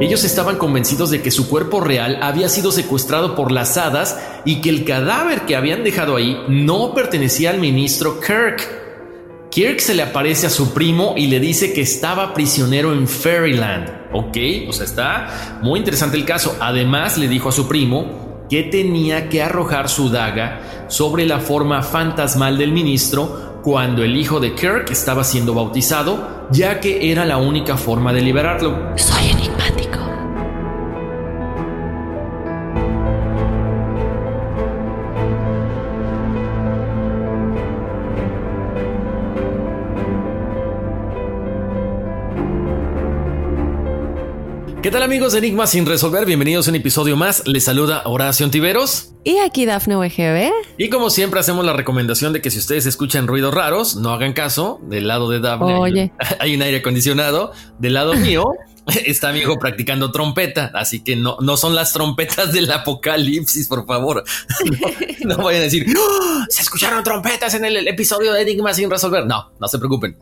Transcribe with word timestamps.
Ellos 0.00 0.22
estaban 0.22 0.58
convencidos 0.58 1.10
de 1.10 1.22
que 1.22 1.32
su 1.32 1.48
cuerpo 1.48 1.80
real 1.80 2.20
había 2.22 2.48
sido 2.48 2.70
secuestrado 2.70 3.34
por 3.34 3.50
las 3.50 3.76
hadas 3.76 4.16
y 4.44 4.60
que 4.60 4.70
el 4.70 4.84
cadáver 4.84 5.42
que 5.42 5.56
habían 5.56 5.82
dejado 5.82 6.14
ahí 6.14 6.40
no 6.48 6.94
pertenecía 6.94 7.50
al 7.50 7.58
ministro 7.58 8.20
Kirk. 8.20 8.78
Kirk 9.50 9.80
se 9.80 9.94
le 9.94 10.02
aparece 10.02 10.46
a 10.46 10.50
su 10.50 10.72
primo 10.72 11.14
y 11.16 11.26
le 11.26 11.40
dice 11.40 11.72
que 11.72 11.80
estaba 11.80 12.32
prisionero 12.32 12.92
en 12.92 13.08
Fairyland. 13.08 13.90
Ok, 14.12 14.36
o 14.68 14.72
sea, 14.72 14.84
está 14.84 15.58
muy 15.62 15.80
interesante 15.80 16.16
el 16.16 16.24
caso. 16.24 16.56
Además, 16.60 17.18
le 17.18 17.26
dijo 17.26 17.48
a 17.48 17.52
su 17.52 17.66
primo 17.66 18.46
que 18.48 18.62
tenía 18.62 19.28
que 19.28 19.42
arrojar 19.42 19.88
su 19.88 20.10
daga 20.10 20.86
sobre 20.88 21.26
la 21.26 21.40
forma 21.40 21.82
fantasmal 21.82 22.56
del 22.56 22.72
ministro 22.72 23.60
cuando 23.62 24.02
el 24.02 24.16
hijo 24.16 24.38
de 24.38 24.54
Kirk 24.54 24.90
estaba 24.90 25.24
siendo 25.24 25.54
bautizado, 25.54 26.46
ya 26.50 26.80
que 26.80 27.10
era 27.10 27.24
la 27.24 27.38
única 27.38 27.76
forma 27.76 28.12
de 28.12 28.22
liberarlo. 28.22 28.92
Soy 28.96 29.30
enigmático. 29.30 29.77
¿Qué 44.88 44.92
tal 44.92 45.02
amigos 45.02 45.32
de 45.34 45.40
Enigma 45.40 45.66
sin 45.66 45.84
resolver? 45.84 46.24
Bienvenidos 46.24 46.66
a 46.66 46.70
un 46.70 46.76
episodio 46.76 47.14
más. 47.14 47.46
Les 47.46 47.62
saluda 47.64 48.00
Horacio 48.06 48.46
Antiveros. 48.46 49.12
Y 49.22 49.36
aquí 49.36 49.66
Dafne 49.66 49.98
UGB. 49.98 50.50
Y 50.78 50.88
como 50.88 51.10
siempre 51.10 51.38
hacemos 51.40 51.66
la 51.66 51.74
recomendación 51.74 52.32
de 52.32 52.40
que 52.40 52.50
si 52.50 52.58
ustedes 52.58 52.86
escuchan 52.86 53.26
ruidos 53.26 53.52
raros, 53.52 53.96
no 53.96 54.14
hagan 54.14 54.32
caso. 54.32 54.80
Del 54.84 55.06
lado 55.06 55.28
de 55.28 55.40
Dafne 55.40 55.74
hay 55.74 55.78
Oye. 55.78 56.02
un- 56.04 56.12
hay 56.40 56.54
un 56.56 56.62
aire 56.62 56.78
acondicionado. 56.78 57.52
Del 57.78 57.92
lado 57.92 58.14
mío 58.14 58.46
está 59.04 59.30
mi 59.34 59.40
hijo 59.40 59.58
practicando 59.58 60.10
trompeta. 60.10 60.70
Así 60.72 61.04
que 61.04 61.16
no, 61.16 61.36
no 61.42 61.58
son 61.58 61.74
las 61.74 61.92
trompetas 61.92 62.54
del 62.54 62.72
apocalipsis, 62.72 63.68
por 63.68 63.86
favor. 63.86 64.24
No, 65.20 65.36
no 65.36 65.44
vayan 65.44 65.60
a 65.60 65.64
decir, 65.64 65.84
"¡Oh! 65.98 66.44
se 66.48 66.62
escucharon 66.62 67.04
trompetas 67.04 67.52
en 67.52 67.64
el, 67.66 67.76
el 67.76 67.88
episodio 67.88 68.32
de 68.32 68.40
Enigma 68.40 68.72
sin 68.72 68.88
resolver. 68.88 69.26
No, 69.26 69.50
no 69.60 69.68
se 69.68 69.76
preocupen. 69.78 70.16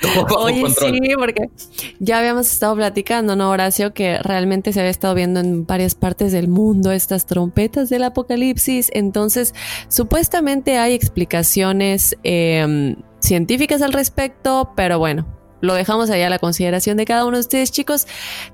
Todo 0.00 0.24
bajo 0.24 0.38
Oye, 0.44 0.62
control. 0.62 0.94
sí, 0.94 1.00
porque 1.16 1.50
ya 1.98 2.18
habíamos 2.18 2.50
estado 2.50 2.76
platicando, 2.76 3.36
¿no, 3.36 3.50
Horacio? 3.50 3.92
Que 3.92 4.18
realmente 4.18 4.72
se 4.72 4.80
había 4.80 4.90
estado 4.90 5.14
viendo 5.14 5.40
en 5.40 5.66
varias 5.66 5.94
partes 5.94 6.32
del 6.32 6.48
mundo 6.48 6.92
estas 6.92 7.26
trompetas 7.26 7.88
del 7.88 8.04
apocalipsis. 8.04 8.90
Entonces, 8.92 9.54
supuestamente 9.88 10.78
hay 10.78 10.94
explicaciones 10.94 12.16
eh, 12.24 12.96
científicas 13.20 13.82
al 13.82 13.92
respecto, 13.92 14.72
pero 14.76 14.98
bueno, 14.98 15.26
lo 15.60 15.74
dejamos 15.74 16.08
allá 16.10 16.28
a 16.28 16.30
la 16.30 16.38
consideración 16.38 16.96
de 16.96 17.04
cada 17.04 17.24
uno 17.24 17.36
de 17.36 17.40
ustedes, 17.40 17.72
chicos. 17.72 18.06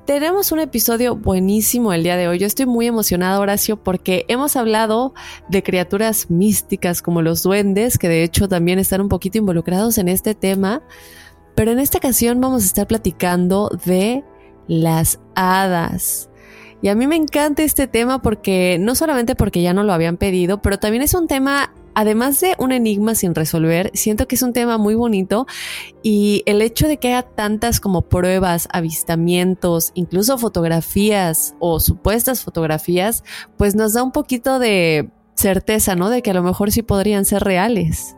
Tenemos 0.06 0.52
un 0.52 0.60
episodio 0.60 1.16
buenísimo 1.16 1.92
el 1.92 2.02
día 2.02 2.16
de 2.16 2.28
hoy. 2.28 2.38
Yo 2.38 2.46
estoy 2.46 2.66
muy 2.66 2.86
emocionada, 2.86 3.38
Horacio, 3.40 3.76
porque 3.82 4.24
hemos 4.28 4.56
hablado 4.56 5.12
de 5.48 5.62
criaturas 5.62 6.30
místicas 6.30 7.02
como 7.02 7.20
los 7.20 7.42
duendes, 7.42 7.98
que 7.98 8.08
de 8.08 8.22
hecho 8.22 8.48
también 8.48 8.78
están 8.78 9.02
un 9.02 9.08
poquito 9.08 9.38
involucrados 9.38 9.98
en 9.98 10.08
este 10.08 10.34
tema. 10.34 10.82
Pero 11.54 11.72
en 11.72 11.78
esta 11.78 11.98
ocasión 11.98 12.40
vamos 12.40 12.62
a 12.62 12.66
estar 12.66 12.86
platicando 12.86 13.70
de 13.84 14.24
las 14.66 15.20
hadas. 15.34 16.28
Y 16.82 16.88
a 16.88 16.94
mí 16.94 17.06
me 17.06 17.16
encanta 17.16 17.62
este 17.62 17.86
tema 17.86 18.20
porque 18.20 18.76
no 18.78 18.94
solamente 18.94 19.34
porque 19.34 19.62
ya 19.62 19.72
no 19.72 19.84
lo 19.84 19.92
habían 19.92 20.18
pedido, 20.18 20.60
pero 20.60 20.78
también 20.78 21.02
es 21.02 21.14
un 21.14 21.28
tema, 21.28 21.72
además 21.94 22.40
de 22.40 22.54
un 22.58 22.72
enigma 22.72 23.14
sin 23.14 23.34
resolver, 23.34 23.90
siento 23.94 24.28
que 24.28 24.34
es 24.34 24.42
un 24.42 24.52
tema 24.52 24.76
muy 24.76 24.94
bonito 24.94 25.46
y 26.02 26.42
el 26.44 26.60
hecho 26.60 26.86
de 26.86 26.98
que 26.98 27.08
haya 27.08 27.22
tantas 27.22 27.80
como 27.80 28.02
pruebas, 28.02 28.68
avistamientos, 28.70 29.92
incluso 29.94 30.36
fotografías 30.36 31.54
o 31.58 31.80
supuestas 31.80 32.42
fotografías, 32.42 33.24
pues 33.56 33.74
nos 33.74 33.94
da 33.94 34.02
un 34.02 34.12
poquito 34.12 34.58
de 34.58 35.08
certeza, 35.36 35.94
¿no? 35.94 36.10
De 36.10 36.20
que 36.20 36.32
a 36.32 36.34
lo 36.34 36.42
mejor 36.42 36.70
sí 36.70 36.82
podrían 36.82 37.24
ser 37.24 37.44
reales. 37.44 38.14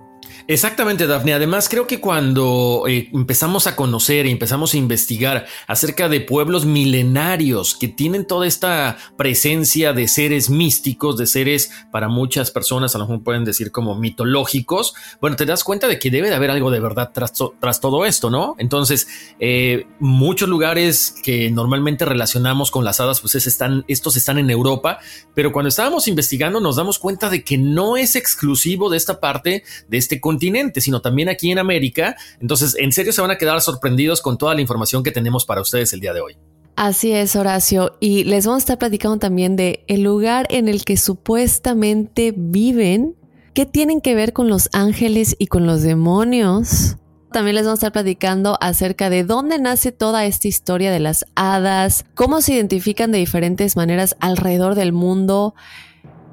Exactamente, 0.48 1.06
Daphne. 1.06 1.34
Además, 1.34 1.68
creo 1.68 1.86
que 1.86 2.00
cuando 2.00 2.84
eh, 2.88 3.08
empezamos 3.12 3.66
a 3.66 3.74
conocer 3.76 4.26
y 4.26 4.30
empezamos 4.30 4.74
a 4.74 4.76
investigar 4.76 5.46
acerca 5.66 6.08
de 6.08 6.20
pueblos 6.20 6.64
milenarios 6.64 7.74
que 7.74 7.88
tienen 7.88 8.26
toda 8.26 8.46
esta 8.46 8.96
presencia 9.16 9.92
de 9.92 10.08
seres 10.08 10.50
místicos, 10.50 11.16
de 11.16 11.26
seres 11.26 11.70
para 11.90 12.08
muchas 12.08 12.50
personas, 12.50 12.94
a 12.94 12.98
lo 12.98 13.06
mejor 13.06 13.24
pueden 13.24 13.44
decir 13.44 13.72
como 13.72 13.94
mitológicos, 13.96 14.94
bueno, 15.20 15.36
te 15.36 15.46
das 15.46 15.64
cuenta 15.64 15.88
de 15.88 15.98
que 15.98 16.10
debe 16.10 16.28
de 16.28 16.34
haber 16.36 16.50
algo 16.50 16.70
de 16.70 16.80
verdad 16.80 17.10
tras, 17.12 17.32
to- 17.32 17.54
tras 17.60 17.80
todo 17.80 18.04
esto, 18.04 18.30
¿no? 18.30 18.54
Entonces, 18.58 19.08
eh, 19.40 19.86
muchos 19.98 20.48
lugares 20.48 21.14
que 21.22 21.50
normalmente 21.50 22.04
relacionamos 22.04 22.70
con 22.70 22.84
las 22.84 23.00
hadas, 23.00 23.20
pues 23.20 23.34
estos 23.36 24.16
están 24.16 24.38
en 24.38 24.50
Europa, 24.50 24.98
pero 25.34 25.52
cuando 25.52 25.68
estábamos 25.68 26.08
investigando 26.08 26.60
nos 26.60 26.76
damos 26.76 26.98
cuenta 26.98 27.30
de 27.30 27.42
que 27.42 27.58
no 27.58 27.96
es 27.96 28.16
exclusivo 28.16 28.90
de 28.90 28.96
esta 28.96 29.20
parte, 29.20 29.64
de 29.88 29.96
este 29.98 30.20
continente, 30.26 30.81
sino 30.81 31.00
también 31.00 31.28
aquí 31.28 31.52
en 31.52 31.58
América. 31.61 32.17
Entonces, 32.40 32.75
en 32.76 32.90
serio 32.90 33.12
se 33.12 33.23
van 33.23 33.31
a 33.31 33.38
quedar 33.38 33.61
sorprendidos 33.61 34.20
con 34.20 34.37
toda 34.37 34.55
la 34.55 34.61
información 34.61 35.05
que 35.05 35.12
tenemos 35.12 35.44
para 35.44 35.61
ustedes 35.61 35.93
el 35.93 36.00
día 36.00 36.12
de 36.12 36.20
hoy. 36.20 36.37
Así 36.75 37.12
es, 37.12 37.37
Horacio. 37.37 37.96
Y 38.00 38.25
les 38.25 38.44
vamos 38.44 38.62
a 38.62 38.64
estar 38.64 38.78
platicando 38.78 39.19
también 39.19 39.55
de 39.55 39.84
el 39.87 40.02
lugar 40.02 40.49
en 40.50 40.67
el 40.67 40.84
que 40.84 40.96
supuestamente 40.96 42.34
viven, 42.37 43.14
qué 43.55 43.67
tienen 43.67 44.00
que 44.00 44.17
ver 44.17 44.32
con 44.32 44.49
los 44.49 44.69
ángeles 44.73 45.37
y 45.38 45.46
con 45.46 45.64
los 45.64 45.82
demonios. 45.82 46.96
También 47.32 47.55
les 47.55 47.64
vamos 47.64 47.79
a 47.79 47.87
estar 47.87 47.93
platicando 47.93 48.58
acerca 48.61 49.11
de 49.11 49.22
dónde 49.22 49.61
nace 49.61 49.93
toda 49.93 50.25
esta 50.25 50.49
historia 50.49 50.90
de 50.90 51.00
las 51.00 51.25
hadas, 51.37 52.05
cómo 52.14 52.40
se 52.40 52.55
identifican 52.55 53.12
de 53.12 53.19
diferentes 53.19 53.76
maneras 53.76 54.17
alrededor 54.19 54.75
del 54.75 54.93
mundo. 54.93 55.55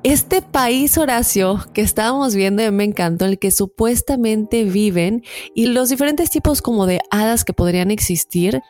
Este 0.03 0.41
país, 0.41 0.97
Horacio, 0.97 1.65
que 1.73 1.81
estábamos 1.81 2.35
viendo 2.35 2.61
y 2.61 2.69
me 2.71 2.83
encantó, 2.83 3.23
el 3.23 3.39
que 3.39 3.51
supuestamente 3.51 4.65
viven 4.65 5.23
y 5.55 5.67
los 5.67 5.88
diferentes 5.88 6.29
tipos 6.29 6.61
como 6.61 6.85
de 6.85 7.00
hadas 7.09 7.45
que 7.45 7.53
podrían 7.53 7.89
existir 7.89 8.61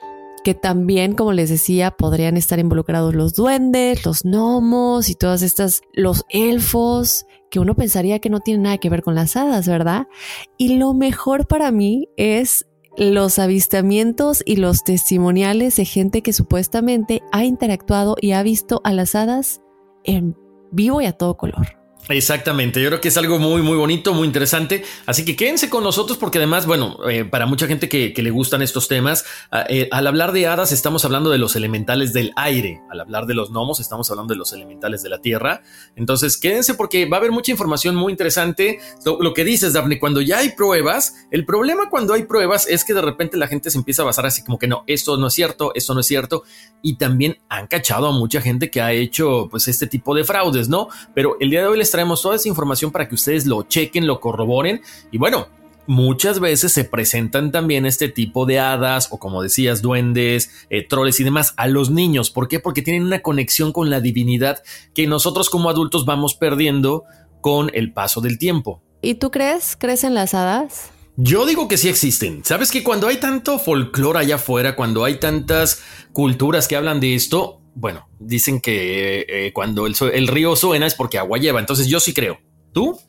que 0.44 0.54
también, 0.54 1.16
como 1.16 1.32
les 1.32 1.50
decía, 1.50 1.92
podrían 1.92 2.38
estar 2.38 2.60
involucrados 2.60 3.16
los 3.16 3.34
duendes, 3.34 4.06
los 4.06 4.24
gnomos 4.24 5.10
y 5.10 5.16
todas 5.16 5.42
estas, 5.42 5.82
los 5.94 6.26
elfos, 6.30 7.26
que 7.50 7.60
uno 7.60 7.76
pensaría 7.76 8.20
que 8.20 8.30
no 8.30 8.42
tienen 8.42 8.64
nada 8.64 8.78
que 8.78 8.90
ver 8.90 9.04
con 9.04 9.16
las 9.16 9.36
hadas, 9.36 9.68
¿verdad? 9.68 10.08
Y 10.58 10.78
lo 10.78 10.94
mejor 10.94 11.48
para 11.48 11.72
mí 11.72 12.10
es 12.18 12.68
los 12.98 13.40
avistamientos 13.40 14.44
y 14.46 14.58
los 14.58 14.84
testimoniales 14.84 15.78
de 15.78 15.86
gente 15.86 16.22
que 16.22 16.34
supuestamente 16.34 17.24
ha 17.32 17.44
interactuado 17.46 18.18
y 18.20 18.34
ha 18.34 18.44
visto 18.44 18.82
a 18.84 18.92
las 18.92 19.16
hadas 19.16 19.62
en 20.04 20.36
vivo 20.74 21.02
y 21.02 21.06
a 21.06 21.14
todo 21.14 21.38
color. 21.38 21.83
Exactamente, 22.10 22.82
yo 22.82 22.90
creo 22.90 23.00
que 23.00 23.08
es 23.08 23.16
algo 23.16 23.40
muy, 23.40 23.62
muy 23.62 23.78
bonito, 23.78 24.14
muy 24.14 24.28
interesante. 24.28 24.84
Así 25.06 25.24
que 25.24 25.38
quédense 25.38 25.70
con 25.70 25.84
nosotros 25.84 26.18
porque 26.18 26.38
además, 26.38 26.66
bueno, 26.66 26.98
eh, 27.10 27.24
para 27.24 27.46
mucha 27.46 27.66
gente 27.66 27.88
que, 27.88 28.14
le 28.24 28.30
gustan 28.30 28.62
estos 28.62 28.88
temas, 28.88 29.26
ah, 29.52 29.66
eh, 29.70 29.88
al 29.92 30.08
hablar 30.08 30.32
de 30.34 30.48
hadas 30.48 30.72
estamos 30.72 31.06
hablando 31.06 31.30
de 31.30 31.38
los 31.38 31.56
elementales 31.56 32.14
del 32.14 32.32
aire, 32.36 32.82
al 32.90 33.02
hablar 33.02 33.26
de 33.26 33.34
los 33.34 33.52
gnomos 33.52 33.80
estamos 33.80 34.10
hablando 34.12 34.34
de 34.34 34.38
los 34.38 34.52
elementales 34.52 35.02
de 35.02 35.10
la 35.10 35.20
tierra. 35.20 35.62
Entonces, 35.96 36.38
quédense 36.38 36.74
porque 36.74 37.06
va 37.06 37.18
a 37.18 37.20
haber 37.20 37.32
mucha 37.32 37.52
información 37.52 37.96
muy 37.96 38.12
interesante. 38.12 38.80
Lo, 39.06 39.34
que 39.34 39.46
dices, 39.46 39.74
Daphne, 39.74 40.00
cuando 40.00 40.22
ya 40.22 40.40
hay 40.40 40.50
pruebas, 40.50 41.16
el 41.32 41.46
problema 41.46 41.90
cuando 41.90 42.14
hay 42.14 42.24
pruebas 42.24 42.68
es 42.68 42.84
que 42.84 42.94
de 42.94 43.02
repente 43.02 43.38
la 43.38 43.48
gente 43.48 43.72
se 43.72 43.78
empieza 43.78 44.02
a 44.02 44.06
basar 44.06 44.26
así 44.26 44.44
como 44.44 44.60
que 44.60 44.68
no, 44.68 44.84
esto 44.88 45.18
no 45.18 45.28
es 45.28 45.34
cierto, 45.34 45.72
esto 45.74 45.94
no 45.94 46.02
es 46.02 46.06
cierto. 46.06 46.44
Y 46.82 46.96
también 46.96 47.38
han 47.48 47.68
cachado 47.68 48.08
a 48.08 48.12
mucha 48.12 48.42
gente 48.42 48.70
que 48.70 48.82
ha 48.82 48.92
hecho 48.92 49.48
pues 49.50 49.68
este 49.68 49.88
tipo 49.88 50.14
de 50.16 50.24
fraudes, 50.26 50.68
¿no? 50.68 50.90
Pero 51.16 51.38
el 51.40 51.50
día 51.50 51.62
de 51.62 51.68
hoy 51.68 51.78
les 51.78 51.93
traemos 51.94 52.22
toda 52.22 52.36
esa 52.36 52.50
información 52.50 52.92
para 52.92 53.08
que 53.08 53.16
ustedes 53.16 53.46
lo 53.46 53.64
chequen, 53.64 54.08
lo 54.08 54.20
corroboren 54.20 54.82
y 55.12 55.18
bueno, 55.18 55.48
muchas 55.86 56.40
veces 56.40 56.72
se 56.72 56.86
presentan 56.86 57.52
también 57.52 57.86
este 57.86 58.10
tipo 58.10 58.46
de 58.46 58.60
hadas 58.60 59.10
o 59.12 59.20
como 59.20 59.44
decías, 59.44 59.82
duendes, 59.82 60.50
eh, 60.70 60.86
troles 60.88 61.20
y 61.20 61.24
demás 61.24 61.54
a 61.56 61.68
los 61.68 61.92
niños. 61.92 62.32
¿Por 62.32 62.48
qué? 62.48 62.60
Porque 62.60 62.82
tienen 62.82 63.04
una 63.04 63.22
conexión 63.22 63.72
con 63.72 63.90
la 63.90 64.02
divinidad 64.02 64.64
que 64.94 65.06
nosotros 65.06 65.50
como 65.52 65.70
adultos 65.70 66.06
vamos 66.06 66.36
perdiendo 66.36 67.04
con 67.42 67.70
el 67.74 67.94
paso 67.94 68.22
del 68.22 68.40
tiempo. 68.40 68.82
¿Y 69.02 69.16
tú 69.16 69.30
crees? 69.30 69.76
¿Crees 69.78 70.04
en 70.04 70.16
las 70.16 70.34
hadas? 70.34 70.90
Yo 71.16 71.46
digo 71.46 71.68
que 71.68 71.78
sí 71.78 71.90
existen. 71.90 72.44
Sabes 72.44 72.72
que 72.72 72.84
cuando 72.84 73.08
hay 73.08 73.18
tanto 73.18 73.60
folclore 73.60 74.18
allá 74.18 74.36
afuera, 74.36 74.76
cuando 74.76 75.04
hay 75.06 75.20
tantas 75.20 75.84
culturas 76.12 76.68
que 76.68 76.76
hablan 76.76 77.00
de 77.00 77.14
esto, 77.14 77.63
bueno, 77.76 78.08
dicen 78.20 78.62
que 78.62 79.26
eh, 79.28 79.54
cuando 79.54 79.88
el, 79.88 79.96
el 80.14 80.28
río 80.28 80.56
suena 80.56 80.86
es 80.86 80.96
porque 80.96 81.18
agua 81.18 81.38
lleva. 81.38 81.60
Entonces 81.60 81.88
yo 81.88 82.00
sí 82.00 82.14
creo. 82.14 82.40
¿Tú? 82.72 83.00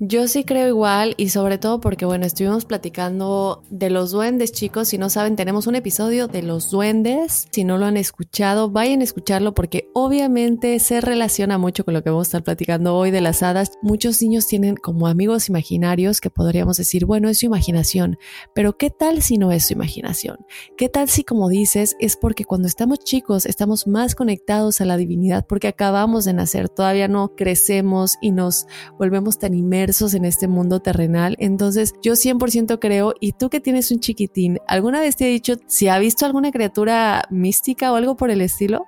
Yo 0.00 0.26
sí 0.26 0.42
creo 0.42 0.66
igual 0.66 1.14
y 1.18 1.28
sobre 1.28 1.56
todo 1.56 1.80
porque, 1.80 2.04
bueno, 2.04 2.26
estuvimos 2.26 2.64
platicando 2.64 3.62
de 3.70 3.90
los 3.90 4.10
duendes, 4.10 4.50
chicos. 4.50 4.88
Si 4.88 4.98
no 4.98 5.08
saben, 5.08 5.36
tenemos 5.36 5.68
un 5.68 5.76
episodio 5.76 6.26
de 6.26 6.42
los 6.42 6.72
duendes. 6.72 7.46
Si 7.52 7.62
no 7.62 7.78
lo 7.78 7.86
han 7.86 7.96
escuchado, 7.96 8.70
vayan 8.70 9.02
a 9.02 9.04
escucharlo 9.04 9.54
porque 9.54 9.88
obviamente 9.94 10.80
se 10.80 11.00
relaciona 11.00 11.58
mucho 11.58 11.84
con 11.84 11.94
lo 11.94 12.02
que 12.02 12.10
vamos 12.10 12.26
a 12.26 12.30
estar 12.30 12.42
platicando 12.42 12.96
hoy 12.96 13.12
de 13.12 13.20
las 13.20 13.44
hadas. 13.44 13.78
Muchos 13.82 14.20
niños 14.20 14.48
tienen 14.48 14.74
como 14.74 15.06
amigos 15.06 15.48
imaginarios 15.48 16.20
que 16.20 16.28
podríamos 16.28 16.76
decir, 16.76 17.06
bueno, 17.06 17.28
es 17.28 17.38
su 17.38 17.46
imaginación, 17.46 18.18
pero 18.52 18.76
¿qué 18.76 18.90
tal 18.90 19.22
si 19.22 19.38
no 19.38 19.52
es 19.52 19.66
su 19.66 19.74
imaginación? 19.74 20.38
¿Qué 20.76 20.88
tal 20.88 21.08
si, 21.08 21.22
como 21.22 21.48
dices, 21.48 21.94
es 22.00 22.16
porque 22.16 22.44
cuando 22.44 22.66
estamos 22.66 22.98
chicos 22.98 23.46
estamos 23.46 23.86
más 23.86 24.16
conectados 24.16 24.80
a 24.80 24.86
la 24.86 24.96
divinidad 24.96 25.46
porque 25.48 25.68
acabamos 25.68 26.24
de 26.24 26.32
nacer, 26.32 26.68
todavía 26.68 27.06
no 27.06 27.36
crecemos 27.36 28.16
y 28.20 28.32
nos 28.32 28.66
volvemos 28.98 29.38
tan 29.38 29.54
inmersos 29.54 29.83
en 30.14 30.24
este 30.24 30.48
mundo 30.48 30.80
terrenal. 30.80 31.36
Entonces 31.38 31.94
yo 32.02 32.14
100% 32.14 32.78
creo, 32.80 33.14
y 33.20 33.32
tú 33.32 33.50
que 33.50 33.60
tienes 33.60 33.90
un 33.90 34.00
chiquitín, 34.00 34.58
¿alguna 34.66 35.00
vez 35.00 35.16
te 35.16 35.26
he 35.26 35.30
dicho 35.30 35.56
si 35.66 35.88
ha 35.88 35.98
visto 35.98 36.26
alguna 36.26 36.50
criatura 36.50 37.26
mística 37.30 37.92
o 37.92 37.96
algo 37.96 38.16
por 38.16 38.30
el 38.30 38.40
estilo? 38.40 38.86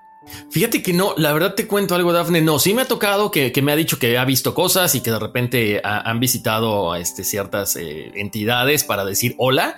Fíjate 0.51 0.83
que 0.83 0.93
no, 0.93 1.15
la 1.17 1.33
verdad 1.33 1.55
te 1.55 1.69
cuento 1.69 1.95
algo, 1.95 2.13
Dafne. 2.13 2.41
No, 2.41 2.59
sí 2.59 2.75
me 2.75 2.83
ha 2.83 2.89
tocado 2.89 3.31
que, 3.31 3.53
me 3.63 3.73
ha 3.73 3.77
dicho 3.77 3.99
que 3.99 4.19
ha 4.19 4.25
visto 4.25 4.55
cosas 4.55 4.95
y 4.95 5.01
que 5.01 5.11
de 5.11 5.19
repente 5.19 5.81
han 5.85 6.19
visitado 6.19 6.95
este, 6.97 7.23
ciertas 7.23 7.77
eh, 7.77 8.11
entidades 8.15 8.83
para 8.83 9.05
decir 9.05 9.35
hola. 9.39 9.77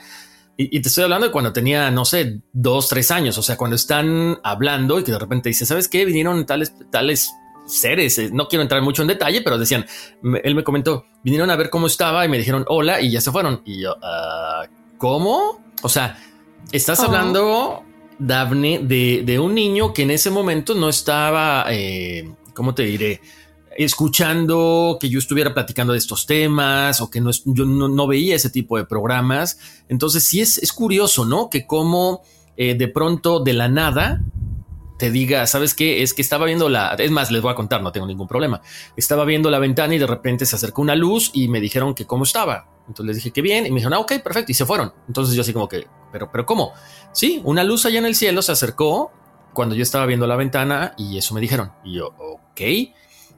Y, 0.56 0.80
te 0.80 0.88
estoy 0.88 1.04
hablando 1.04 1.26
de 1.26 1.32
cuando 1.32 1.52
tenía, 1.52 1.88
no 1.92 2.04
sé, 2.04 2.40
dos, 2.52 2.88
tres 2.88 3.12
años. 3.12 3.38
O 3.38 3.42
sea, 3.42 3.56
cuando 3.56 3.76
están 3.76 4.38
hablando 4.42 4.98
y 4.98 5.04
que 5.04 5.12
de 5.12 5.18
repente 5.18 5.50
dice, 5.50 5.64
¿sabes 5.66 5.86
qué? 5.86 6.04
Vinieron 6.04 6.46
tales, 6.46 6.72
tales 6.90 7.30
seres, 7.68 8.18
eh, 8.18 8.30
no 8.32 8.48
quiero 8.48 8.62
entrar 8.62 8.82
mucho 8.82 9.02
en 9.02 9.08
detalle, 9.08 9.42
pero 9.42 9.58
decían, 9.58 9.86
él 10.42 10.54
me 10.54 10.64
comentó, 10.64 11.04
vinieron 11.22 11.50
a 11.50 11.56
ver 11.56 11.70
cómo 11.70 11.86
estaba 11.86 12.24
y 12.24 12.28
me 12.28 12.38
dijeron 12.38 12.64
hola 12.68 13.00
y 13.00 13.10
ya 13.10 13.20
se 13.20 13.30
fueron. 13.30 13.62
Y 13.64 13.82
yo, 13.82 13.96
ah, 14.02 14.66
¿cómo? 14.96 15.62
O 15.82 15.88
sea, 15.88 16.18
estás 16.72 17.00
hablando, 17.00 17.84
Daphne, 18.18 18.80
de, 18.82 19.38
un 19.38 19.54
niño 19.54 19.92
que 19.92 20.02
en 20.02 20.10
ese 20.10 20.30
momento 20.30 20.74
no 20.74 20.88
estaba, 20.88 21.66
eh, 21.70 22.30
¿cómo 22.54 22.74
te 22.74 22.84
diré? 22.84 23.20
escuchando 23.78 24.98
que 25.00 25.08
yo 25.08 25.20
estuviera 25.20 25.54
platicando 25.54 25.92
de 25.92 26.00
estos 26.00 26.26
temas 26.26 27.00
o 27.00 27.08
que 27.08 27.20
no, 27.20 27.30
yo 27.44 27.64
no, 27.64 28.06
veía 28.08 28.34
ese 28.34 28.50
tipo 28.50 28.76
de 28.76 28.84
programas. 28.84 29.56
Entonces 29.88 30.24
sí 30.24 30.40
es, 30.40 30.58
es 30.58 30.72
curioso, 30.72 31.24
¿no? 31.24 31.48
Que 31.48 31.64
como 31.64 32.22
eh, 32.56 32.74
de 32.74 32.88
pronto 32.88 33.38
de 33.38 33.52
la 33.52 33.68
nada 33.68 34.20
te 34.98 35.10
diga, 35.10 35.46
¿sabes 35.46 35.74
qué? 35.74 36.02
Es 36.02 36.12
que 36.12 36.22
estaba 36.22 36.44
viendo 36.44 36.68
la... 36.68 36.94
Es 36.98 37.10
más, 37.10 37.30
les 37.30 37.40
voy 37.40 37.52
a 37.52 37.54
contar, 37.54 37.82
no 37.82 37.92
tengo 37.92 38.06
ningún 38.06 38.26
problema. 38.26 38.60
Estaba 38.96 39.24
viendo 39.24 39.48
la 39.48 39.60
ventana 39.60 39.94
y 39.94 39.98
de 39.98 40.06
repente 40.06 40.44
se 40.44 40.56
acercó 40.56 40.82
una 40.82 40.96
luz 40.96 41.30
y 41.32 41.48
me 41.48 41.60
dijeron 41.60 41.94
que 41.94 42.04
cómo 42.04 42.24
estaba. 42.24 42.66
Entonces 42.88 43.06
les 43.06 43.16
dije 43.16 43.30
que 43.30 43.40
bien 43.40 43.64
y 43.64 43.70
me 43.70 43.76
dijeron, 43.76 43.94
ah, 43.94 44.00
ok, 44.00 44.14
perfecto, 44.22 44.50
y 44.50 44.54
se 44.54 44.66
fueron. 44.66 44.92
Entonces 45.06 45.34
yo 45.36 45.42
así 45.42 45.52
como 45.52 45.68
que, 45.68 45.86
pero, 46.10 46.30
pero 46.32 46.44
¿cómo? 46.44 46.72
Sí, 47.12 47.40
una 47.44 47.62
luz 47.62 47.86
allá 47.86 48.00
en 48.00 48.06
el 48.06 48.16
cielo 48.16 48.42
se 48.42 48.50
acercó 48.50 49.12
cuando 49.52 49.76
yo 49.76 49.82
estaba 49.82 50.04
viendo 50.04 50.26
la 50.26 50.36
ventana 50.36 50.94
y 50.98 51.16
eso 51.16 51.32
me 51.32 51.40
dijeron. 51.40 51.72
Y 51.84 51.94
yo, 51.98 52.08
ok. 52.18 52.60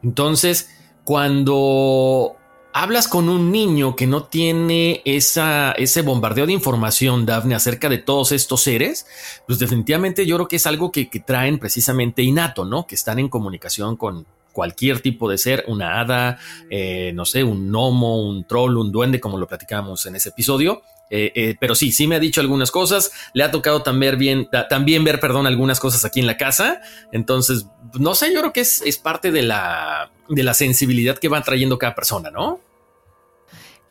Entonces, 0.02 0.70
cuando 1.04 2.36
hablas 2.72 3.08
con 3.08 3.29
un 3.29 3.50
niño 3.50 3.96
que 3.96 4.06
no 4.06 4.24
tiene 4.24 5.03
esa, 5.05 5.72
ese 5.72 6.03
bombardeo 6.03 6.46
de 6.46 6.53
información, 6.53 7.27
Daphne, 7.27 7.55
acerca 7.55 7.89
de 7.89 7.98
todos 7.98 8.32
estos 8.32 8.62
seres, 8.62 9.06
pues 9.46 9.58
definitivamente 9.58 10.27
yo 10.27 10.36
creo 10.36 10.48
que 10.48 10.56
es 10.56 10.67
algo 10.67 10.93
que, 10.93 11.08
traen 11.27 11.58
precisamente 11.58 12.22
innato, 12.22 12.65
¿no? 12.65 12.86
Que 12.86 12.94
están 12.94 13.19
en 13.19 13.29
comunicación 13.29 13.96
con 13.96 14.27
cualquier 14.53 15.00
tipo 15.00 15.29
de 15.29 15.39
ser, 15.39 15.65
una 15.69 16.00
hada, 16.00 16.39
eh, 16.70 17.12
no 17.15 17.24
sé, 17.24 17.44
un 17.44 17.70
gnomo, 17.70 18.22
un 18.22 18.44
troll, 18.44 18.79
un 18.79 18.91
duende, 18.91 19.20
como 19.20 19.39
lo 19.39 19.46
platicamos 19.46 20.06
en 20.06 20.17
ese 20.17 20.31
episodio. 20.31 20.82
Eh, 21.12 21.32
eh, 21.34 21.56
pero 21.58 21.74
sí, 21.74 21.91
sí 21.91 22.06
me 22.06 22.17
ha 22.17 22.20
dicho 22.20 22.41
algunas 22.41 22.70
cosas. 22.70 23.12
Le 23.34 23.44
ha 23.44 23.50
tocado 23.50 23.82
también, 23.82 24.48
también 24.69 25.05
ver, 25.05 25.20
perdón, 25.20 25.46
algunas 25.46 25.81
cosas 25.81 26.05
aquí 26.05 26.20
en 26.20 26.27
la 26.27 26.36
casa. 26.36 26.81
Entonces, 27.12 27.67
no 27.98 28.15
sé, 28.15 28.32
yo 28.32 28.41
creo 28.41 28.53
que 28.53 28.60
es, 28.60 28.82
es 28.82 28.98
parte 28.98 29.31
de 29.31 29.43
la, 29.43 30.10
de 30.31 30.43
la 30.43 30.55
sensibilidad 30.55 31.19
que 31.19 31.29
va 31.29 31.43
trayendo 31.43 31.79
cada 31.79 31.94
persona, 31.94 32.31
¿no? 32.31 32.60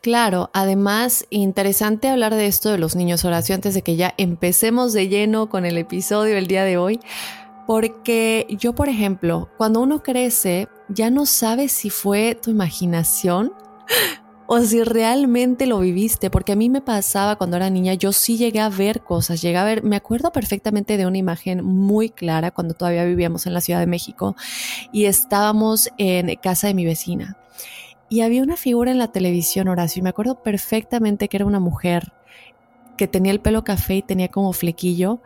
Claro, 0.01 0.49
además, 0.53 1.25
interesante 1.29 2.07
hablar 2.07 2.33
de 2.33 2.47
esto 2.47 2.69
de 2.71 2.77
los 2.77 2.95
niños 2.95 3.25
Horacio 3.25 3.53
antes 3.53 3.73
de 3.73 3.81
que 3.81 3.97
ya 3.97 4.13
empecemos 4.17 4.93
de 4.93 5.09
lleno 5.09 5.49
con 5.49 5.65
el 5.65 5.77
episodio 5.77 6.35
del 6.35 6.47
día 6.47 6.63
de 6.63 6.77
hoy, 6.77 7.01
porque 7.67 8.47
yo, 8.49 8.73
por 8.73 8.87
ejemplo, 8.87 9.49
cuando 9.57 9.81
uno 9.81 10.01
crece, 10.01 10.69
ya 10.87 11.09
no 11.09 11.25
sabes 11.25 11.73
si 11.73 11.89
fue 11.89 12.39
tu 12.41 12.49
imaginación 12.49 13.51
o 14.51 14.59
si 14.61 14.83
realmente 14.83 15.67
lo 15.67 15.77
viviste, 15.79 16.31
porque 16.31 16.53
a 16.53 16.55
mí 16.55 16.71
me 16.71 16.81
pasaba 16.81 17.35
cuando 17.35 17.55
era 17.55 17.69
niña, 17.69 17.93
yo 17.93 18.11
sí 18.11 18.35
llegué 18.35 18.59
a 18.59 18.69
ver 18.69 19.01
cosas, 19.01 19.43
llegué 19.43 19.57
a 19.57 19.63
ver, 19.63 19.83
me 19.83 19.95
acuerdo 19.95 20.31
perfectamente 20.31 20.97
de 20.97 21.05
una 21.05 21.19
imagen 21.19 21.63
muy 21.63 22.09
clara 22.09 22.49
cuando 22.49 22.73
todavía 22.73 23.05
vivíamos 23.05 23.45
en 23.45 23.53
la 23.53 23.61
Ciudad 23.61 23.79
de 23.79 23.85
México 23.85 24.35
y 24.91 25.05
estábamos 25.05 25.91
en 25.99 26.35
casa 26.37 26.65
de 26.65 26.73
mi 26.73 26.83
vecina. 26.83 27.37
Y 28.09 28.21
había 28.21 28.41
una 28.41 28.57
figura 28.57 28.89
en 28.89 28.97
la 28.97 29.11
televisión, 29.11 29.67
Horacio, 29.67 29.99
y 29.99 30.03
me 30.03 30.09
acuerdo 30.09 30.41
perfectamente 30.41 31.27
que 31.27 31.37
era 31.37 31.45
una 31.45 31.59
mujer 31.59 32.11
que 32.97 33.07
tenía 33.07 33.31
el 33.31 33.41
pelo 33.41 33.63
café 33.63 33.97
y 33.97 34.01
tenía 34.01 34.29
como 34.29 34.51
flequillo 34.53 35.21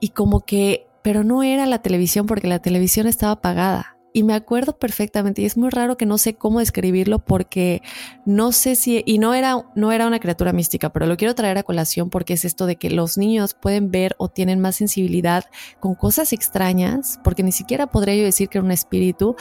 y 0.00 0.08
como 0.08 0.40
que, 0.40 0.88
pero 1.02 1.22
no 1.22 1.44
era 1.44 1.66
la 1.66 1.82
televisión 1.82 2.26
porque 2.26 2.48
la 2.48 2.58
televisión 2.58 3.06
estaba 3.06 3.34
apagada 3.34 3.95
y 4.16 4.22
me 4.22 4.32
acuerdo 4.32 4.78
perfectamente 4.78 5.42
y 5.42 5.44
es 5.44 5.58
muy 5.58 5.68
raro 5.68 5.98
que 5.98 6.06
no 6.06 6.16
sé 6.16 6.36
cómo 6.36 6.60
describirlo 6.60 7.18
porque 7.18 7.82
no 8.24 8.50
sé 8.50 8.74
si 8.74 9.02
y 9.04 9.18
no 9.18 9.34
era 9.34 9.66
no 9.74 9.92
era 9.92 10.06
una 10.06 10.20
criatura 10.20 10.54
mística, 10.54 10.90
pero 10.90 11.04
lo 11.04 11.18
quiero 11.18 11.34
traer 11.34 11.58
a 11.58 11.64
colación 11.64 12.08
porque 12.08 12.32
es 12.32 12.46
esto 12.46 12.64
de 12.64 12.76
que 12.76 12.88
los 12.88 13.18
niños 13.18 13.52
pueden 13.52 13.90
ver 13.90 14.16
o 14.16 14.30
tienen 14.30 14.58
más 14.58 14.76
sensibilidad 14.76 15.44
con 15.80 15.94
cosas 15.94 16.32
extrañas, 16.32 17.20
porque 17.22 17.42
ni 17.42 17.52
siquiera 17.52 17.88
podría 17.88 18.14
yo 18.14 18.24
decir 18.24 18.48
que 18.48 18.56
era 18.56 18.64
un 18.64 18.70
espíritu, 18.70 19.36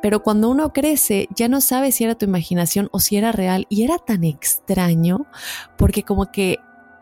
pero 0.00 0.22
cuando 0.22 0.48
uno 0.48 0.72
crece 0.72 1.26
ya 1.34 1.48
no 1.48 1.60
sabe 1.60 1.90
si 1.90 2.04
era 2.04 2.14
tu 2.14 2.24
imaginación 2.24 2.88
o 2.92 3.00
si 3.00 3.16
era 3.16 3.32
real 3.32 3.66
y 3.68 3.82
era 3.82 3.98
tan 3.98 4.22
extraño 4.22 5.26
porque 5.76 6.04
como 6.04 6.30
que 6.30 6.60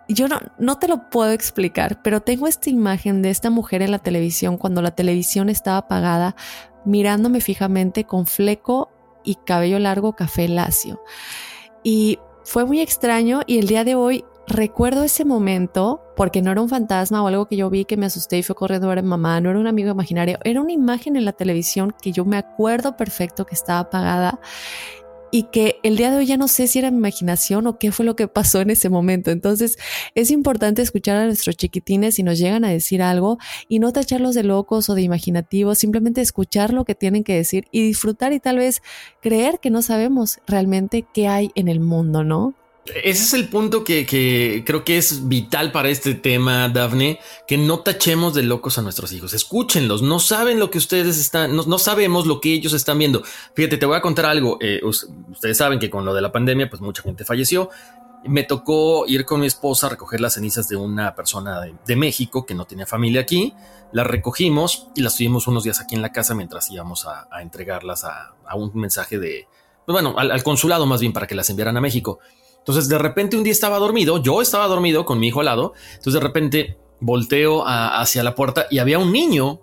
yo 0.08 0.26
no, 0.26 0.40
no 0.58 0.78
te 0.78 0.88
lo 0.88 1.10
puedo 1.10 1.32
explicar, 1.32 2.00
pero 2.02 2.20
tengo 2.20 2.46
esta 2.46 2.70
imagen 2.70 3.20
de 3.20 3.30
esta 3.30 3.50
mujer 3.50 3.82
en 3.82 3.90
la 3.90 3.98
televisión 3.98 4.56
cuando 4.56 4.80
la 4.80 4.92
televisión 4.92 5.50
estaba 5.50 5.78
apagada, 5.78 6.34
mirándome 6.84 7.40
fijamente 7.40 8.04
con 8.04 8.26
fleco 8.26 8.90
y 9.24 9.36
cabello 9.36 9.78
largo 9.78 10.14
café 10.14 10.48
lacio. 10.48 11.02
Y 11.82 12.18
fue 12.44 12.64
muy 12.64 12.80
extraño 12.80 13.42
y 13.46 13.58
el 13.58 13.66
día 13.66 13.84
de 13.84 13.94
hoy 13.94 14.24
recuerdo 14.46 15.02
ese 15.02 15.24
momento 15.24 16.02
porque 16.16 16.42
no 16.42 16.50
era 16.50 16.62
un 16.62 16.68
fantasma 16.68 17.22
o 17.22 17.28
algo 17.28 17.46
que 17.46 17.56
yo 17.56 17.68
vi 17.70 17.84
que 17.84 17.96
me 17.96 18.06
asusté 18.06 18.38
y 18.38 18.42
fue 18.42 18.56
corriendo 18.56 18.90
a 18.90 18.94
ver 18.94 19.04
mamá, 19.04 19.40
no 19.40 19.50
era 19.50 19.58
un 19.58 19.66
amigo 19.66 19.90
imaginario, 19.90 20.38
era 20.44 20.60
una 20.60 20.72
imagen 20.72 21.16
en 21.16 21.24
la 21.24 21.32
televisión 21.32 21.94
que 22.00 22.12
yo 22.12 22.24
me 22.24 22.38
acuerdo 22.38 22.96
perfecto 22.96 23.44
que 23.44 23.54
estaba 23.54 23.80
apagada 23.80 24.40
y 25.30 25.44
que 25.44 25.76
el 25.82 25.96
día 25.96 26.10
de 26.10 26.18
hoy 26.18 26.26
ya 26.26 26.36
no 26.36 26.48
sé 26.48 26.66
si 26.66 26.78
era 26.78 26.90
mi 26.90 26.98
imaginación 26.98 27.66
o 27.66 27.78
qué 27.78 27.92
fue 27.92 28.04
lo 28.04 28.16
que 28.16 28.28
pasó 28.28 28.60
en 28.60 28.70
ese 28.70 28.88
momento. 28.88 29.30
Entonces 29.30 29.78
es 30.14 30.30
importante 30.30 30.82
escuchar 30.82 31.16
a 31.16 31.26
nuestros 31.26 31.56
chiquitines 31.56 32.16
si 32.16 32.22
nos 32.22 32.38
llegan 32.38 32.64
a 32.64 32.70
decir 32.70 33.02
algo 33.02 33.38
y 33.68 33.78
no 33.78 33.92
tacharlos 33.92 34.34
de 34.34 34.42
locos 34.42 34.88
o 34.88 34.94
de 34.94 35.02
imaginativos, 35.02 35.78
simplemente 35.78 36.20
escuchar 36.20 36.72
lo 36.72 36.84
que 36.84 36.94
tienen 36.94 37.24
que 37.24 37.34
decir 37.34 37.66
y 37.70 37.82
disfrutar 37.82 38.32
y 38.32 38.40
tal 38.40 38.58
vez 38.58 38.82
creer 39.20 39.60
que 39.60 39.70
no 39.70 39.82
sabemos 39.82 40.38
realmente 40.46 41.04
qué 41.12 41.28
hay 41.28 41.50
en 41.54 41.68
el 41.68 41.80
mundo, 41.80 42.24
¿no? 42.24 42.54
Ese 42.94 43.22
es 43.22 43.34
el 43.34 43.48
punto 43.48 43.84
que, 43.84 44.62
creo 44.64 44.84
que 44.84 44.96
es 44.96 45.28
vital 45.28 45.72
para 45.72 45.88
este 45.88 46.14
tema, 46.14 46.68
Dafne, 46.68 47.20
que 47.46 47.58
no 47.58 47.80
tachemos 47.80 48.34
de 48.34 48.42
locos 48.42 48.78
a 48.78 48.82
nuestros 48.82 49.12
hijos. 49.12 49.34
Escúchenlos, 49.34 50.02
no 50.02 50.20
saben 50.20 50.58
lo 50.58 50.70
que 50.70 50.78
ustedes 50.78 51.18
están, 51.18 51.54
no, 51.54 51.78
sabemos 51.78 52.26
lo 52.26 52.40
que 52.40 52.52
ellos 52.52 52.72
están 52.72 52.98
viendo. 52.98 53.22
Fíjate, 53.54 53.76
te 53.76 53.86
voy 53.86 53.96
a 53.96 54.00
contar 54.00 54.26
algo. 54.26 54.58
Eh, 54.60 54.80
ustedes 54.84 55.56
saben 55.56 55.78
que 55.78 55.90
con 55.90 56.04
lo 56.04 56.14
de 56.14 56.22
la 56.22 56.32
pandemia, 56.32 56.70
pues 56.70 56.80
mucha 56.80 57.02
gente 57.02 57.24
falleció. 57.24 57.70
Me 58.24 58.42
tocó 58.42 59.06
ir 59.06 59.24
con 59.24 59.40
mi 59.40 59.46
esposa 59.46 59.86
a 59.86 59.90
recoger 59.90 60.20
las 60.20 60.34
cenizas 60.34 60.68
de 60.68 60.76
una 60.76 61.14
persona 61.14 61.60
de, 61.60 61.96
México 61.96 62.46
que 62.46 62.54
no 62.54 62.64
tenía 62.64 62.86
familia 62.86 63.20
aquí. 63.20 63.54
Las 63.92 64.06
recogimos 64.06 64.88
y 64.96 65.02
las 65.02 65.16
tuvimos 65.16 65.46
unos 65.46 65.62
días 65.62 65.80
aquí 65.80 65.94
en 65.94 66.02
la 66.02 66.10
casa 66.10 66.34
mientras 66.34 66.70
íbamos 66.70 67.06
a, 67.06 67.28
entregarlas 67.40 68.04
a, 68.04 68.34
un 68.54 68.72
mensaje 68.74 69.18
de, 69.18 69.46
pues 69.86 69.92
bueno, 69.92 70.14
al 70.18 70.42
consulado 70.42 70.84
más 70.86 71.00
bien 71.00 71.12
para 71.12 71.26
que 71.26 71.34
las 71.34 71.48
enviaran 71.50 71.76
a 71.76 71.80
México. 71.80 72.18
Entonces 72.68 72.90
de 72.90 72.98
repente 72.98 73.34
un 73.34 73.44
día 73.44 73.52
estaba 73.52 73.78
dormido, 73.78 74.22
yo 74.22 74.42
estaba 74.42 74.66
dormido 74.66 75.06
con 75.06 75.18
mi 75.18 75.28
hijo 75.28 75.40
al 75.40 75.46
lado, 75.46 75.72
entonces 75.92 76.12
de 76.12 76.20
repente 76.20 76.78
volteo 77.00 77.64
hacia 77.66 78.22
la 78.22 78.34
puerta 78.34 78.66
y 78.70 78.78
había 78.78 78.98
un 78.98 79.10
niño 79.10 79.62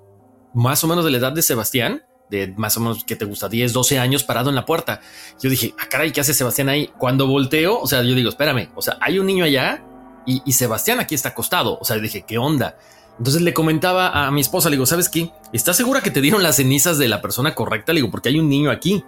más 0.55 0.83
o 0.83 0.87
menos 0.87 1.05
de 1.05 1.11
la 1.11 1.17
edad 1.17 1.31
de 1.31 1.43
Sebastián, 1.43 2.01
de 2.31 2.47
más 2.57 2.77
o 2.77 2.79
menos 2.79 3.03
que 3.03 3.15
te 3.15 3.25
gusta 3.25 3.47
10, 3.47 3.73
12 3.73 3.99
años 3.99 4.23
parado 4.23 4.49
en 4.49 4.55
la 4.55 4.65
puerta. 4.65 5.01
Yo 5.39 5.51
dije, 5.51 5.75
ah, 5.77 5.85
caray, 5.87 6.11
¿qué 6.11 6.21
hace 6.21 6.33
Sebastián 6.33 6.67
ahí? 6.67 6.89
Cuando 6.97 7.27
volteo, 7.27 7.79
o 7.79 7.85
sea, 7.85 8.01
yo 8.01 8.15
digo, 8.15 8.29
espérame, 8.29 8.71
o 8.73 8.81
sea, 8.81 8.97
hay 8.99 9.19
un 9.19 9.27
niño 9.27 9.45
allá 9.45 9.85
y, 10.25 10.51
Sebastián 10.53 10.99
aquí 10.99 11.13
está 11.13 11.29
acostado. 11.29 11.77
O 11.79 11.85
sea, 11.85 11.97
dije, 11.97 12.25
¿qué 12.27 12.39
onda? 12.39 12.79
Entonces 13.19 13.43
le 13.43 13.53
comentaba 13.53 14.25
a 14.25 14.31
mi 14.31 14.41
esposa, 14.41 14.71
le 14.71 14.77
digo, 14.77 14.87
¿sabes 14.87 15.09
qué? 15.09 15.29
¿Estás 15.53 15.77
segura 15.77 16.01
que 16.01 16.09
te 16.09 16.21
dieron 16.21 16.41
las 16.41 16.55
cenizas 16.55 16.97
de 16.97 17.07
la 17.07 17.21
persona 17.21 17.53
correcta? 17.53 17.93
Le 17.93 17.99
digo, 17.99 18.09
porque 18.09 18.29
hay 18.29 18.39
un 18.39 18.49
niño 18.49 18.71
aquí. 18.71 19.03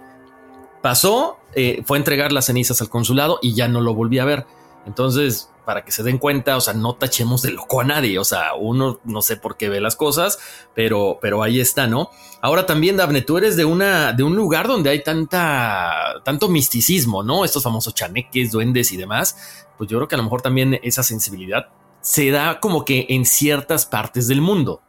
Pasó, 0.82 1.38
eh, 1.58 1.82
fue 1.84 1.98
entregar 1.98 2.30
las 2.30 2.46
cenizas 2.46 2.80
al 2.80 2.88
consulado 2.88 3.40
y 3.42 3.52
ya 3.52 3.66
no 3.66 3.80
lo 3.80 3.92
volví 3.92 4.20
a 4.20 4.24
ver. 4.24 4.46
Entonces, 4.86 5.50
para 5.66 5.84
que 5.84 5.90
se 5.90 6.04
den 6.04 6.18
cuenta, 6.18 6.56
o 6.56 6.60
sea, 6.60 6.72
no 6.72 6.94
tachemos 6.94 7.42
de 7.42 7.50
loco 7.50 7.80
a 7.80 7.84
nadie. 7.84 8.18
O 8.20 8.24
sea, 8.24 8.54
uno 8.54 9.00
no 9.02 9.22
sé 9.22 9.36
por 9.36 9.56
qué 9.56 9.68
ve 9.68 9.80
las 9.80 9.96
cosas, 9.96 10.38
pero, 10.72 11.18
pero 11.20 11.42
ahí 11.42 11.60
está, 11.60 11.88
¿no? 11.88 12.10
Ahora 12.40 12.64
también, 12.64 12.96
Daphne, 12.96 13.22
tú 13.22 13.38
eres 13.38 13.56
de 13.56 13.64
una, 13.64 14.12
de 14.12 14.22
un 14.22 14.36
lugar 14.36 14.68
donde 14.68 14.90
hay 14.90 15.02
tanta, 15.02 16.22
tanto 16.24 16.48
misticismo, 16.48 17.24
¿no? 17.24 17.44
Estos 17.44 17.64
famosos 17.64 17.92
chaneques, 17.92 18.52
duendes 18.52 18.92
y 18.92 18.96
demás. 18.96 19.66
Pues 19.76 19.90
yo 19.90 19.98
creo 19.98 20.06
que 20.08 20.14
a 20.14 20.18
lo 20.18 20.24
mejor 20.24 20.42
también 20.42 20.78
esa 20.84 21.02
sensibilidad 21.02 21.66
se 22.00 22.30
da 22.30 22.60
como 22.60 22.84
que 22.84 23.06
en 23.08 23.26
ciertas 23.26 23.84
partes 23.84 24.28
del 24.28 24.40
mundo. 24.40 24.80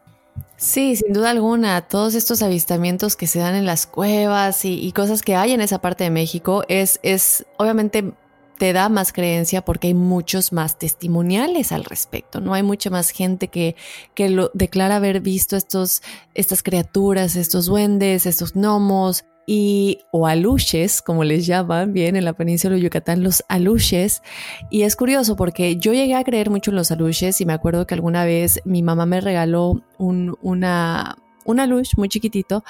Sí, 0.58 0.96
sin 0.96 1.13
duda 1.13 1.29
alguna, 1.29 1.81
todos 1.81 2.15
estos 2.15 2.41
avistamientos 2.41 3.15
que 3.15 3.27
se 3.27 3.39
dan 3.39 3.55
en 3.55 3.65
las 3.65 3.88
cuevas 3.88 4.65
y, 4.65 4.91
cosas 4.91 5.22
que 5.22 5.36
hay 5.36 5.53
en 5.53 5.62
esa 5.62 5.79
parte 5.79 6.03
de 6.03 6.10
México 6.10 6.63
es, 6.67 7.00
es, 7.01 7.46
obviamente 7.58 8.13
te 8.58 8.74
da 8.74 8.89
más 8.89 9.13
creencia 9.13 9.63
porque 9.63 9.88
hay 9.88 9.93
muchos 9.93 10.51
más 10.51 10.77
testimoniales 10.77 11.72
al 11.72 11.86
respecto, 11.86 12.41
¿no? 12.41 12.53
Hay 12.53 12.62
mucha 12.62 12.89
más 12.89 13.12
gente 13.12 13.48
que, 13.48 13.77
que 14.13 14.27
lo 14.29 14.51
declara 14.53 14.98
haber 14.98 15.22
visto 15.22 15.55
estos, 15.55 16.01
estas 16.34 16.62
criaturas, 16.62 17.38
estos 17.38 17.67
duendes, 17.67 18.25
estos 18.25 18.53
gnomos, 18.53 19.24
y 19.51 20.01
o 20.12 20.27
aluches, 20.27 21.01
como 21.01 21.24
les 21.24 21.48
llaman 21.48 21.91
bien 21.91 22.15
en 22.15 22.24
la 22.24 22.34
península 22.34 22.75
de 22.75 22.82
Yucatán, 22.82 23.24
los 23.24 23.44
aluches. 23.50 24.22
Y 24.70 24.84
es 24.84 24.96
curioso 24.96 25.36
porque 25.36 25.75
yo 25.77 25.91
llegué 25.91 26.13
a 26.13 26.24
creer 26.24 26.51
mucho 26.51 26.70
en 26.70 26.75
los 26.75 26.91
aluches 26.91 27.41
y 27.41 27.48
me 27.48 27.53
acuerdo 27.53 27.88
que 27.88 27.96
alguna 27.96 28.25
vez 28.25 28.62
mi 28.63 28.84
mamá 28.84 29.08
me 29.08 29.22
regaló 29.22 29.82
un, 29.98 30.38
una, 30.44 31.18
un 31.46 31.60
aluche 31.60 31.94
muy 31.98 32.10
chiquitito 32.10 32.63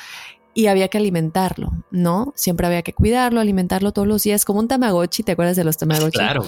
y 0.60 0.68
había 0.68 0.90
que 0.90 0.98
alimentarlo, 0.98 1.72
¿no? 1.90 2.34
Siempre 2.36 2.68
había 2.68 2.82
que 2.82 2.92
cuidarlo, 2.92 3.40
alimentarlo 3.40 3.94
todos 3.94 4.10
los 4.10 4.24
días, 4.24 4.44
como 4.44 4.60
un 4.60 4.68
tamagotchi, 4.68 5.24
¿te 5.24 5.32
acuerdas 5.32 5.56
de 5.56 5.64
los 5.64 5.78
tamagotchi? 5.78 6.18
Claro. 6.18 6.44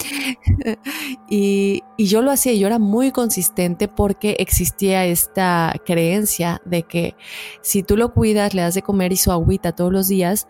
y, 1.29 1.81
y, 1.95 2.05
yo 2.07 2.21
lo 2.21 2.29
hacía, 2.29 2.51
yo 2.51 2.67
era 2.67 2.77
muy 2.77 3.11
consistente 3.11 3.87
porque 3.87 4.35
existía 4.39 5.05
esta 5.05 5.73
creencia 5.85 6.61
de 6.65 6.83
que 6.83 7.15
si 7.61 7.83
tú 7.83 7.95
lo 7.95 8.13
cuidas, 8.13 8.53
le 8.53 8.63
das 8.63 8.73
de 8.73 8.81
comer 8.81 9.13
y 9.13 9.15
su 9.15 9.31
agüita 9.31 9.71
todos 9.71 9.93
los 9.93 10.09
días, 10.09 10.45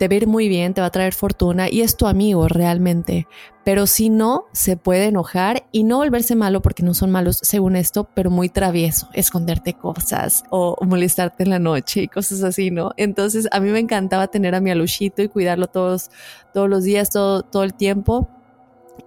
te 0.00 0.08
va 0.08 0.14
a 0.14 0.16
ir 0.16 0.26
muy 0.26 0.48
bien, 0.48 0.72
te 0.72 0.80
va 0.80 0.86
a 0.86 0.90
traer 0.90 1.12
fortuna 1.12 1.68
y 1.70 1.82
es 1.82 1.94
tu 1.94 2.06
amigo 2.06 2.48
realmente. 2.48 3.28
Pero 3.64 3.86
si 3.86 4.08
no, 4.08 4.46
se 4.50 4.78
puede 4.78 5.04
enojar 5.04 5.66
y 5.72 5.84
no 5.84 5.98
volverse 5.98 6.34
malo 6.36 6.62
porque 6.62 6.82
no 6.82 6.94
son 6.94 7.10
malos 7.10 7.38
según 7.42 7.76
esto, 7.76 8.08
pero 8.14 8.30
muy 8.30 8.48
travieso, 8.48 9.10
esconderte 9.12 9.74
cosas 9.74 10.44
o 10.48 10.74
molestarte 10.86 11.42
en 11.42 11.50
la 11.50 11.58
noche 11.58 12.04
y 12.04 12.08
cosas 12.08 12.42
así, 12.42 12.70
¿no? 12.70 12.92
Entonces 12.96 13.46
a 13.52 13.60
mí 13.60 13.68
me 13.68 13.78
encantaba 13.78 14.28
tener 14.28 14.54
a 14.54 14.62
mi 14.62 14.70
aluchito 14.70 15.20
y 15.20 15.28
cuidarlo 15.28 15.66
todos, 15.66 16.10
todos 16.54 16.70
los 16.70 16.82
días, 16.82 17.10
todo, 17.10 17.42
todo 17.42 17.62
el 17.62 17.74
tiempo. 17.74 18.26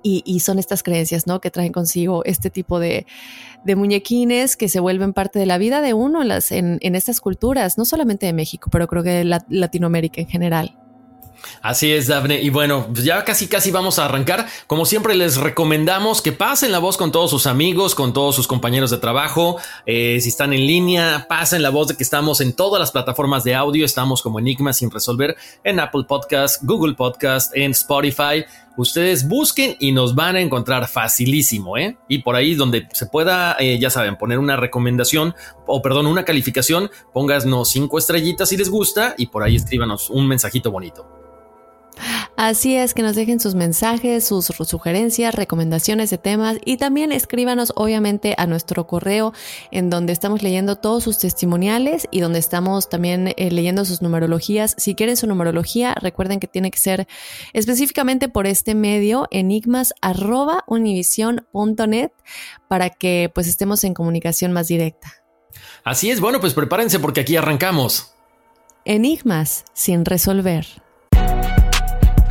Y, 0.03 0.39
son 0.41 0.59
estas 0.59 0.83
creencias, 0.83 1.27
¿no? 1.27 1.39
Que 1.39 1.49
traen 1.49 1.71
consigo 1.71 2.23
este 2.25 2.49
tipo 2.49 2.79
de, 2.79 3.05
de 3.63 3.75
muñequines 3.75 4.57
que 4.57 4.67
se 4.67 4.79
vuelven 4.79 5.13
parte 5.13 5.39
de 5.39 5.45
la 5.45 5.57
vida 5.57 5.81
de 5.81 5.93
uno 5.93 6.21
en, 6.21 6.27
las, 6.27 6.51
en, 6.51 6.77
en 6.81 6.95
estas 6.95 7.21
culturas, 7.21 7.77
no 7.77 7.85
solamente 7.85 8.25
de 8.25 8.33
México, 8.33 8.69
pero 8.71 8.87
creo 8.87 9.03
que 9.03 9.11
de 9.11 9.39
Latinoamérica 9.49 10.19
en 10.19 10.27
general. 10.27 10.77
Así 11.61 11.91
es, 11.91 12.07
Daphne. 12.07 12.41
Y 12.41 12.49
bueno, 12.49 12.87
ya 12.93 13.23
casi 13.23 13.47
casi 13.47 13.71
vamos 13.71 13.99
a 13.99 14.05
arrancar. 14.05 14.47
Como 14.67 14.85
siempre 14.85 15.15
les 15.15 15.37
recomendamos 15.37 16.21
que 16.21 16.31
pasen 16.31 16.71
la 16.71 16.79
voz 16.79 16.97
con 16.97 17.11
todos 17.11 17.29
sus 17.29 17.47
amigos, 17.47 17.95
con 17.95 18.13
todos 18.13 18.35
sus 18.35 18.47
compañeros 18.47 18.91
de 18.91 18.97
trabajo. 18.97 19.57
Eh, 19.85 20.19
si 20.21 20.29
están 20.29 20.53
en 20.53 20.65
línea, 20.65 21.25
pasen 21.29 21.61
la 21.61 21.69
voz 21.69 21.87
de 21.87 21.95
que 21.95 22.03
estamos 22.03 22.41
en 22.41 22.53
todas 22.53 22.79
las 22.79 22.91
plataformas 22.91 23.43
de 23.43 23.55
audio. 23.55 23.85
Estamos 23.85 24.21
como 24.21 24.39
Enigma 24.39 24.73
sin 24.73 24.91
resolver 24.91 25.35
en 25.63 25.79
Apple 25.79 26.03
Podcast, 26.07 26.63
Google 26.63 26.95
Podcast, 26.95 27.55
en 27.55 27.71
Spotify. 27.71 28.45
Ustedes 28.75 29.27
busquen 29.27 29.75
y 29.79 29.91
nos 29.91 30.15
van 30.15 30.35
a 30.35 30.41
encontrar 30.41 30.87
facilísimo, 30.87 31.77
¿eh? 31.77 31.97
Y 32.07 32.19
por 32.23 32.35
ahí 32.35 32.55
donde 32.55 32.87
se 32.91 33.05
pueda, 33.05 33.55
eh, 33.59 33.77
ya 33.79 33.91
saben, 33.91 34.17
poner 34.17 34.39
una 34.39 34.55
recomendación 34.55 35.35
o 35.67 35.81
perdón, 35.83 36.07
una 36.07 36.25
calificación, 36.25 36.89
pónganos 37.13 37.69
cinco 37.69 37.99
estrellitas 37.99 38.49
si 38.49 38.57
les 38.57 38.69
gusta 38.69 39.13
y 39.17 39.27
por 39.27 39.43
ahí 39.43 39.55
escríbanos 39.55 40.09
un 40.09 40.27
mensajito 40.27 40.71
bonito. 40.71 41.07
Así 42.35 42.75
es, 42.75 42.95
que 42.95 43.03
nos 43.03 43.15
dejen 43.15 43.39
sus 43.39 43.53
mensajes, 43.53 44.25
sus 44.25 44.47
sugerencias, 44.47 45.35
recomendaciones 45.35 46.09
de 46.09 46.17
temas 46.17 46.57
y 46.65 46.77
también 46.77 47.11
escríbanos 47.11 47.73
obviamente 47.75 48.33
a 48.39 48.47
nuestro 48.47 48.87
correo 48.87 49.33
en 49.69 49.91
donde 49.91 50.13
estamos 50.13 50.41
leyendo 50.41 50.75
todos 50.75 51.03
sus 51.03 51.19
testimoniales 51.19 52.07
y 52.09 52.21
donde 52.21 52.39
estamos 52.39 52.89
también 52.89 53.35
eh, 53.37 53.51
leyendo 53.51 53.85
sus 53.85 54.01
numerologías. 54.01 54.73
Si 54.79 54.95
quieren 54.95 55.15
su 55.15 55.27
numerología, 55.27 55.93
recuerden 55.93 56.39
que 56.39 56.47
tiene 56.47 56.71
que 56.71 56.79
ser 56.79 57.07
específicamente 57.53 58.29
por 58.29 58.47
este 58.47 58.73
medio 58.73 59.27
enigmas@univision.net 59.29 62.11
para 62.67 62.89
que 62.89 63.31
pues 63.33 63.47
estemos 63.47 63.83
en 63.83 63.93
comunicación 63.93 64.53
más 64.53 64.67
directa. 64.67 65.13
Así 65.83 66.09
es, 66.09 66.19
bueno, 66.19 66.39
pues 66.39 66.55
prepárense 66.55 66.99
porque 66.99 67.21
aquí 67.21 67.35
arrancamos. 67.35 68.15
Enigmas 68.85 69.65
sin 69.73 70.03
resolver. 70.03 70.82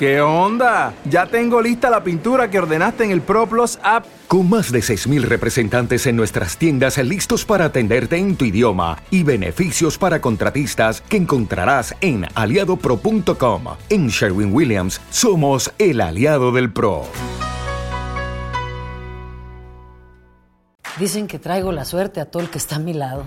¿Qué 0.00 0.22
onda? 0.22 0.94
Ya 1.04 1.26
tengo 1.26 1.60
lista 1.60 1.90
la 1.90 2.02
pintura 2.02 2.50
que 2.50 2.58
ordenaste 2.58 3.04
en 3.04 3.10
el 3.10 3.20
ProPlus 3.20 3.78
app. 3.82 4.06
Con 4.28 4.48
más 4.48 4.72
de 4.72 4.78
6.000 4.78 5.20
representantes 5.24 6.06
en 6.06 6.16
nuestras 6.16 6.56
tiendas 6.56 6.96
listos 6.96 7.44
para 7.44 7.66
atenderte 7.66 8.16
en 8.16 8.34
tu 8.34 8.46
idioma 8.46 8.96
y 9.10 9.24
beneficios 9.24 9.98
para 9.98 10.22
contratistas 10.22 11.02
que 11.02 11.18
encontrarás 11.18 11.94
en 12.00 12.24
aliadopro.com. 12.34 13.64
En 13.90 14.08
Sherwin 14.08 14.54
Williams 14.54 15.02
somos 15.10 15.70
el 15.76 16.00
aliado 16.00 16.50
del 16.50 16.72
PRO. 16.72 17.04
Dicen 20.98 21.26
que 21.26 21.38
traigo 21.38 21.72
la 21.72 21.84
suerte 21.84 22.22
a 22.22 22.24
todo 22.24 22.42
el 22.42 22.48
que 22.48 22.56
está 22.56 22.76
a 22.76 22.78
mi 22.78 22.94
lado. 22.94 23.26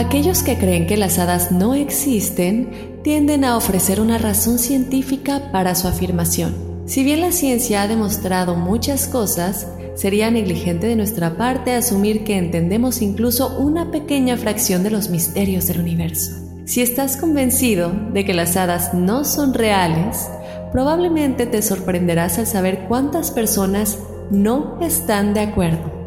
Aquellos 0.00 0.42
que 0.42 0.56
creen 0.56 0.86
que 0.86 0.96
las 0.96 1.18
hadas 1.18 1.52
no 1.52 1.74
existen 1.74 3.00
tienden 3.04 3.44
a 3.44 3.58
ofrecer 3.58 4.00
una 4.00 4.16
razón 4.16 4.58
científica 4.58 5.52
para 5.52 5.74
su 5.74 5.88
afirmación. 5.88 6.54
Si 6.86 7.04
bien 7.04 7.20
la 7.20 7.32
ciencia 7.32 7.82
ha 7.82 7.86
demostrado 7.86 8.56
muchas 8.56 9.06
cosas, 9.06 9.66
sería 9.96 10.30
negligente 10.30 10.86
de 10.86 10.96
nuestra 10.96 11.36
parte 11.36 11.74
asumir 11.74 12.24
que 12.24 12.38
entendemos 12.38 13.02
incluso 13.02 13.58
una 13.58 13.90
pequeña 13.90 14.38
fracción 14.38 14.82
de 14.84 14.90
los 14.90 15.10
misterios 15.10 15.66
del 15.66 15.80
universo. 15.80 16.32
Si 16.64 16.80
estás 16.80 17.18
convencido 17.18 17.92
de 18.14 18.24
que 18.24 18.32
las 18.32 18.56
hadas 18.56 18.94
no 18.94 19.26
son 19.26 19.52
reales, 19.52 20.30
probablemente 20.72 21.44
te 21.44 21.60
sorprenderás 21.60 22.38
al 22.38 22.46
saber 22.46 22.86
cuántas 22.88 23.32
personas 23.32 23.98
no 24.30 24.80
están 24.80 25.34
de 25.34 25.40
acuerdo. 25.40 25.99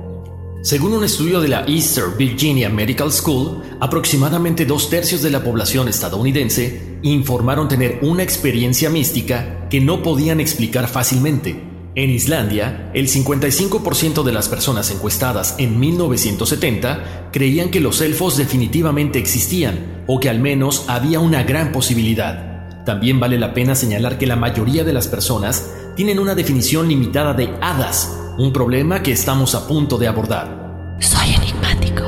Según 0.63 0.93
un 0.93 1.03
estudio 1.03 1.41
de 1.41 1.50
la 1.50 1.65
Eastern 1.67 2.15
Virginia 2.17 2.70
Medical 2.70 3.12
School, 3.12 3.63
aproximadamente 3.82 4.65
dos 4.65 4.89
tercios 4.89 5.22
de 5.22 5.29
la 5.29 5.43
población 5.43 5.89
estadounidense 5.89 7.00
informaron 7.01 7.67
tener 7.67 8.00
una 8.01 8.24
experiencia 8.24 8.89
mística 8.89 9.67
que 9.70 9.82
no 9.82 10.01
podían 10.01 10.39
explicar 10.39 10.88
fácilmente. 10.88 11.62
En 11.96 12.10
Islandia, 12.10 12.91
el 12.93 13.10
55% 13.10 14.24
de 14.24 14.32
las 14.32 14.48
personas 14.48 14.89
encuestadas 14.89 15.55
en 15.58 15.82
1970 15.82 17.32
creían 17.34 17.70
que 17.70 17.82
los 17.82 18.00
elfos 18.00 18.38
definitivamente 18.38 19.20
existían 19.20 20.05
o 20.08 20.22
que 20.22 20.29
al 20.29 20.39
menos 20.39 20.86
había 20.88 21.20
una 21.20 21.43
gran 21.43 21.74
posibilidad. 21.74 22.86
También 22.86 23.20
vale 23.20 23.38
la 23.38 23.53
pena 23.53 23.75
señalar 23.75 24.17
que 24.17 24.27
la 24.27 24.38
mayoría 24.38 24.86
de 24.86 24.93
las 24.93 25.10
personas 25.10 25.70
tienen 25.98 26.20
una 26.20 26.36
definición 26.36 26.88
limitada 26.88 27.34
de 27.34 27.50
hadas, 27.60 28.17
un 28.37 28.51
problema 28.51 29.03
que 29.03 29.11
estamos 29.11 29.53
a 29.55 29.67
punto 29.67 29.97
de 29.97 30.07
abordar. 30.07 30.95
Soy 30.99 31.33
enigmático. 31.35 32.03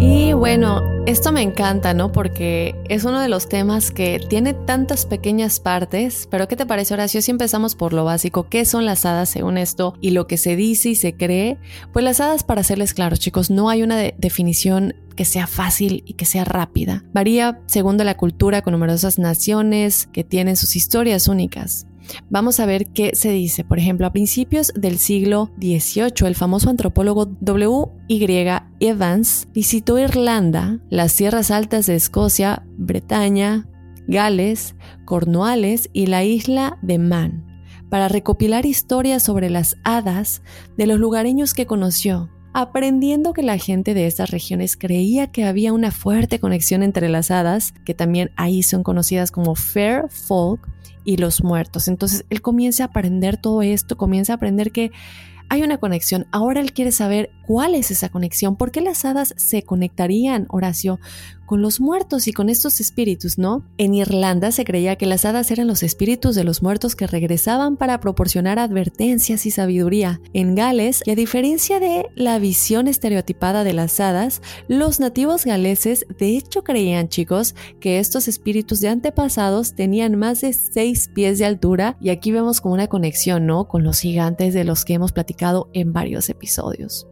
Y 0.00 0.32
bueno, 0.32 0.87
esto 1.08 1.32
me 1.32 1.40
encanta, 1.40 1.94
¿no? 1.94 2.12
Porque 2.12 2.74
es 2.90 3.04
uno 3.04 3.18
de 3.22 3.30
los 3.30 3.48
temas 3.48 3.90
que 3.90 4.20
tiene 4.28 4.52
tantas 4.52 5.06
pequeñas 5.06 5.58
partes, 5.58 6.28
pero 6.30 6.48
¿qué 6.48 6.54
te 6.54 6.66
parece 6.66 6.92
Horacio 6.92 7.22
si 7.22 7.30
empezamos 7.30 7.74
por 7.74 7.94
lo 7.94 8.04
básico? 8.04 8.50
¿Qué 8.50 8.66
son 8.66 8.84
las 8.84 9.06
hadas 9.06 9.30
según 9.30 9.56
esto 9.56 9.94
y 10.02 10.10
lo 10.10 10.26
que 10.26 10.36
se 10.36 10.54
dice 10.54 10.90
y 10.90 10.96
se 10.96 11.14
cree? 11.14 11.56
Pues 11.94 12.04
las 12.04 12.20
hadas, 12.20 12.44
para 12.44 12.62
serles 12.62 12.92
claros 12.92 13.20
chicos, 13.20 13.50
no 13.50 13.70
hay 13.70 13.82
una 13.82 13.96
de 13.96 14.14
definición 14.18 14.94
que 15.16 15.24
sea 15.24 15.46
fácil 15.46 16.04
y 16.06 16.12
que 16.12 16.26
sea 16.26 16.44
rápida. 16.44 17.02
Varía 17.14 17.62
según 17.64 17.96
la 17.96 18.16
cultura 18.16 18.60
con 18.60 18.72
numerosas 18.72 19.18
naciones 19.18 20.08
que 20.12 20.24
tienen 20.24 20.56
sus 20.56 20.76
historias 20.76 21.26
únicas. 21.26 21.87
Vamos 22.30 22.60
a 22.60 22.66
ver 22.66 22.86
qué 22.86 23.12
se 23.14 23.30
dice. 23.30 23.64
Por 23.64 23.78
ejemplo, 23.78 24.06
a 24.06 24.12
principios 24.12 24.72
del 24.74 24.98
siglo 24.98 25.50
XVIII, 25.58 26.26
el 26.26 26.34
famoso 26.34 26.70
antropólogo 26.70 27.26
W. 27.26 27.86
Y. 28.08 28.26
Evans 28.80 29.48
visitó 29.52 29.98
Irlanda, 29.98 30.80
las 30.90 31.14
tierras 31.14 31.50
altas 31.50 31.86
de 31.86 31.96
Escocia, 31.96 32.64
Bretaña, 32.76 33.68
Gales, 34.06 34.74
Cornualles 35.04 35.90
y 35.92 36.06
la 36.06 36.24
isla 36.24 36.78
de 36.82 36.98
Man, 36.98 37.62
para 37.90 38.08
recopilar 38.08 38.66
historias 38.66 39.22
sobre 39.22 39.50
las 39.50 39.76
hadas 39.84 40.42
de 40.76 40.86
los 40.86 40.98
lugareños 40.98 41.54
que 41.54 41.66
conoció 41.66 42.30
aprendiendo 42.52 43.32
que 43.32 43.42
la 43.42 43.58
gente 43.58 43.94
de 43.94 44.06
estas 44.06 44.30
regiones 44.30 44.76
creía 44.76 45.28
que 45.28 45.44
había 45.44 45.72
una 45.72 45.90
fuerte 45.90 46.40
conexión 46.40 46.82
entre 46.82 47.08
las 47.08 47.30
hadas, 47.30 47.74
que 47.84 47.94
también 47.94 48.30
ahí 48.36 48.62
son 48.62 48.82
conocidas 48.82 49.30
como 49.30 49.54
Fair 49.54 50.08
Folk, 50.08 50.66
y 51.08 51.16
los 51.16 51.42
muertos. 51.42 51.88
Entonces 51.88 52.26
él 52.28 52.42
comienza 52.42 52.82
a 52.82 52.86
aprender 52.88 53.38
todo 53.38 53.62
esto, 53.62 53.96
comienza 53.96 54.34
a 54.34 54.36
aprender 54.36 54.72
que 54.72 54.92
hay 55.48 55.62
una 55.62 55.78
conexión. 55.78 56.26
Ahora 56.32 56.60
él 56.60 56.74
quiere 56.74 56.92
saber 56.92 57.30
cuál 57.46 57.74
es 57.74 57.90
esa 57.90 58.10
conexión, 58.10 58.56
por 58.56 58.70
qué 58.70 58.82
las 58.82 59.06
hadas 59.06 59.32
se 59.38 59.62
conectarían, 59.62 60.44
Horacio, 60.50 61.00
con 61.48 61.62
los 61.62 61.80
muertos 61.80 62.28
y 62.28 62.32
con 62.32 62.50
estos 62.50 62.78
espíritus, 62.78 63.38
¿no? 63.38 63.64
En 63.78 63.94
Irlanda 63.94 64.52
se 64.52 64.66
creía 64.66 64.96
que 64.96 65.06
las 65.06 65.24
hadas 65.24 65.50
eran 65.50 65.66
los 65.66 65.82
espíritus 65.82 66.36
de 66.36 66.44
los 66.44 66.62
muertos 66.62 66.94
que 66.94 67.06
regresaban 67.06 67.78
para 67.78 68.00
proporcionar 68.00 68.58
advertencias 68.58 69.46
y 69.46 69.50
sabiduría. 69.50 70.20
En 70.34 70.54
Gales, 70.54 71.02
y 71.06 71.10
a 71.10 71.14
diferencia 71.16 71.80
de 71.80 72.06
la 72.14 72.38
visión 72.38 72.86
estereotipada 72.86 73.64
de 73.64 73.72
las 73.72 73.98
hadas, 73.98 74.42
los 74.68 75.00
nativos 75.00 75.46
galeses 75.46 76.06
de 76.18 76.36
hecho 76.36 76.62
creían, 76.62 77.08
chicos, 77.08 77.54
que 77.80 77.98
estos 77.98 78.28
espíritus 78.28 78.80
de 78.82 78.88
antepasados 78.88 79.74
tenían 79.74 80.16
más 80.16 80.42
de 80.42 80.52
6 80.52 81.08
pies 81.14 81.38
de 81.38 81.46
altura 81.46 81.96
y 81.98 82.10
aquí 82.10 82.30
vemos 82.30 82.60
como 82.60 82.74
una 82.74 82.88
conexión, 82.88 83.46
¿no? 83.46 83.68
Con 83.68 83.84
los 83.84 84.00
gigantes 84.00 84.52
de 84.52 84.64
los 84.64 84.84
que 84.84 84.92
hemos 84.92 85.12
platicado 85.12 85.70
en 85.72 85.94
varios 85.94 86.28
episodios. 86.28 87.07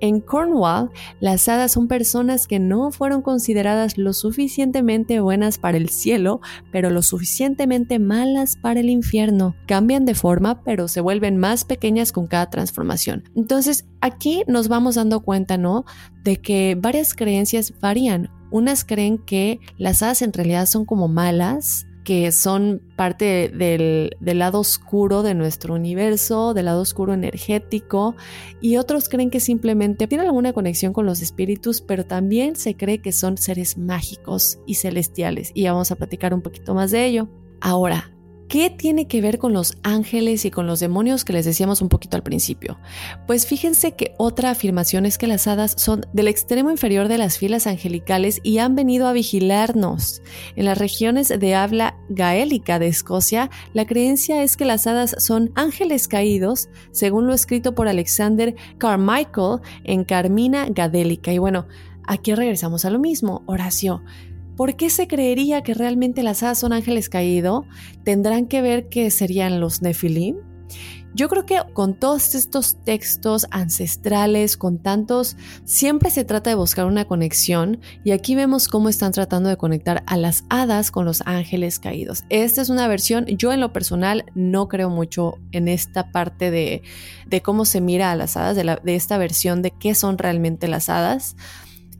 En 0.00 0.20
Cornwall, 0.20 0.90
las 1.20 1.48
hadas 1.48 1.72
son 1.72 1.88
personas 1.88 2.46
que 2.46 2.58
no 2.58 2.90
fueron 2.90 3.22
consideradas 3.22 3.98
lo 3.98 4.12
suficientemente 4.12 5.20
buenas 5.20 5.58
para 5.58 5.76
el 5.76 5.88
cielo, 5.88 6.40
pero 6.72 6.90
lo 6.90 7.02
suficientemente 7.02 7.98
malas 7.98 8.56
para 8.56 8.80
el 8.80 8.90
infierno. 8.90 9.54
Cambian 9.66 10.04
de 10.04 10.14
forma, 10.14 10.62
pero 10.64 10.88
se 10.88 11.00
vuelven 11.00 11.36
más 11.36 11.64
pequeñas 11.64 12.12
con 12.12 12.26
cada 12.26 12.50
transformación. 12.50 13.24
Entonces, 13.36 13.86
aquí 14.00 14.42
nos 14.46 14.68
vamos 14.68 14.96
dando 14.96 15.20
cuenta, 15.20 15.56
¿no? 15.56 15.84
De 16.24 16.36
que 16.38 16.76
varias 16.80 17.14
creencias 17.14 17.72
varían. 17.80 18.30
Unas 18.50 18.84
creen 18.84 19.18
que 19.18 19.60
las 19.78 20.02
hadas 20.02 20.20
en 20.22 20.32
realidad 20.32 20.66
son 20.66 20.84
como 20.84 21.08
malas, 21.08 21.86
que 22.04 22.32
son 22.32 22.82
parte 22.96 23.48
del, 23.48 24.16
del, 24.20 24.38
lado 24.38 24.60
oscuro 24.60 25.22
de 25.22 25.34
nuestro 25.34 25.74
universo, 25.74 26.54
del 26.54 26.66
lado 26.66 26.82
oscuro 26.82 27.14
energético, 27.14 28.16
y 28.60 28.76
otros 28.76 29.08
creen 29.08 29.30
que 29.30 29.40
simplemente 29.40 30.06
tienen 30.06 30.26
alguna 30.26 30.52
conexión 30.52 30.92
con 30.92 31.06
los 31.06 31.22
espíritus, 31.22 31.80
pero 31.80 32.04
también 32.04 32.56
se 32.56 32.76
cree 32.76 32.98
que 32.98 33.12
son 33.12 33.38
seres 33.38 33.78
mágicos 33.78 34.58
y 34.66 34.74
celestiales, 34.74 35.52
y 35.54 35.64
vamos 35.64 35.90
a 35.90 35.96
platicar 35.96 36.34
un 36.34 36.42
poquito 36.42 36.74
más 36.74 36.90
de 36.90 37.06
ello. 37.06 37.28
Ahora, 37.60 38.12
¿Qué 38.52 38.68
tiene 38.68 39.08
que 39.08 39.22
ver 39.22 39.38
con 39.38 39.54
los 39.54 39.78
ángeles 39.82 40.44
y 40.44 40.50
con 40.50 40.66
los 40.66 40.78
demonios 40.78 41.24
que 41.24 41.32
les 41.32 41.46
decíamos 41.46 41.80
un 41.80 41.88
poquito 41.88 42.18
al 42.18 42.22
principio? 42.22 42.78
Pues 43.26 43.46
fíjense 43.46 43.92
que 43.92 44.14
otra 44.18 44.50
afirmación 44.50 45.06
es 45.06 45.16
que 45.16 45.26
las 45.26 45.46
hadas 45.46 45.72
son 45.78 46.04
del 46.12 46.28
extremo 46.28 46.70
inferior 46.70 47.08
de 47.08 47.16
las 47.16 47.38
filas 47.38 47.66
angelicales 47.66 48.40
y 48.42 48.58
han 48.58 48.74
venido 48.74 49.08
a 49.08 49.14
vigilarnos. 49.14 50.20
En 50.54 50.66
las 50.66 50.76
regiones 50.76 51.28
de 51.28 51.54
habla 51.54 51.96
gaélica 52.10 52.78
de 52.78 52.88
Escocia, 52.88 53.48
la 53.72 53.86
creencia 53.86 54.42
es 54.42 54.58
que 54.58 54.66
las 54.66 54.86
hadas 54.86 55.16
son 55.16 55.50
ángeles 55.54 56.06
caídos, 56.06 56.68
según 56.90 57.26
lo 57.26 57.32
escrito 57.32 57.74
por 57.74 57.88
Alexander 57.88 58.54
Carmichael 58.76 59.60
en 59.84 60.04
Carmina 60.04 60.66
Gadélica. 60.68 61.32
Y 61.32 61.38
bueno, 61.38 61.68
aquí 62.06 62.34
regresamos 62.34 62.84
a 62.84 62.90
lo 62.90 62.98
mismo, 62.98 63.44
Horacio. 63.46 64.02
¿Por 64.56 64.76
qué 64.76 64.90
se 64.90 65.08
creería 65.08 65.62
que 65.62 65.74
realmente 65.74 66.22
las 66.22 66.42
hadas 66.42 66.58
son 66.58 66.72
ángeles 66.72 67.08
caídos? 67.08 67.64
¿Tendrán 68.04 68.46
que 68.46 68.62
ver 68.62 68.88
que 68.88 69.10
serían 69.10 69.60
los 69.60 69.82
nefilim? 69.82 70.36
Yo 71.14 71.28
creo 71.28 71.44
que 71.44 71.60
con 71.74 71.94
todos 71.94 72.34
estos 72.34 72.76
textos 72.84 73.46
ancestrales, 73.50 74.56
con 74.56 74.78
tantos, 74.78 75.36
siempre 75.64 76.08
se 76.08 76.24
trata 76.24 76.48
de 76.48 76.56
buscar 76.56 76.86
una 76.86 77.04
conexión 77.04 77.80
y 78.02 78.12
aquí 78.12 78.34
vemos 78.34 78.66
cómo 78.66 78.88
están 78.88 79.12
tratando 79.12 79.50
de 79.50 79.58
conectar 79.58 80.04
a 80.06 80.16
las 80.16 80.44
hadas 80.48 80.90
con 80.90 81.04
los 81.04 81.22
ángeles 81.26 81.78
caídos. 81.78 82.24
Esta 82.30 82.62
es 82.62 82.70
una 82.70 82.88
versión, 82.88 83.26
yo 83.26 83.52
en 83.52 83.60
lo 83.60 83.74
personal 83.74 84.24
no 84.34 84.68
creo 84.68 84.88
mucho 84.88 85.34
en 85.52 85.68
esta 85.68 86.10
parte 86.12 86.50
de, 86.50 86.82
de 87.26 87.42
cómo 87.42 87.66
se 87.66 87.82
mira 87.82 88.10
a 88.10 88.16
las 88.16 88.38
hadas, 88.38 88.56
de, 88.56 88.64
la, 88.64 88.76
de 88.76 88.94
esta 88.94 89.18
versión 89.18 89.60
de 89.60 89.70
qué 89.70 89.94
son 89.94 90.16
realmente 90.16 90.66
las 90.66 90.88
hadas. 90.88 91.36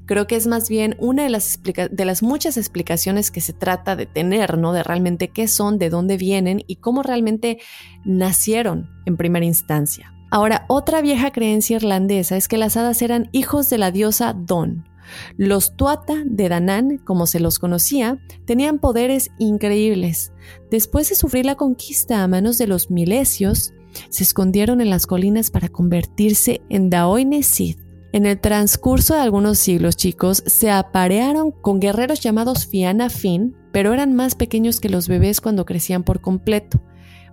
Creo 0.07 0.27
que 0.27 0.37
es 0.37 0.47
más 0.47 0.69
bien 0.69 0.97
una 0.99 1.25
de 1.25 1.31
las, 1.31 1.61
de 1.63 2.05
las 2.05 2.23
muchas 2.23 2.57
explicaciones 2.57 3.31
que 3.31 3.41
se 3.41 3.53
trata 3.53 3.97
de 3.97 4.07
tener, 4.07 4.59
¿no? 4.59 4.73
De 4.73 4.83
realmente 4.83 5.29
qué 5.29 5.49
son, 5.49 5.79
de 5.79 5.91
dónde 5.91 6.17
vienen 6.17 6.63
y 6.67 6.77
cómo 6.77 7.03
realmente 7.03 7.59
nacieron 8.05 8.91
en 9.07 9.17
primera 9.17 9.47
instancia. 9.47 10.13
Ahora, 10.31 10.65
otra 10.69 11.03
vieja 11.03 11.31
creencia 11.31 11.77
irlandesa 11.77 12.37
es 12.37 12.49
que 12.49 12.57
las 12.57 12.77
hadas 12.77 13.03
eran 13.03 13.29
hijos 13.33 13.69
de 13.69 13.79
la 13.79 13.91
diosa 13.91 14.33
Don. 14.33 14.89
Los 15.37 15.77
Tuata 15.77 16.23
de 16.25 16.49
Danán, 16.49 16.99
como 16.99 17.27
se 17.27 17.41
los 17.41 17.59
conocía, 17.59 18.19
tenían 18.47 18.79
poderes 18.79 19.31
increíbles. 19.39 20.33
Después 20.71 21.09
de 21.09 21.17
sufrir 21.17 21.45
la 21.45 21.57
conquista 21.57 22.23
a 22.23 22.29
manos 22.29 22.59
de 22.59 22.67
los 22.67 22.91
milesios, 22.91 23.75
se 24.09 24.23
escondieron 24.23 24.81
en 24.81 24.91
las 24.91 25.07
colinas 25.07 25.51
para 25.51 25.69
convertirse 25.69 26.63
en 26.71 26.89
Daoine 26.89 27.43
Sith, 27.43 27.79
en 28.13 28.27
el 28.27 28.39
transcurso 28.39 29.15
de 29.15 29.21
algunos 29.21 29.59
siglos, 29.59 29.97
chicos, 29.97 30.43
se 30.47 30.71
aparearon 30.71 31.51
con 31.51 31.81
guerreros 31.81 32.21
llamados 32.21 32.67
Fianna 32.67 33.09
Fin, 33.09 33.57
pero 33.73 33.95
eran 33.95 34.15
más 34.15 34.35
pequeños 34.35 34.81
que 34.81 34.91
los 34.91 35.09
bebés 35.09 35.41
cuando 35.41 35.65
crecían 35.65 36.03
por 36.05 36.21
completo. 36.21 36.83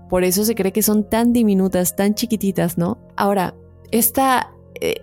Por 0.09 0.23
eso 0.23 0.45
se 0.45 0.55
cree 0.55 0.71
que 0.71 0.81
son 0.81 1.09
tan 1.09 1.33
diminutas, 1.33 1.95
tan 1.95 2.15
chiquititas, 2.15 2.77
¿no? 2.77 2.97
Ahora, 3.15 3.55
esta... 3.91 4.51
Eh, 4.81 5.01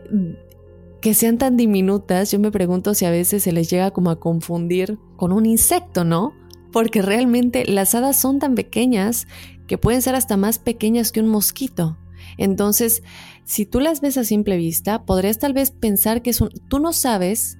que 1.00 1.14
sean 1.14 1.38
tan 1.38 1.56
diminutas, 1.56 2.32
yo 2.32 2.40
me 2.40 2.50
pregunto 2.50 2.94
si 2.94 3.04
a 3.04 3.10
veces 3.10 3.44
se 3.44 3.52
les 3.52 3.70
llega 3.70 3.92
como 3.92 4.10
a 4.10 4.18
confundir 4.18 4.98
con 5.16 5.30
un 5.30 5.46
insecto, 5.46 6.04
¿no? 6.04 6.32
Porque 6.72 7.00
realmente 7.00 7.64
las 7.64 7.94
hadas 7.94 8.16
son 8.16 8.40
tan 8.40 8.56
pequeñas 8.56 9.28
que 9.68 9.78
pueden 9.78 10.02
ser 10.02 10.16
hasta 10.16 10.36
más 10.36 10.58
pequeñas 10.58 11.12
que 11.12 11.20
un 11.20 11.28
mosquito. 11.28 11.96
Entonces, 12.38 13.04
si 13.46 13.64
tú 13.64 13.78
las 13.78 14.00
ves 14.00 14.18
a 14.18 14.24
simple 14.24 14.56
vista, 14.56 15.04
podrías 15.04 15.38
tal 15.38 15.52
vez 15.52 15.70
pensar 15.70 16.20
que 16.20 16.30
es 16.30 16.40
un... 16.40 16.50
Tú 16.68 16.80
no 16.80 16.92
sabes 16.92 17.58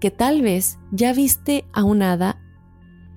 que 0.00 0.10
tal 0.10 0.40
vez 0.40 0.78
ya 0.92 1.12
viste 1.12 1.66
a 1.74 1.84
un 1.84 2.02
hada 2.02 2.42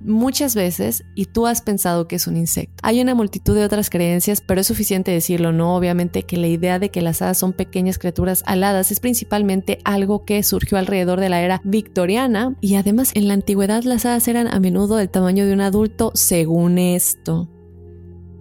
muchas 0.02 0.54
veces 0.54 1.06
y 1.16 1.26
tú 1.26 1.48
has 1.48 1.62
pensado 1.62 2.10
que 2.10 2.18
es 2.18 2.28
un 2.28 2.36
insecto. 2.36 2.76
Hay 2.84 3.00
una 3.00 3.16
multitud 3.16 3.56
de 3.56 3.64
otras 3.64 3.90
creencias, 3.90 4.42
pero 4.42 4.60
es 4.60 4.68
suficiente 4.68 5.12
decirlo, 5.12 5.54
¿no? 5.54 5.78
Obviamente 5.78 6.24
que 6.24 6.36
la 6.36 6.48
idea 6.48 6.78
de 6.78 6.90
que 6.90 7.02
las 7.02 7.22
hadas 7.22 7.38
son 7.38 7.54
pequeñas 7.54 7.98
criaturas 7.98 8.44
aladas 8.46 8.92
es 8.92 9.00
principalmente 9.00 9.80
algo 9.86 10.26
que 10.26 10.44
surgió 10.44 10.78
alrededor 10.78 11.22
de 11.22 11.30
la 11.30 11.42
era 11.42 11.62
victoriana 11.64 12.54
y 12.60 12.76
además 12.76 13.12
en 13.14 13.30
la 13.30 13.34
antigüedad 13.34 13.84
las 13.84 14.06
hadas 14.06 14.28
eran 14.28 14.48
a 14.48 14.60
menudo 14.60 14.98
del 14.98 15.10
tamaño 15.10 15.46
de 15.46 15.54
un 15.54 15.62
adulto 15.62 16.12
según 16.16 16.80
esto 16.80 17.48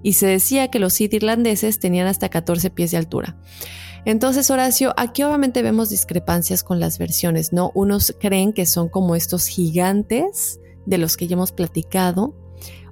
y 0.02 0.14
se 0.14 0.26
decía 0.26 0.68
que 0.68 0.78
los 0.78 0.94
Sith 0.94 1.14
irlandeses 1.14 1.78
tenían 1.78 2.06
hasta 2.06 2.28
14 2.28 2.70
pies 2.70 2.90
de 2.90 2.96
altura. 2.96 3.37
Entonces, 4.04 4.50
Horacio, 4.50 4.94
aquí 4.96 5.22
obviamente 5.22 5.62
vemos 5.62 5.90
discrepancias 5.90 6.62
con 6.62 6.80
las 6.80 6.98
versiones, 6.98 7.52
¿no? 7.52 7.72
Unos 7.74 8.14
creen 8.18 8.52
que 8.52 8.64
son 8.64 8.88
como 8.88 9.16
estos 9.16 9.46
gigantes 9.46 10.61
de 10.87 10.98
los 10.98 11.16
que 11.16 11.26
ya 11.26 11.34
hemos 11.34 11.52
platicado, 11.52 12.34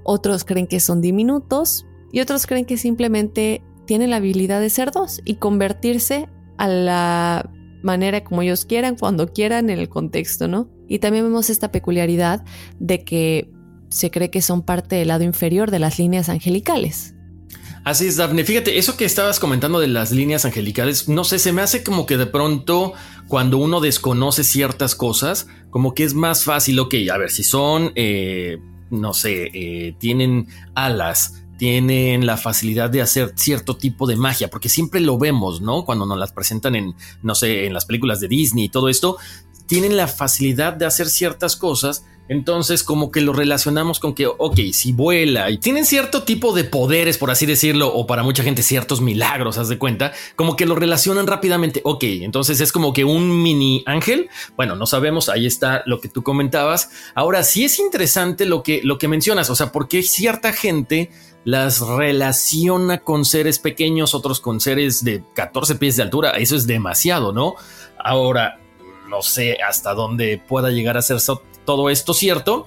otros 0.02 0.44
creen 0.44 0.66
que 0.66 0.80
son 0.80 1.00
diminutos 1.00 1.86
y 2.12 2.20
otros 2.20 2.46
creen 2.46 2.66
que 2.66 2.76
simplemente 2.76 3.62
tienen 3.86 4.10
la 4.10 4.16
habilidad 4.16 4.60
de 4.60 4.70
ser 4.70 4.90
dos 4.90 5.20
y 5.24 5.36
convertirse 5.36 6.28
a 6.58 6.68
la 6.68 7.50
manera 7.82 8.24
como 8.24 8.42
ellos 8.42 8.64
quieran, 8.64 8.96
cuando 8.96 9.32
quieran, 9.32 9.70
en 9.70 9.78
el 9.78 9.88
contexto, 9.88 10.48
¿no? 10.48 10.68
Y 10.88 10.98
también 10.98 11.24
vemos 11.24 11.50
esta 11.50 11.72
peculiaridad 11.72 12.44
de 12.78 13.04
que 13.04 13.50
se 13.88 14.10
cree 14.10 14.30
que 14.30 14.42
son 14.42 14.62
parte 14.62 14.96
del 14.96 15.08
lado 15.08 15.24
inferior 15.24 15.70
de 15.70 15.78
las 15.78 15.98
líneas 15.98 16.28
angelicales. 16.28 17.14
Así 17.86 18.08
es, 18.08 18.16
Daphne. 18.16 18.44
Fíjate, 18.44 18.78
eso 18.78 18.96
que 18.96 19.04
estabas 19.04 19.38
comentando 19.38 19.78
de 19.78 19.86
las 19.86 20.10
líneas 20.10 20.44
angelicales, 20.44 21.08
no 21.08 21.22
sé, 21.22 21.38
se 21.38 21.52
me 21.52 21.62
hace 21.62 21.84
como 21.84 22.04
que 22.04 22.16
de 22.16 22.26
pronto 22.26 22.94
cuando 23.28 23.58
uno 23.58 23.80
desconoce 23.80 24.42
ciertas 24.42 24.96
cosas, 24.96 25.46
como 25.70 25.94
que 25.94 26.02
es 26.02 26.12
más 26.12 26.42
fácil, 26.42 26.80
ok, 26.80 26.94
a 27.12 27.16
ver, 27.16 27.30
si 27.30 27.44
son, 27.44 27.92
eh, 27.94 28.58
no 28.90 29.14
sé, 29.14 29.50
eh, 29.54 29.94
tienen 30.00 30.48
alas, 30.74 31.44
tienen 31.58 32.26
la 32.26 32.36
facilidad 32.36 32.90
de 32.90 33.02
hacer 33.02 33.34
cierto 33.36 33.76
tipo 33.76 34.08
de 34.08 34.16
magia, 34.16 34.48
porque 34.48 34.68
siempre 34.68 34.98
lo 34.98 35.16
vemos, 35.16 35.60
¿no? 35.60 35.84
Cuando 35.84 36.06
nos 36.06 36.18
las 36.18 36.32
presentan 36.32 36.74
en, 36.74 36.96
no 37.22 37.36
sé, 37.36 37.66
en 37.66 37.72
las 37.72 37.84
películas 37.84 38.18
de 38.18 38.26
Disney 38.26 38.64
y 38.64 38.68
todo 38.68 38.88
esto, 38.88 39.16
tienen 39.66 39.96
la 39.96 40.08
facilidad 40.08 40.72
de 40.72 40.86
hacer 40.86 41.08
ciertas 41.08 41.54
cosas 41.54 42.04
entonces, 42.28 42.82
como 42.82 43.10
que 43.10 43.20
lo 43.20 43.32
relacionamos 43.32 44.00
con 44.00 44.14
que, 44.14 44.26
ok, 44.26 44.58
si 44.72 44.92
vuela 44.92 45.50
y 45.50 45.58
tienen 45.58 45.86
cierto 45.86 46.24
tipo 46.24 46.52
de 46.52 46.64
poderes, 46.64 47.18
por 47.18 47.30
así 47.30 47.46
decirlo, 47.46 47.94
o 47.94 48.06
para 48.06 48.22
mucha 48.22 48.42
gente 48.42 48.62
ciertos 48.62 49.00
milagros, 49.00 49.58
haz 49.58 49.68
de 49.68 49.78
cuenta, 49.78 50.12
como 50.34 50.56
que 50.56 50.66
lo 50.66 50.74
relacionan 50.74 51.26
rápidamente. 51.26 51.80
Ok, 51.84 52.04
entonces 52.04 52.60
es 52.60 52.72
como 52.72 52.92
que 52.92 53.04
un 53.04 53.42
mini 53.42 53.84
ángel. 53.86 54.28
Bueno, 54.56 54.74
no 54.74 54.86
sabemos, 54.86 55.28
ahí 55.28 55.46
está 55.46 55.82
lo 55.86 56.00
que 56.00 56.08
tú 56.08 56.22
comentabas. 56.22 56.90
Ahora 57.14 57.44
sí 57.44 57.64
es 57.64 57.78
interesante 57.78 58.44
lo 58.44 58.62
que, 58.62 58.80
lo 58.82 58.98
que 58.98 59.08
mencionas, 59.08 59.48
o 59.50 59.54
sea, 59.54 59.70
porque 59.70 60.02
cierta 60.02 60.52
gente 60.52 61.10
las 61.44 61.80
relaciona 61.80 62.98
con 62.98 63.24
seres 63.24 63.60
pequeños, 63.60 64.16
otros 64.16 64.40
con 64.40 64.58
seres 64.58 65.04
de 65.04 65.22
14 65.34 65.76
pies 65.76 65.96
de 65.96 66.02
altura. 66.02 66.30
Eso 66.32 66.56
es 66.56 66.66
demasiado, 66.66 67.32
¿no? 67.32 67.54
Ahora, 68.02 68.58
no 69.08 69.22
sé 69.22 69.58
hasta 69.62 69.94
dónde 69.94 70.42
pueda 70.44 70.70
llegar 70.70 70.96
a 70.96 71.02
ser 71.02 71.20
todo 71.66 71.90
esto 71.90 72.14
cierto. 72.14 72.66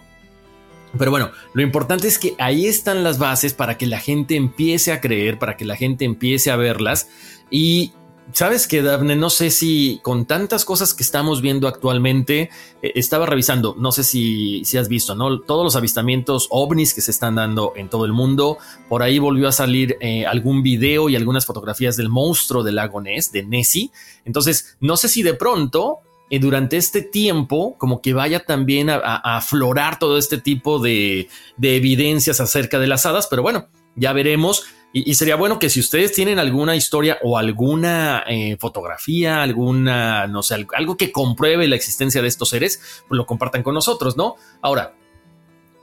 Pero 0.97 1.11
bueno, 1.11 1.31
lo 1.53 1.61
importante 1.61 2.07
es 2.07 2.17
que 2.17 2.35
ahí 2.39 2.65
están 2.65 3.03
las 3.03 3.19
bases 3.19 3.53
para 3.53 3.77
que 3.77 3.85
la 3.85 3.99
gente 3.99 4.35
empiece 4.35 4.91
a 4.91 5.01
creer, 5.01 5.37
para 5.37 5.55
que 5.55 5.65
la 5.65 5.75
gente 5.75 6.05
empiece 6.05 6.51
a 6.51 6.55
verlas. 6.55 7.09
Y 7.51 7.93
sabes 8.33 8.67
que, 8.67 8.81
Daphne, 8.81 9.15
no 9.15 9.29
sé 9.29 9.51
si 9.51 9.99
con 10.03 10.25
tantas 10.25 10.65
cosas 10.65 10.93
que 10.93 11.03
estamos 11.03 11.41
viendo 11.41 11.67
actualmente, 11.67 12.49
eh, 12.81 12.91
estaba 12.95 13.25
revisando, 13.27 13.75
no 13.77 13.91
sé 13.91 14.03
si, 14.03 14.63
si 14.65 14.77
has 14.77 14.89
visto, 14.89 15.13
¿no? 15.13 15.41
Todos 15.41 15.63
los 15.63 15.75
avistamientos 15.75 16.47
ovnis 16.49 16.93
que 16.93 17.01
se 17.01 17.11
están 17.11 17.35
dando 17.35 17.73
en 17.75 17.89
todo 17.89 18.05
el 18.05 18.13
mundo. 18.13 18.57
Por 18.87 19.03
ahí 19.03 19.19
volvió 19.19 19.47
a 19.47 19.51
salir 19.51 19.97
eh, 19.99 20.25
algún 20.25 20.63
video 20.63 21.09
y 21.09 21.15
algunas 21.15 21.45
fotografías 21.45 21.97
del 21.97 22.09
monstruo 22.09 22.63
del 22.63 22.75
lago 22.75 22.99
Ness, 23.01 23.31
de 23.31 23.43
Nessie. 23.43 23.91
Entonces, 24.25 24.75
no 24.79 24.97
sé 24.97 25.07
si 25.07 25.21
de 25.21 25.35
pronto 25.35 25.99
y 26.29 26.39
durante 26.39 26.77
este 26.77 27.01
tiempo 27.01 27.75
como 27.77 28.01
que 28.01 28.13
vaya 28.13 28.45
también 28.45 28.89
a, 28.89 28.97
aflorar 28.97 29.99
todo 29.99 30.17
este 30.17 30.37
tipo 30.37 30.79
de, 30.79 31.27
evidencias 31.61 32.39
acerca 32.39 32.79
de 32.79 32.87
las 32.87 33.05
hadas, 33.05 33.27
pero 33.27 33.41
bueno, 33.41 33.67
ya 33.95 34.13
veremos. 34.13 34.65
Y, 34.91 35.13
sería 35.13 35.35
bueno 35.35 35.59
que 35.59 35.69
si 35.69 35.79
ustedes 35.79 36.13
tienen 36.13 36.39
alguna 36.39 36.75
historia 36.75 37.19
o 37.21 37.37
alguna 37.37 38.23
eh, 38.27 38.57
fotografía, 38.59 39.43
alguna, 39.43 40.25
no 40.25 40.41
sé, 40.41 40.65
algo 40.73 40.97
que 40.97 41.11
compruebe 41.11 41.67
la 41.67 41.75
existencia 41.75 42.23
de 42.23 42.27
estos 42.27 42.49
seres, 42.49 43.03
pues 43.07 43.17
lo 43.17 43.27
compartan 43.27 43.61
con 43.61 43.75
nosotros, 43.75 44.17
¿no? 44.17 44.35
Ahora, 44.61 44.95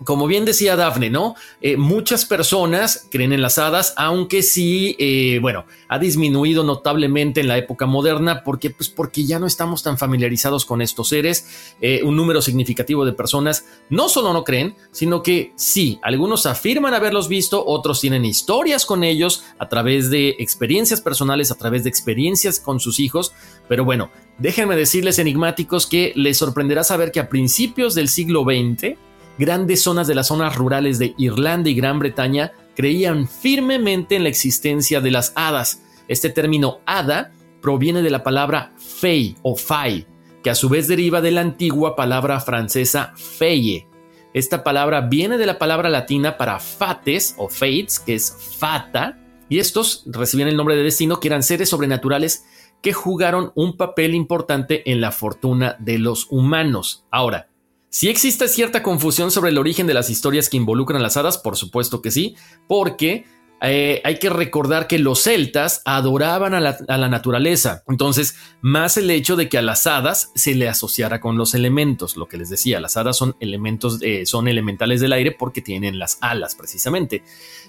como 0.04 0.26
bien 0.26 0.44
decía 0.44 0.76
Dafne, 0.76 1.10
¿no? 1.10 1.34
Eh, 1.62 1.76
muchas 1.76 2.26
personas 2.26 3.08
creen 3.10 3.32
en 3.32 3.40
las 3.40 3.58
hadas, 3.58 3.94
aunque 3.96 4.42
sí, 4.42 4.94
eh, 4.98 5.38
bueno, 5.40 5.64
ha 5.88 5.98
disminuido 5.98 6.64
notablemente 6.64 7.40
en 7.40 7.48
la 7.48 7.56
época 7.56 7.86
moderna, 7.86 8.42
porque, 8.44 8.70
pues, 8.70 8.88
porque 8.90 9.24
ya 9.24 9.38
no 9.38 9.46
estamos 9.46 9.82
tan 9.82 9.96
familiarizados 9.96 10.66
con 10.66 10.82
estos 10.82 11.08
seres. 11.08 11.74
Eh, 11.80 12.02
un 12.04 12.16
número 12.16 12.42
significativo 12.42 13.04
de 13.04 13.12
personas 13.12 13.64
no 13.88 14.08
solo 14.08 14.32
no 14.32 14.44
creen, 14.44 14.76
sino 14.90 15.22
que 15.22 15.52
sí, 15.56 15.98
algunos 16.02 16.44
afirman 16.44 16.92
haberlos 16.92 17.28
visto, 17.28 17.64
otros 17.64 18.00
tienen 18.00 18.24
historias 18.24 18.84
con 18.84 19.02
ellos 19.02 19.44
a 19.58 19.68
través 19.68 20.10
de 20.10 20.36
experiencias 20.38 21.00
personales, 21.00 21.50
a 21.50 21.56
través 21.56 21.84
de 21.84 21.90
experiencias 21.90 22.60
con 22.60 22.80
sus 22.80 23.00
hijos. 23.00 23.32
Pero 23.68 23.84
bueno, 23.84 24.10
déjenme 24.38 24.76
decirles 24.76 25.18
enigmáticos 25.18 25.86
que 25.86 26.12
les 26.16 26.36
sorprenderá 26.36 26.84
saber 26.84 27.12
que 27.12 27.20
a 27.20 27.28
principios 27.28 27.94
del 27.94 28.08
siglo 28.08 28.44
XX, 28.44 28.96
grandes 29.38 29.82
zonas 29.82 30.06
de 30.06 30.14
las 30.14 30.28
zonas 30.28 30.56
rurales 30.56 30.98
de 30.98 31.14
Irlanda 31.18 31.70
y 31.70 31.74
Gran 31.74 31.98
Bretaña 31.98 32.52
creían 32.74 33.28
firmemente 33.28 34.16
en 34.16 34.22
la 34.22 34.28
existencia 34.28 35.00
de 35.00 35.10
las 35.10 35.32
hadas. 35.34 35.82
Este 36.08 36.30
término 36.30 36.80
hada 36.86 37.32
proviene 37.60 38.02
de 38.02 38.10
la 38.10 38.22
palabra 38.22 38.72
fey 38.76 39.36
o 39.42 39.56
fay, 39.56 40.06
que 40.42 40.50
a 40.50 40.54
su 40.54 40.68
vez 40.68 40.86
deriva 40.88 41.20
de 41.20 41.32
la 41.32 41.40
antigua 41.40 41.96
palabra 41.96 42.38
francesa 42.40 43.12
feye. 43.16 43.86
Esta 44.32 44.62
palabra 44.62 45.00
viene 45.00 45.38
de 45.38 45.46
la 45.46 45.58
palabra 45.58 45.88
latina 45.88 46.36
para 46.36 46.60
fates 46.60 47.34
o 47.38 47.48
fates, 47.48 47.98
que 47.98 48.14
es 48.14 48.36
fata, 48.58 49.18
y 49.48 49.58
estos 49.58 50.04
recibían 50.06 50.48
el 50.48 50.56
nombre 50.56 50.76
de 50.76 50.82
destino, 50.82 51.20
que 51.20 51.28
eran 51.28 51.42
seres 51.42 51.70
sobrenaturales 51.70 52.44
que 52.82 52.92
jugaron 52.92 53.52
un 53.54 53.76
papel 53.76 54.14
importante 54.14 54.90
en 54.90 55.00
la 55.00 55.10
fortuna 55.10 55.76
de 55.78 55.98
los 55.98 56.26
humanos. 56.30 57.06
Ahora, 57.10 57.48
Si 57.88 58.08
existe 58.08 58.48
cierta 58.48 58.82
confusión 58.82 59.30
sobre 59.30 59.50
el 59.50 59.58
origen 59.58 59.86
de 59.86 59.94
las 59.94 60.10
historias 60.10 60.48
que 60.48 60.56
involucran 60.56 61.02
las 61.02 61.16
hadas, 61.16 61.38
por 61.38 61.56
supuesto 61.56 62.02
que 62.02 62.10
sí, 62.10 62.36
porque 62.66 63.24
eh, 63.62 64.02
hay 64.04 64.18
que 64.18 64.28
recordar 64.28 64.86
que 64.86 64.98
los 64.98 65.22
celtas 65.22 65.80
adoraban 65.86 66.52
a 66.52 66.60
la, 66.60 67.08
naturaleza. 67.08 67.82
Entonces, 67.88 68.36
más 68.60 68.98
el 68.98 69.10
hecho 69.10 69.34
de 69.34 69.48
que 69.48 69.56
a 69.56 69.62
las 69.62 69.86
hadas 69.86 70.30
se 70.34 70.54
le 70.54 70.68
asociara 70.68 71.20
con 71.20 71.38
los 71.38 71.54
elementos, 71.54 72.16
lo 72.16 72.28
que 72.28 72.36
les 72.36 72.50
decía, 72.50 72.80
las 72.80 72.98
hadas 72.98 73.16
son 73.16 73.34
elementos, 73.40 73.98
eh, 74.02 74.26
son 74.26 74.48
elementales 74.48 75.00
del 75.00 75.14
aire 75.14 75.32
porque 75.32 75.62
tienen 75.62 75.98
las 75.98 76.18
alas, 76.20 76.54
precisamente. 76.54 77.22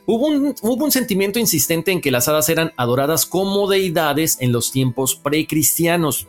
Hubo 0.05 0.27
un, 0.27 0.55
hubo 0.61 0.83
un 0.83 0.91
sentimiento 0.91 1.39
insistente 1.39 1.91
en 1.91 2.01
que 2.01 2.11
las 2.11 2.27
hadas 2.27 2.49
eran 2.49 2.73
adoradas 2.75 3.25
como 3.25 3.69
deidades 3.69 4.37
en 4.41 4.51
los 4.51 4.71
tiempos 4.71 5.15
precristianos 5.15 6.27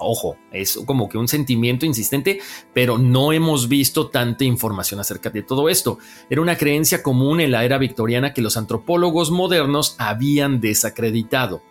ojo, 0.00 0.36
es 0.50 0.78
como 0.86 1.08
que 1.08 1.18
un 1.18 1.28
sentimiento 1.28 1.86
insistente, 1.86 2.40
pero 2.74 2.98
no 2.98 3.32
hemos 3.32 3.68
visto 3.68 4.08
tanta 4.08 4.44
información 4.44 5.00
acerca 5.00 5.30
de 5.30 5.42
todo 5.42 5.68
esto. 5.68 5.98
Era 6.28 6.40
una 6.40 6.56
creencia 6.56 7.02
común 7.02 7.40
en 7.40 7.52
la 7.52 7.64
era 7.64 7.78
victoriana 7.78 8.32
que 8.32 8.42
los 8.42 8.56
antropólogos 8.56 9.30
modernos 9.30 9.94
habían 9.98 10.60
desacreditado. 10.60 11.62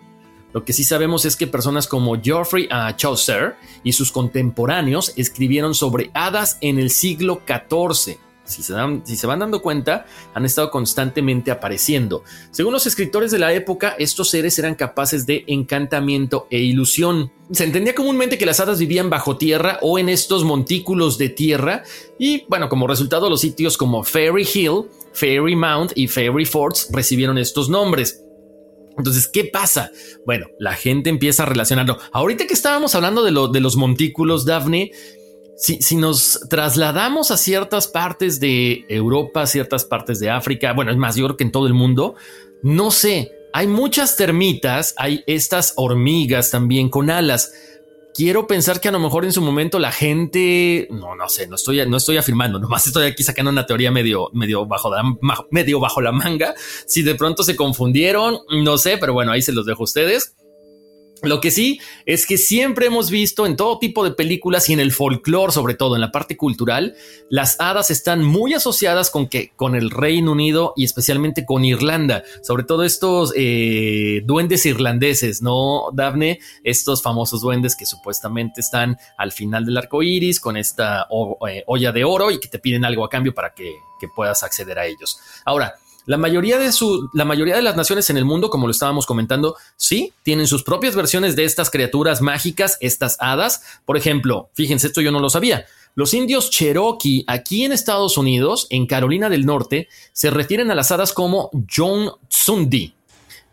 Lo 0.53 0.65
que 0.65 0.73
sí 0.73 0.83
sabemos 0.83 1.25
es 1.25 1.35
que 1.35 1.45
personas 1.45 1.87
como 1.87 2.19
Geoffrey 2.19 2.67
Chaucer 2.95 3.55
y 3.83 3.93
sus 3.93 4.11
contemporáneos 4.11 5.13
escribieron 5.15 5.75
sobre 5.75 6.09
hadas 6.13 6.57
en 6.61 6.79
el 6.79 6.89
siglo 6.89 7.41
XIV 7.45 8.17
si 8.49 8.63
se, 8.63 8.73
si 9.03 9.15
se 9.15 9.27
van 9.27 9.39
dando 9.39 9.61
cuenta, 9.61 10.05
han 10.33 10.45
estado 10.45 10.71
constantemente 10.71 11.51
apareciendo. 11.51 12.23
Según 12.51 12.73
los 12.73 12.87
escritores 12.87 13.31
de 13.31 13.39
la 13.39 13.53
época, 13.53 13.95
estos 13.97 14.29
seres 14.29 14.57
eran 14.59 14.75
capaces 14.75 15.25
de 15.25 15.43
encantamiento 15.47 16.47
e 16.49 16.59
ilusión. 16.59 17.31
Se 17.51 17.63
entendía 17.63 17.95
comúnmente 17.95 18.37
que 18.37 18.45
las 18.45 18.59
hadas 18.59 18.79
vivían 18.79 19.09
bajo 19.09 19.37
tierra 19.37 19.79
o 19.81 19.99
en 19.99 20.09
estos 20.09 20.43
montículos 20.43 21.17
de 21.17 21.29
tierra, 21.29 21.83
y 22.17 22.45
bueno, 22.47 22.69
como 22.69 22.87
resultado, 22.87 23.29
los 23.29 23.41
sitios 23.41 23.77
como 23.77 24.03
Fairy 24.03 24.47
Hill, 24.53 24.85
Fairy 25.13 25.55
Mount 25.55 25.91
y 25.95 26.07
Fairy 26.07 26.45
Forts 26.45 26.89
recibieron 26.91 27.37
estos 27.37 27.69
nombres. 27.69 28.23
Entonces, 28.97 29.27
¿qué 29.27 29.45
pasa? 29.45 29.91
Bueno, 30.25 30.47
la 30.59 30.73
gente 30.73 31.09
empieza 31.09 31.43
a 31.43 31.45
relacionarlo. 31.45 31.97
Ahorita 32.11 32.45
que 32.45 32.53
estábamos 32.53 32.95
hablando 32.95 33.23
de, 33.23 33.31
de 33.53 33.61
los 33.61 33.77
montículos, 33.77 34.45
Daphne, 34.45 34.91
si, 35.59 35.95
nos 35.97 36.39
trasladamos 36.49 37.31
a 37.31 37.37
ciertas 37.37 37.87
partes 37.87 38.39
de 38.39 38.85
Europa, 38.87 39.45
ciertas 39.45 39.83
partes 39.83 40.19
de 40.19 40.29
África, 40.29 40.71
bueno, 40.73 40.91
es 40.91 40.97
más, 40.97 41.15
yo 41.17 41.25
creo 41.25 41.37
que 41.37 41.43
en 41.43 41.51
todo 41.51 41.67
el 41.67 41.73
mundo, 41.73 42.15
no 42.63 42.91
sé, 42.91 43.31
hay 43.51 43.67
muchas 43.67 44.15
termitas, 44.15 44.93
hay 44.97 45.23
estas 45.27 45.73
hormigas 45.75 46.49
también 46.49 46.89
con 46.89 47.09
alas. 47.09 47.51
Quiero 48.13 48.47
pensar 48.47 48.79
que 48.79 48.87
a 48.87 48.91
lo 48.91 48.99
mejor 48.99 49.25
en 49.25 49.33
su 49.33 49.41
momento 49.41 49.79
la 49.79 49.91
gente, 49.91 50.87
no, 50.91 51.15
no 51.15 51.27
sé, 51.29 51.47
no 51.47 51.55
estoy, 51.55 51.85
no 51.87 51.97
estoy 51.97 52.17
afirmando, 52.17 52.57
nomás 52.59 52.87
estoy 52.87 53.07
aquí 53.07 53.23
sacando 53.23 53.51
una 53.51 53.65
teoría 53.65 53.91
medio, 53.91 54.29
medio 54.33 54.65
bajo, 54.65 54.91
medio 55.51 55.79
bajo 55.79 56.01
la 56.01 56.11
manga. 56.11 56.55
Si 56.85 57.01
de 57.03 57.15
pronto 57.15 57.43
se 57.43 57.55
confundieron, 57.55 58.39
no 58.63 58.77
sé, 58.77 58.97
pero 58.97 59.13
bueno, 59.13 59.31
ahí 59.31 59.41
se 59.41 59.51
los 59.51 59.65
dejo 59.65 59.83
a 59.83 59.85
ustedes. 59.85 60.35
Lo 61.21 61.41
que 61.41 61.51
sí 61.51 61.81
es 62.05 62.25
que 62.25 62.37
siempre 62.37 62.85
hemos 62.85 63.09
visto 63.11 63.45
en 63.45 63.57
todo 63.57 63.77
tipo 63.77 64.03
de 64.03 64.11
películas 64.11 64.69
y 64.69 64.73
en 64.73 64.79
el 64.79 64.93
folclore, 64.93 65.51
sobre 65.51 65.73
todo 65.73 65.95
en 65.95 66.01
la 66.01 66.11
parte 66.11 66.37
cultural, 66.37 66.95
las 67.29 67.59
hadas 67.59 67.91
están 67.91 68.23
muy 68.23 68.53
asociadas 68.53 69.09
con 69.09 69.27
que 69.27 69.51
con 69.55 69.75
el 69.75 69.89
Reino 69.89 70.31
Unido 70.31 70.73
y 70.77 70.85
especialmente 70.85 71.45
con 71.45 71.65
Irlanda, 71.65 72.23
sobre 72.41 72.63
todo 72.63 72.83
estos 72.83 73.33
eh, 73.35 74.21
duendes 74.23 74.65
irlandeses, 74.65 75.41
¿no, 75.41 75.89
Daphne? 75.93 76.39
Estos 76.63 77.03
famosos 77.03 77.41
duendes 77.41 77.75
que 77.75 77.85
supuestamente 77.85 78.61
están 78.61 78.97
al 79.17 79.33
final 79.33 79.65
del 79.65 79.77
arco 79.77 80.01
iris 80.01 80.39
con 80.39 80.55
esta 80.55 81.07
eh, 81.49 81.63
olla 81.67 81.91
de 81.91 82.03
oro 82.05 82.31
y 82.31 82.39
que 82.39 82.47
te 82.47 82.59
piden 82.59 82.85
algo 82.85 83.03
a 83.03 83.09
cambio 83.09 83.33
para 83.33 83.53
que, 83.53 83.73
que 83.99 84.07
puedas 84.07 84.43
acceder 84.43 84.79
a 84.79 84.85
ellos. 84.85 85.19
Ahora, 85.43 85.75
la 86.05 86.17
mayoría, 86.17 86.57
de 86.57 86.71
su, 86.71 87.09
la 87.13 87.25
mayoría 87.25 87.55
de 87.55 87.61
las 87.61 87.75
naciones 87.75 88.09
en 88.09 88.17
el 88.17 88.25
mundo, 88.25 88.49
como 88.49 88.67
lo 88.67 88.71
estábamos 88.71 89.05
comentando, 89.05 89.55
sí, 89.77 90.13
tienen 90.23 90.47
sus 90.47 90.63
propias 90.63 90.95
versiones 90.95 91.35
de 91.35 91.45
estas 91.45 91.69
criaturas 91.69 92.21
mágicas, 92.21 92.77
estas 92.81 93.17
hadas. 93.19 93.63
Por 93.85 93.97
ejemplo, 93.97 94.49
fíjense, 94.53 94.87
esto 94.87 95.01
yo 95.01 95.11
no 95.11 95.19
lo 95.19 95.29
sabía. 95.29 95.65
Los 95.95 96.13
indios 96.13 96.49
Cherokee 96.49 97.25
aquí 97.27 97.65
en 97.65 97.71
Estados 97.71 98.17
Unidos, 98.17 98.67
en 98.69 98.85
Carolina 98.85 99.29
del 99.29 99.45
Norte, 99.45 99.87
se 100.13 100.29
refieren 100.29 100.71
a 100.71 100.75
las 100.75 100.91
hadas 100.91 101.13
como 101.13 101.49
John 101.69 102.11
Tsundi. 102.27 102.95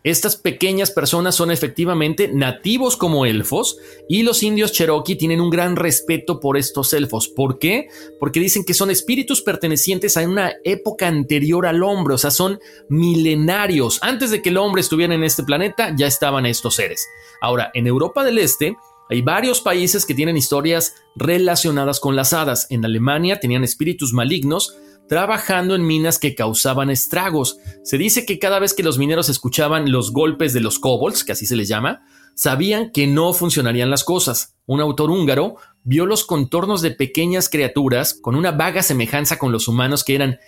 Estas 0.03 0.37
pequeñas 0.37 0.91
personas 0.91 1.35
son 1.35 1.51
efectivamente 1.51 2.29
nativos 2.31 2.95
como 2.95 3.25
elfos 3.25 3.77
y 4.07 4.23
los 4.23 4.43
indios 4.43 4.71
cherokee 4.71 5.15
tienen 5.15 5.41
un 5.41 5.49
gran 5.49 5.75
respeto 5.75 6.39
por 6.39 6.55
estos 6.57 6.93
elfos. 6.93 7.27
¿Por 7.27 7.59
qué? 7.59 7.89
Porque 8.19 8.39
dicen 8.39 8.63
que 8.63 8.73
son 8.73 8.89
espíritus 8.89 9.41
pertenecientes 9.41 10.15
a 10.15 10.21
una 10.21 10.53
época 10.63 11.07
anterior 11.07 11.65
al 11.65 11.83
hombre, 11.83 12.13
o 12.13 12.17
sea, 12.17 12.31
son 12.31 12.59
milenarios. 12.89 13.99
Antes 14.01 14.31
de 14.31 14.41
que 14.41 14.49
el 14.49 14.57
hombre 14.57 14.81
estuviera 14.81 15.13
en 15.13 15.23
este 15.23 15.43
planeta, 15.43 15.93
ya 15.97 16.07
estaban 16.07 16.45
estos 16.45 16.75
seres. 16.75 17.05
Ahora, 17.41 17.71
en 17.73 17.87
Europa 17.87 18.23
del 18.23 18.37
Este, 18.37 18.77
hay 19.09 19.21
varios 19.21 19.61
países 19.61 20.05
que 20.05 20.13
tienen 20.13 20.37
historias 20.37 20.95
relacionadas 21.15 21.99
con 21.99 22.15
las 22.15 22.33
hadas. 22.33 22.67
En 22.69 22.83
Alemania 22.85 23.39
tenían 23.39 23.63
espíritus 23.63 24.13
malignos 24.13 24.77
trabajando 25.07 25.75
en 25.75 25.85
minas 25.85 26.19
que 26.19 26.35
causaban 26.35 26.89
estragos. 26.89 27.59
Se 27.83 27.97
dice 27.97 28.25
que 28.25 28.39
cada 28.39 28.59
vez 28.59 28.73
que 28.73 28.83
los 28.83 28.97
mineros 28.97 29.29
escuchaban 29.29 29.91
los 29.91 30.11
golpes 30.11 30.53
de 30.53 30.61
los 30.61 30.79
kobolds, 30.79 31.23
que 31.23 31.31
así 31.31 31.45
se 31.45 31.55
les 31.55 31.67
llama, 31.67 32.05
sabían 32.35 32.91
que 32.91 33.07
no 33.07 33.33
funcionarían 33.33 33.89
las 33.89 34.03
cosas. 34.03 34.55
Un 34.65 34.81
autor 34.81 35.11
húngaro 35.11 35.55
vio 35.83 36.05
los 36.05 36.25
contornos 36.25 36.81
de 36.81 36.91
pequeñas 36.91 37.49
criaturas 37.49 38.13
con 38.13 38.35
una 38.35 38.51
vaga 38.51 38.83
semejanza 38.83 39.39
con 39.39 39.51
los 39.51 39.67
humanos 39.67 40.03
que 40.03 40.15
eran 40.15 40.39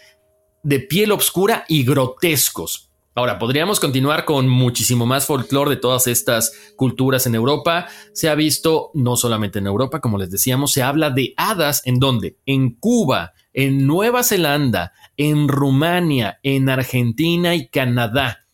de 0.64 0.80
piel 0.80 1.12
oscura 1.12 1.66
y 1.68 1.84
grotescos. 1.84 2.89
Ahora, 3.20 3.38
podríamos 3.38 3.82
continuar 3.82 4.24
con 4.24 4.48
muchísimo 4.48 5.06
más 5.06 5.26
folclore 5.26 5.72
de 5.72 5.76
todas 5.76 6.08
estas 6.08 6.54
culturas 6.78 7.28
en 7.28 7.36
Europa. 7.36 7.88
Se 8.14 8.30
ha 8.30 8.36
visto 8.36 8.92
no 8.94 9.18
solamente 9.18 9.60
en 9.60 9.68
Europa, 9.68 10.00
como 10.00 10.18
les 10.18 10.32
decíamos, 10.32 10.72
se 10.72 10.84
habla 10.84 11.10
de 11.10 11.34
hadas 11.36 11.82
en 11.84 12.00
donde? 12.00 12.38
En 12.46 12.76
Cuba, 12.76 13.34
en 13.52 13.86
Nueva 13.86 14.24
Zelanda, 14.24 14.94
en 15.18 15.50
Rumania, 15.50 16.40
en 16.44 16.70
Argentina 16.70 17.56
y 17.56 17.68
Canadá. 17.68 18.46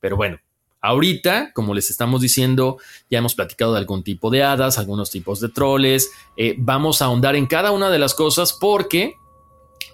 Pero 0.00 0.16
bueno, 0.16 0.40
ahorita, 0.80 1.52
como 1.52 1.72
les 1.72 1.88
estamos 1.88 2.20
diciendo, 2.20 2.78
ya 3.08 3.18
hemos 3.18 3.36
platicado 3.36 3.74
de 3.74 3.78
algún 3.78 4.02
tipo 4.02 4.30
de 4.30 4.42
hadas, 4.42 4.78
algunos 4.78 5.12
tipos 5.12 5.38
de 5.38 5.48
troles. 5.48 6.10
Eh, 6.36 6.56
vamos 6.58 7.02
a 7.02 7.04
ahondar 7.04 7.36
en 7.36 7.46
cada 7.46 7.70
una 7.70 7.88
de 7.88 8.00
las 8.00 8.14
cosas 8.14 8.52
porque 8.52 9.14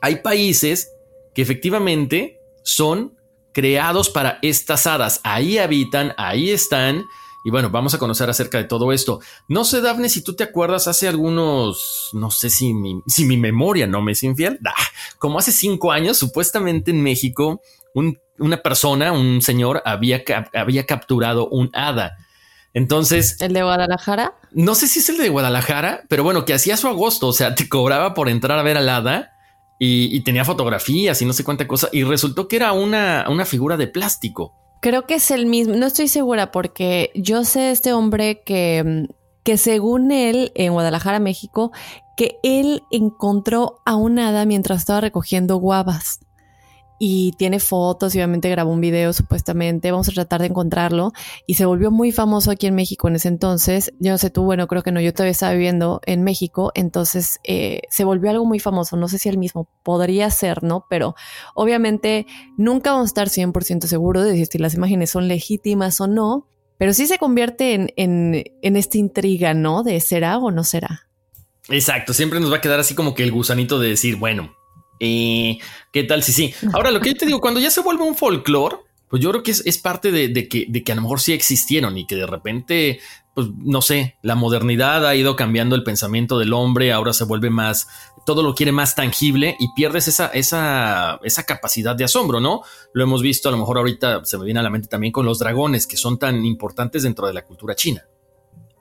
hay 0.00 0.22
países 0.22 0.92
que 1.34 1.42
efectivamente 1.42 2.38
son 2.62 3.12
creados 3.54 4.10
para 4.10 4.38
estas 4.42 4.86
hadas. 4.86 5.20
Ahí 5.24 5.56
habitan, 5.56 6.12
ahí 6.18 6.50
están 6.50 7.06
y 7.44 7.50
bueno, 7.50 7.68
vamos 7.68 7.92
a 7.92 7.98
conocer 7.98 8.30
acerca 8.30 8.56
de 8.56 8.64
todo 8.64 8.90
esto. 8.90 9.20
No 9.48 9.64
sé, 9.64 9.82
Dafne, 9.82 10.08
si 10.08 10.24
tú 10.24 10.34
te 10.34 10.44
acuerdas, 10.44 10.88
hace 10.88 11.06
algunos, 11.06 12.08
no 12.14 12.30
sé 12.30 12.48
si 12.48 12.72
mi, 12.72 13.02
si 13.06 13.26
mi 13.26 13.36
memoria 13.36 13.86
no 13.86 14.00
me 14.00 14.12
es 14.12 14.22
infiel, 14.22 14.58
como 15.18 15.38
hace 15.38 15.52
cinco 15.52 15.92
años, 15.92 16.16
supuestamente 16.16 16.90
en 16.90 17.02
México, 17.02 17.60
una 18.38 18.56
persona, 18.62 19.12
un 19.12 19.42
señor, 19.42 19.82
había, 19.84 20.24
había 20.54 20.86
capturado 20.86 21.46
un 21.48 21.68
hada. 21.74 22.16
Entonces. 22.72 23.36
¿El 23.42 23.52
de 23.52 23.62
Guadalajara? 23.62 24.34
No 24.52 24.74
sé 24.74 24.88
si 24.88 25.00
es 25.00 25.10
el 25.10 25.18
de 25.18 25.28
Guadalajara, 25.28 26.04
pero 26.08 26.24
bueno, 26.24 26.46
que 26.46 26.54
hacía 26.54 26.78
su 26.78 26.88
agosto, 26.88 27.28
o 27.28 27.32
sea, 27.34 27.54
te 27.54 27.68
cobraba 27.68 28.14
por 28.14 28.30
entrar 28.30 28.58
a 28.58 28.62
ver 28.62 28.78
al 28.78 28.88
hada 28.88 29.33
y, 29.78 30.20
tenía 30.22 30.44
fotografías 30.44 31.20
y 31.20 31.26
no 31.26 31.32
sé 31.32 31.44
cuánta 31.44 31.66
cosa, 31.66 31.88
y 31.92 32.04
resultó 32.04 32.48
que 32.48 32.56
era 32.56 32.72
una, 32.72 33.26
una 33.28 33.44
figura 33.44 33.76
de 33.76 33.86
plástico. 33.86 34.54
Creo 34.80 35.06
que 35.06 35.14
es 35.14 35.30
el 35.30 35.46
mismo, 35.46 35.74
no 35.76 35.86
estoy 35.86 36.08
segura 36.08 36.50
porque 36.50 37.10
yo 37.14 37.44
sé 37.44 37.70
este 37.70 37.92
hombre 37.92 38.42
que, 38.44 39.08
que 39.42 39.56
según 39.58 40.12
él, 40.12 40.52
en 40.54 40.72
Guadalajara, 40.72 41.20
México, 41.20 41.72
que 42.16 42.38
él 42.42 42.82
encontró 42.90 43.80
a 43.84 43.96
un 43.96 44.18
hada 44.18 44.44
mientras 44.44 44.80
estaba 44.80 45.00
recogiendo 45.00 45.56
guavas 45.56 46.20
y 46.98 47.32
tiene 47.32 47.60
fotos 47.60 48.14
y 48.14 48.18
obviamente 48.18 48.48
grabó 48.48 48.72
un 48.72 48.80
video 48.80 49.12
supuestamente, 49.12 49.90
vamos 49.90 50.08
a 50.08 50.12
tratar 50.12 50.40
de 50.40 50.48
encontrarlo 50.48 51.12
y 51.46 51.54
se 51.54 51.66
volvió 51.66 51.90
muy 51.90 52.12
famoso 52.12 52.50
aquí 52.50 52.66
en 52.66 52.74
México 52.74 53.08
en 53.08 53.16
ese 53.16 53.28
entonces, 53.28 53.92
yo 53.98 54.12
no 54.12 54.18
sé 54.18 54.30
tú, 54.30 54.44
bueno, 54.44 54.66
creo 54.66 54.82
que 54.82 54.92
no, 54.92 55.00
yo 55.00 55.12
todavía 55.12 55.32
estaba 55.32 55.52
viviendo 55.52 56.00
en 56.06 56.22
México, 56.22 56.72
entonces 56.74 57.40
eh, 57.44 57.82
se 57.90 58.04
volvió 58.04 58.30
algo 58.30 58.44
muy 58.44 58.60
famoso, 58.60 58.96
no 58.96 59.08
sé 59.08 59.18
si 59.18 59.28
el 59.28 59.38
mismo 59.38 59.68
podría 59.82 60.30
ser, 60.30 60.62
¿no? 60.62 60.86
Pero 60.88 61.14
obviamente 61.54 62.26
nunca 62.56 62.92
vamos 62.92 63.06
a 63.06 63.12
estar 63.12 63.28
100% 63.28 63.86
seguros 63.86 64.24
de 64.24 64.44
si 64.44 64.58
las 64.58 64.74
imágenes 64.74 65.10
son 65.10 65.28
legítimas 65.28 66.00
o 66.00 66.06
no, 66.06 66.46
pero 66.78 66.92
sí 66.92 67.06
se 67.06 67.18
convierte 67.18 67.74
en, 67.74 67.92
en, 67.96 68.44
en 68.62 68.76
esta 68.76 68.98
intriga, 68.98 69.54
¿no? 69.54 69.82
De 69.82 70.00
será 70.00 70.38
o 70.38 70.50
no 70.50 70.64
será. 70.64 71.08
Exacto, 71.68 72.12
siempre 72.12 72.40
nos 72.40 72.52
va 72.52 72.56
a 72.56 72.60
quedar 72.60 72.80
así 72.80 72.94
como 72.94 73.14
que 73.14 73.22
el 73.22 73.32
gusanito 73.32 73.78
de 73.78 73.88
decir, 73.88 74.16
bueno, 74.16 74.54
¿Y 74.98 75.60
qué 75.92 76.04
tal 76.04 76.22
si 76.22 76.32
sí? 76.32 76.54
Ahora, 76.72 76.90
lo 76.90 77.00
que 77.00 77.10
yo 77.10 77.16
te 77.16 77.26
digo, 77.26 77.40
cuando 77.40 77.60
ya 77.60 77.70
se 77.70 77.80
vuelve 77.80 78.04
un 78.04 78.14
folclore, 78.14 78.76
pues 79.08 79.22
yo 79.22 79.30
creo 79.30 79.42
que 79.42 79.50
es, 79.52 79.78
parte 79.78 80.10
de, 80.10 80.48
que, 80.48 80.66
de 80.68 80.82
que 80.82 80.92
a 80.92 80.94
lo 80.94 81.02
mejor 81.02 81.20
sí 81.20 81.32
existieron 81.32 81.96
y 81.98 82.06
que 82.06 82.16
de 82.16 82.26
repente 82.26 83.00
pues 83.34 83.48
no 83.58 83.82
sé, 83.82 84.16
la 84.22 84.36
modernidad 84.36 85.06
ha 85.06 85.14
ido 85.16 85.34
cambiando 85.34 85.74
el 85.74 85.82
pensamiento 85.82 86.38
del 86.38 86.52
hombre, 86.52 86.92
ahora 86.92 87.12
se 87.12 87.24
vuelve 87.24 87.50
más, 87.50 87.88
todo 88.24 88.44
lo 88.44 88.54
quiere 88.54 88.70
más 88.70 88.94
tangible 88.94 89.56
y 89.58 89.72
pierdes 89.74 90.06
esa, 90.06 90.28
esa, 90.28 91.18
esa 91.24 91.42
capacidad 91.42 91.96
de 91.96 92.04
asombro, 92.04 92.40
¿no? 92.40 92.62
Lo 92.92 93.02
hemos 93.02 93.22
visto, 93.22 93.48
a 93.48 93.52
lo 93.52 93.58
mejor 93.58 93.78
ahorita 93.78 94.24
se 94.24 94.38
me 94.38 94.44
viene 94.44 94.60
a 94.60 94.62
la 94.62 94.70
mente 94.70 94.86
también 94.86 95.12
con 95.12 95.26
los 95.26 95.40
dragones, 95.40 95.88
que 95.88 95.96
son 95.96 96.18
tan 96.18 96.44
importantes 96.44 97.02
dentro 97.02 97.26
de 97.26 97.34
la 97.34 97.44
cultura 97.44 97.74
china. 97.74 98.04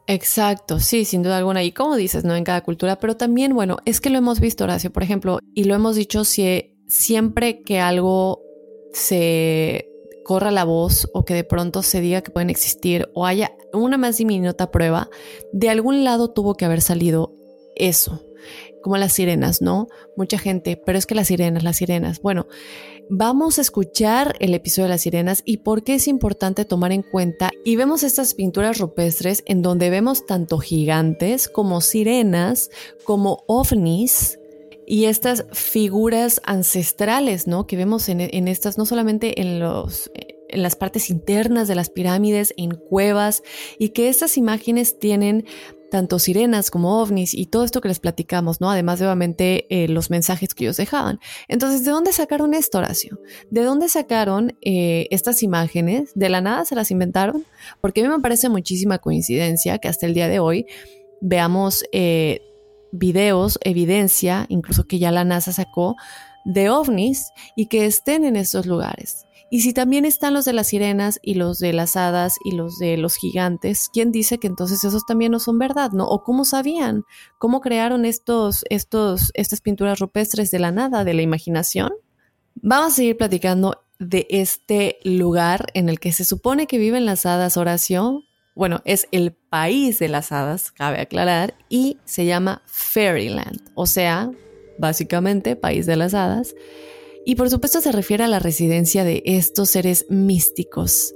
Exacto, 0.08 0.80
sí, 0.80 1.06
sin 1.06 1.24
duda 1.24 1.38
alguna. 1.38 1.64
Y 1.64 1.72
como 1.72 1.96
dices, 1.96 2.24
¿no? 2.26 2.36
En 2.36 2.44
cada 2.44 2.62
cultura, 2.62 3.00
pero 3.00 3.16
también, 3.16 3.54
bueno, 3.54 3.78
es 3.86 4.02
que 4.02 4.10
lo 4.10 4.18
hemos 4.18 4.40
visto, 4.40 4.66
Horacio, 4.66 4.92
por 4.92 5.04
ejemplo, 5.04 5.40
y 5.54 5.64
lo 5.64 5.76
hemos 5.76 5.96
dicho 5.96 6.26
si, 6.26 6.76
siempre 6.88 7.62
que 7.64 7.80
algo 7.80 8.42
se 8.92 9.90
corra 10.24 10.52
la 10.52 10.64
voz 10.64 11.10
o 11.14 11.26
que 11.26 11.34
de 11.34 11.44
pronto 11.44 11.84
se 11.84 12.02
diga 12.02 12.22
que 12.22 12.32
pueden 12.32 12.50
existir 12.50 13.10
o 13.14 13.26
haya 13.26 13.52
una 13.74 13.98
más 13.98 14.18
diminuta 14.18 14.72
prueba, 14.72 15.10
de 15.52 15.70
algún 15.70 16.04
lado 16.04 16.32
tuvo 16.32 16.56
que 16.56 16.66
haber 16.66 16.82
salido 16.82 17.34
eso, 17.76 18.22
como 18.82 18.98
las 18.98 19.14
sirenas, 19.14 19.62
¿no? 19.62 19.88
Mucha 20.16 20.38
gente, 20.38 20.78
pero 20.78 20.98
es 20.98 21.06
que 21.06 21.16
las 21.16 21.28
sirenas, 21.28 21.64
las 21.64 21.78
sirenas, 21.78 22.22
bueno, 22.22 22.48
vamos 23.10 23.58
a 23.58 23.62
escuchar 23.62 24.36
el 24.40 24.54
episodio 24.54 24.86
de 24.86 24.90
las 24.90 25.02
sirenas 25.02 25.42
y 25.46 25.58
por 25.58 25.84
qué 25.84 25.96
es 25.96 26.08
importante 26.08 26.66
tomar 26.66 26.92
en 26.92 27.04
cuenta 27.04 27.52
y 27.64 27.76
vemos 27.76 28.04
estas 28.04 28.34
pinturas 28.34 28.80
rupestres 28.80 29.44
en 29.46 29.62
donde 29.62 29.90
vemos 29.90 30.26
tanto 30.26 30.60
gigantes 30.60 31.48
como 31.48 31.82
sirenas, 31.82 32.70
como 33.04 33.44
ovnis, 33.48 34.40
y 34.86 35.06
estas 35.06 35.46
figuras 35.54 36.42
ancestrales, 36.44 37.48
¿no? 37.48 37.68
Que 37.68 37.78
vemos 37.78 38.10
en, 38.10 38.20
estas, 38.50 38.78
no 38.78 38.86
solamente 38.86 39.42
en 39.42 39.60
los 39.60 40.12
en 40.50 40.62
las 40.62 40.76
partes 40.76 41.10
internas 41.10 41.68
de 41.68 41.76
las 41.76 41.90
pirámides, 41.90 42.54
en 42.58 42.76
cuevas, 42.76 43.42
y 43.80 43.90
que 43.90 44.08
estas 44.08 44.38
imágenes 44.38 45.00
tienen 45.00 45.46
tanto 45.94 46.18
sirenas 46.18 46.72
como 46.72 47.00
ovnis 47.04 47.36
y 47.36 47.46
todo 47.46 47.64
esto 47.64 47.80
que 47.80 47.88
les 47.88 48.00
platicamos, 48.00 48.60
¿no? 48.60 48.72
Además 48.72 48.98
de 48.98 49.06
obviamente 49.06 49.68
eh, 49.70 49.88
los 49.88 50.10
mensajes 50.10 50.56
que 50.56 50.64
ellos 50.64 50.78
dejaban. 50.78 51.20
Entonces, 51.48 51.86
¿de 51.86 51.92
dónde 51.92 52.12
sacaron 52.12 52.56
esto, 52.56 52.80
Horacio? 52.80 53.20
¿De 53.52 53.62
dónde 53.62 53.88
sacaron 53.90 54.58
eh, 54.64 55.06
estas 55.12 55.44
imágenes? 55.44 56.12
¿De 56.16 56.30
la 56.30 56.42
nada 56.42 56.66
se 56.66 56.74
las 56.74 56.90
inventaron? 56.90 57.46
Porque 57.80 58.02
a 58.02 58.06
mí 58.06 58.10
me 58.10 58.20
parece 58.22 58.50
muchísima 58.50 58.98
coincidencia 58.98 59.78
que 59.78 59.88
hasta 59.88 60.08
el 60.08 60.16
día 60.16 60.28
de 60.28 60.40
hoy 60.40 60.66
veamos 61.22 61.84
eh, 61.92 62.42
videos, 62.92 63.60
evidencia, 63.62 64.48
incluso 64.50 64.86
que 64.86 64.98
ya 64.98 65.12
la 65.12 65.26
NASA 65.26 65.52
sacó, 65.52 65.96
de 66.44 66.72
ovnis 66.72 67.30
y 67.56 67.68
que 67.68 67.86
estén 67.86 68.26
en 68.26 68.36
esos 68.36 68.66
lugares. 68.66 69.28
Y 69.54 69.60
si 69.60 69.72
también 69.72 70.04
están 70.04 70.34
los 70.34 70.46
de 70.46 70.54
las 70.54 70.70
sirenas 70.70 71.20
y 71.22 71.36
los 71.36 71.60
de 71.60 71.74
las 71.74 71.96
hadas 71.96 72.38
y 72.44 72.54
los 72.54 72.80
de 72.80 72.98
los 72.98 73.16
gigantes, 73.16 73.88
¿quién 73.94 74.12
dice 74.12 74.40
que 74.40 74.48
entonces 74.48 74.84
esos 74.84 75.06
también 75.06 75.32
no 75.32 75.38
son 75.38 75.60
verdad, 75.60 75.92
no? 75.92 76.08
¿O 76.08 76.24
cómo 76.24 76.44
sabían? 76.44 77.04
¿Cómo 77.38 77.62
crearon 77.62 78.04
estos, 78.04 78.66
estos, 78.72 79.30
estas 79.36 79.62
pinturas 79.62 80.00
rupestres 80.00 80.50
de 80.50 80.58
la 80.58 80.72
nada, 80.72 81.04
de 81.04 81.14
la 81.14 81.22
imaginación? 81.22 81.92
Vamos 82.56 82.94
a 82.94 82.96
seguir 82.96 83.16
platicando 83.16 83.86
de 84.00 84.26
este 84.32 84.98
lugar 85.04 85.68
en 85.76 85.88
el 85.88 86.00
que 86.00 86.14
se 86.14 86.26
supone 86.26 86.66
que 86.66 86.80
viven 86.80 87.06
las 87.06 87.28
hadas, 87.28 87.56
Horacio, 87.56 88.24
bueno, 88.56 88.82
es 88.86 89.08
el 89.12 89.34
país 89.34 90.00
de 90.00 90.08
las 90.08 90.32
hadas, 90.32 90.72
cabe 90.72 91.00
aclarar, 91.00 91.54
y 91.70 92.00
se 92.06 92.26
llama 92.26 92.64
Fairyland, 92.66 93.62
o 93.76 93.86
sea, 93.86 94.32
básicamente 94.80 95.56
país 95.56 95.86
de 95.86 95.96
las 95.96 96.16
hadas. 96.16 96.56
Y 97.26 97.36
por 97.36 97.50
supuesto 97.50 97.82
se 97.82 97.92
refiere 97.92 98.24
a 98.24 98.28
la 98.28 98.40
residencia 98.40 99.04
de 99.04 99.22
estos 99.26 99.70
seres 99.70 100.06
místicos. 100.10 101.14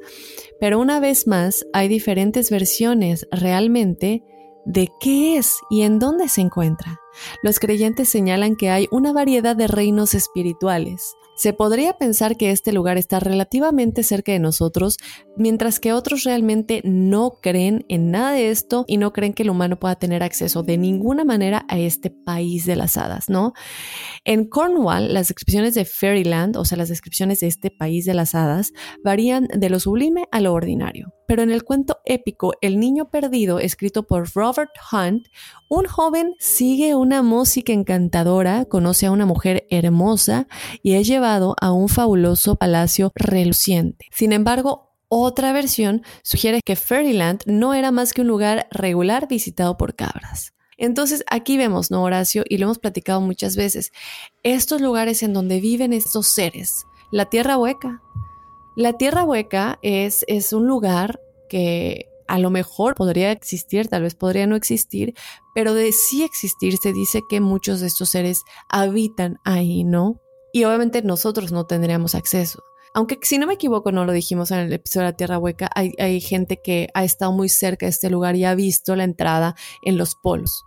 Pero 0.60 0.80
una 0.80 1.00
vez 1.00 1.28
más, 1.28 1.66
hay 1.74 1.88
diferentes 1.88 2.50
versiones 2.50 3.28
realmente 3.32 4.24
de 4.66 4.90
qué 5.00 5.38
es 5.38 5.58
y 5.70 5.84
en 5.84 6.00
dónde 6.00 6.28
se 6.28 6.42
encuentra. 6.42 7.00
Los 7.42 7.60
creyentes 7.60 8.10
señalan 8.10 8.56
que 8.56 8.70
hay 8.70 8.88
una 8.92 9.14
variedad 9.14 9.56
de 9.56 9.68
reinos 9.68 10.14
espirituales, 10.14 11.16
se 11.38 11.54
podría 11.54 11.94
pensar 11.94 12.36
que 12.36 12.50
este 12.50 12.74
lugar 12.74 12.98
está 12.98 13.20
relativamente 13.20 14.02
cerca 14.02 14.32
de 14.32 14.40
nosotros, 14.40 14.98
mientras 15.38 15.80
que 15.80 15.94
otros 15.94 16.24
realmente 16.24 16.82
no 16.84 17.38
creen 17.42 17.86
en 17.90 18.10
nada 18.10 18.32
de 18.32 18.50
esto 18.50 18.86
y 18.88 18.98
no 18.98 19.14
creen 19.14 19.34
que 19.34 19.44
el 19.44 19.52
humano 19.52 19.78
pueda 19.78 19.96
tener 19.96 20.24
acceso 20.24 20.64
de 20.64 20.78
ninguna 20.78 21.24
manera 21.24 21.64
a 21.70 21.78
este 21.78 22.10
país 22.10 22.66
de 22.66 22.76
las 22.76 22.98
hadas, 22.98 23.30
¿no? 23.30 23.54
En 24.26 24.50
Cornwall, 24.50 25.14
las 25.14 25.28
descripciones 25.28 25.76
de 25.76 25.86
Fairyland, 25.86 26.58
o 26.58 26.66
sea, 26.66 26.78
las 26.78 26.90
descripciones 26.90 27.40
de 27.40 27.48
este 27.48 27.70
país 27.70 28.06
de 28.06 28.16
las 28.16 28.34
hadas, 28.34 28.74
varían 29.04 29.48
de 29.48 29.70
lo 29.70 29.80
sublime 29.80 30.26
a 30.32 30.42
lo 30.42 30.54
ordinario. 30.54 31.14
Pero 31.28 31.44
en 31.44 31.52
el 31.52 31.66
cuento 31.66 31.98
épico 32.06 32.54
El 32.62 32.80
niño 32.80 33.10
perdido, 33.10 33.60
escrito 33.60 34.08
por 34.08 34.32
Robert 34.34 34.72
Hunt, 34.92 35.28
un 35.70 35.86
joven 35.86 36.34
sigue 36.40 36.96
una 36.96 37.22
música 37.22 37.74
encantadora, 37.74 38.64
conoce 38.66 39.06
a 39.06 39.12
una 39.12 39.26
mujer 39.26 39.68
hermosa 39.70 40.48
y 40.82 40.94
es 40.94 41.06
llevado 41.06 41.27
a 41.36 41.72
un 41.72 41.90
fabuloso 41.90 42.56
palacio 42.56 43.12
reluciente. 43.16 44.06
Sin 44.12 44.34
embargo, 44.34 44.88
otra 45.10 45.54
versión 45.54 46.04
sugiere 46.24 46.62
que 46.66 46.76
Fairyland 46.76 47.42
no 47.46 47.74
era 47.74 47.92
más 47.92 48.14
que 48.14 48.22
un 48.22 48.28
lugar 48.28 48.68
regular 48.72 49.28
visitado 49.28 49.78
por 49.78 49.96
cabras. 49.96 50.54
Entonces 50.78 51.24
aquí 51.30 51.58
vemos, 51.58 51.92
¿no, 51.92 52.04
Horacio? 52.04 52.44
Y 52.48 52.58
lo 52.58 52.66
hemos 52.66 52.80
platicado 52.80 53.20
muchas 53.22 53.56
veces, 53.56 53.92
estos 54.44 54.82
lugares 54.82 55.24
en 55.24 55.34
donde 55.34 55.60
viven 55.60 55.94
estos 55.94 56.28
seres, 56.28 56.86
la 57.12 57.26
tierra 57.26 57.58
hueca. 57.58 58.02
La 58.76 58.94
tierra 58.94 59.24
hueca 59.24 59.80
es, 59.82 60.24
es 60.28 60.54
un 60.54 60.68
lugar 60.68 61.20
que 61.50 62.06
a 62.28 62.38
lo 62.38 62.50
mejor 62.50 62.94
podría 62.94 63.32
existir, 63.32 63.88
tal 63.88 64.04
vez 64.04 64.14
podría 64.14 64.46
no 64.46 64.56
existir, 64.56 65.16
pero 65.56 65.74
de 65.74 65.92
sí 65.92 66.24
existir 66.24 66.78
se 66.78 66.94
dice 66.94 67.22
que 67.28 67.40
muchos 67.40 67.80
de 67.80 67.88
estos 67.88 68.10
seres 68.10 68.44
habitan 68.70 69.40
ahí, 69.46 69.84
¿no? 69.84 70.22
Y 70.58 70.66
obviamente 70.66 71.04
nosotros 71.04 71.52
no 71.52 71.68
tendríamos 71.68 72.16
acceso. 72.16 72.64
Aunque 72.96 73.20
si 73.22 73.38
no 73.38 73.46
me 73.46 73.54
equivoco, 73.54 73.92
no 73.92 74.06
lo 74.06 74.12
dijimos 74.12 74.50
en 74.50 74.58
el 74.58 74.74
episodio 74.74 75.06
de 75.06 75.12
la 75.12 75.16
Tierra 75.16 75.38
Hueca, 75.38 75.70
hay, 75.76 75.94
hay 76.00 76.20
gente 76.20 76.64
que 76.64 76.90
ha 76.96 77.04
estado 77.04 77.32
muy 77.32 77.48
cerca 77.48 77.86
de 77.86 77.92
este 77.92 78.10
lugar 78.10 78.36
y 78.36 78.44
ha 78.44 78.56
visto 78.56 78.96
la 78.96 79.04
entrada 79.04 79.56
en 79.84 80.00
los 80.00 80.16
polos. 80.16 80.66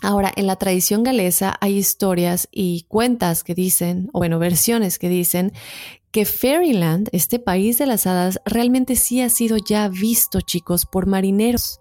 Ahora, 0.00 0.32
en 0.36 0.46
la 0.46 0.54
tradición 0.54 1.02
galesa 1.02 1.56
hay 1.60 1.76
historias 1.76 2.46
y 2.52 2.84
cuentas 2.86 3.42
que 3.42 3.56
dicen, 3.56 4.10
o 4.12 4.20
bueno, 4.20 4.38
versiones 4.38 5.00
que 5.00 5.08
dicen 5.08 5.52
que 6.12 6.26
Fairyland, 6.26 7.08
este 7.12 7.38
país 7.38 7.78
de 7.78 7.86
las 7.86 8.06
hadas, 8.06 8.38
realmente 8.44 8.96
sí 8.96 9.22
ha 9.22 9.30
sido 9.30 9.56
ya 9.56 9.88
visto, 9.88 10.42
chicos, 10.42 10.84
por 10.84 11.06
marineros. 11.06 11.80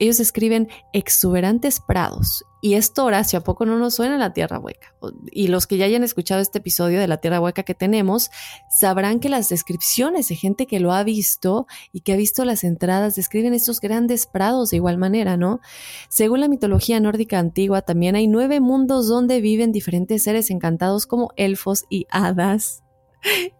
Ellos 0.00 0.18
describen 0.18 0.68
exuberantes 0.92 1.80
prados. 1.80 2.44
Y 2.60 2.74
esto, 2.74 3.04
Horacio, 3.04 3.38
¿a 3.38 3.44
poco 3.44 3.66
no 3.66 3.78
nos 3.78 3.94
suena 3.94 4.18
la 4.18 4.32
Tierra 4.32 4.58
Hueca? 4.58 4.92
Y 5.30 5.46
los 5.46 5.68
que 5.68 5.76
ya 5.76 5.84
hayan 5.84 6.02
escuchado 6.02 6.40
este 6.40 6.58
episodio 6.58 6.98
de 6.98 7.06
la 7.06 7.18
Tierra 7.18 7.40
Hueca 7.40 7.62
que 7.62 7.74
tenemos, 7.76 8.30
sabrán 8.68 9.20
que 9.20 9.28
las 9.28 9.48
descripciones 9.48 10.28
de 10.28 10.34
gente 10.34 10.66
que 10.66 10.80
lo 10.80 10.92
ha 10.92 11.04
visto 11.04 11.68
y 11.92 12.00
que 12.00 12.14
ha 12.14 12.16
visto 12.16 12.44
las 12.44 12.64
entradas 12.64 13.14
describen 13.14 13.54
estos 13.54 13.80
grandes 13.80 14.26
prados 14.26 14.70
de 14.70 14.78
igual 14.78 14.98
manera, 14.98 15.36
¿no? 15.36 15.60
Según 16.08 16.40
la 16.40 16.48
mitología 16.48 16.98
nórdica 16.98 17.38
antigua, 17.38 17.82
también 17.82 18.16
hay 18.16 18.26
nueve 18.26 18.58
mundos 18.58 19.06
donde 19.06 19.40
viven 19.40 19.70
diferentes 19.70 20.24
seres 20.24 20.50
encantados 20.50 21.06
como 21.06 21.30
elfos 21.36 21.84
y 21.88 22.06
hadas. 22.10 22.82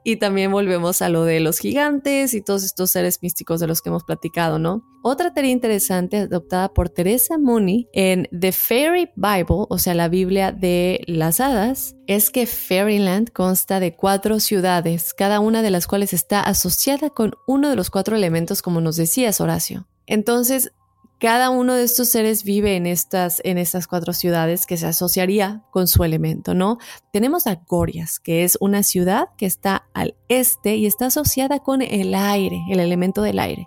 Y 0.05 0.17
también 0.17 0.51
volvemos 0.53 1.03
a 1.03 1.09
lo 1.09 1.25
de 1.25 1.41
los 1.41 1.59
gigantes 1.59 2.35
y 2.35 2.43
todos 2.43 2.65
estos 2.65 2.91
seres 2.91 3.19
místicos 3.23 3.61
de 3.61 3.67
los 3.67 3.83
que 3.83 3.89
hemos 3.89 4.05
platicado, 4.05 4.59
¿no? 4.59 4.85
Otra 5.03 5.33
teoría 5.33 5.53
interesante 5.53 6.19
adoptada 6.19 6.73
por 6.73 6.89
Teresa 6.89 7.39
Mooney 7.39 7.89
en 7.93 8.29
The 8.39 8.53
Fairy 8.53 9.11
Bible, 9.17 9.67
o 9.69 9.79
sea, 9.79 9.95
la 9.95 10.09
Biblia 10.09 10.53
de 10.53 11.03
las 11.07 11.41
hadas, 11.41 11.97
es 12.07 12.31
que 12.31 12.47
Fairyland 12.47 13.31
consta 13.31 13.81
de 13.81 13.95
cuatro 13.95 14.41
ciudades, 14.41 15.15
cada 15.15 15.41
una 15.41 15.63
de 15.63 15.71
las 15.71 15.87
cuales 15.87 16.13
está 16.13 16.41
asociada 16.41 17.11
con 17.11 17.33
uno 17.47 17.69
de 17.69 17.77
los 17.77 17.91
cuatro 17.91 18.17
elementos, 18.17 18.63
como 18.63 18.81
nos 18.81 18.97
decías, 18.97 19.41
Horacio. 19.41 19.87
Entonces, 20.07 20.73
cada 21.19 21.51
uno 21.51 21.75
de 21.75 21.85
estos 21.85 22.09
seres 22.09 22.45
vive 22.45 22.77
en 22.77 22.87
estas, 22.87 23.41
en 23.45 23.59
estas 23.59 23.87
cuatro 23.87 24.13
ciudades 24.13 24.67
que 24.67 24.77
se 24.77 24.87
asociaría 24.87 25.65
con 25.71 25.89
su 25.89 26.05
elemento, 26.05 26.55
¿no? 26.55 26.79
Tenemos 27.13 27.47
a 27.47 27.57
Gorias, 27.57 28.21
que 28.21 28.45
es 28.45 28.57
una 28.61 28.83
ciudad 28.83 29.29
que 29.37 29.47
está 29.47 29.89
al 29.95 30.15
este 30.29 30.77
y 30.77 30.87
está 30.87 31.07
asociada 31.07 31.59
con 31.59 31.83
el 31.83 32.15
aire, 32.15 32.61
el 32.71 32.81
elemento 32.81 33.23
del 33.23 33.41
aire. 33.41 33.67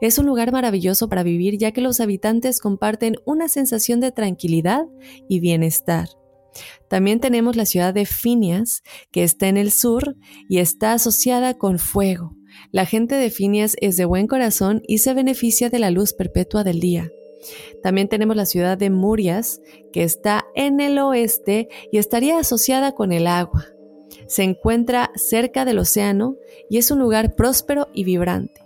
Es 0.00 0.18
un 0.18 0.26
lugar 0.26 0.52
maravilloso 0.52 1.08
para 1.08 1.22
vivir 1.22 1.58
ya 1.58 1.72
que 1.72 1.82
los 1.82 2.00
habitantes 2.00 2.60
comparten 2.60 3.16
una 3.26 3.48
sensación 3.48 4.00
de 4.00 4.12
tranquilidad 4.12 4.86
y 5.28 5.40
bienestar. 5.40 6.08
También 6.88 7.20
tenemos 7.20 7.56
la 7.56 7.66
ciudad 7.66 7.92
de 7.92 8.06
Finias, 8.06 8.82
que 9.10 9.22
está 9.22 9.48
en 9.48 9.56
el 9.56 9.70
sur 9.70 10.16
y 10.48 10.58
está 10.58 10.92
asociada 10.92 11.54
con 11.54 11.78
fuego. 11.78 12.34
La 12.76 12.84
gente 12.84 13.14
de 13.14 13.30
Finias 13.30 13.74
es 13.80 13.96
de 13.96 14.04
buen 14.04 14.26
corazón 14.26 14.82
y 14.86 14.98
se 14.98 15.14
beneficia 15.14 15.70
de 15.70 15.78
la 15.78 15.90
luz 15.90 16.12
perpetua 16.12 16.62
del 16.62 16.78
día. 16.78 17.10
También 17.82 18.06
tenemos 18.06 18.36
la 18.36 18.44
ciudad 18.44 18.76
de 18.76 18.90
Murias, 18.90 19.62
que 19.94 20.02
está 20.02 20.44
en 20.54 20.80
el 20.80 20.98
oeste 20.98 21.70
y 21.90 21.96
estaría 21.96 22.38
asociada 22.38 22.92
con 22.92 23.12
el 23.12 23.28
agua. 23.28 23.64
Se 24.26 24.42
encuentra 24.42 25.10
cerca 25.14 25.64
del 25.64 25.78
océano 25.78 26.36
y 26.68 26.76
es 26.76 26.90
un 26.90 26.98
lugar 26.98 27.34
próspero 27.34 27.88
y 27.94 28.04
vibrante. 28.04 28.60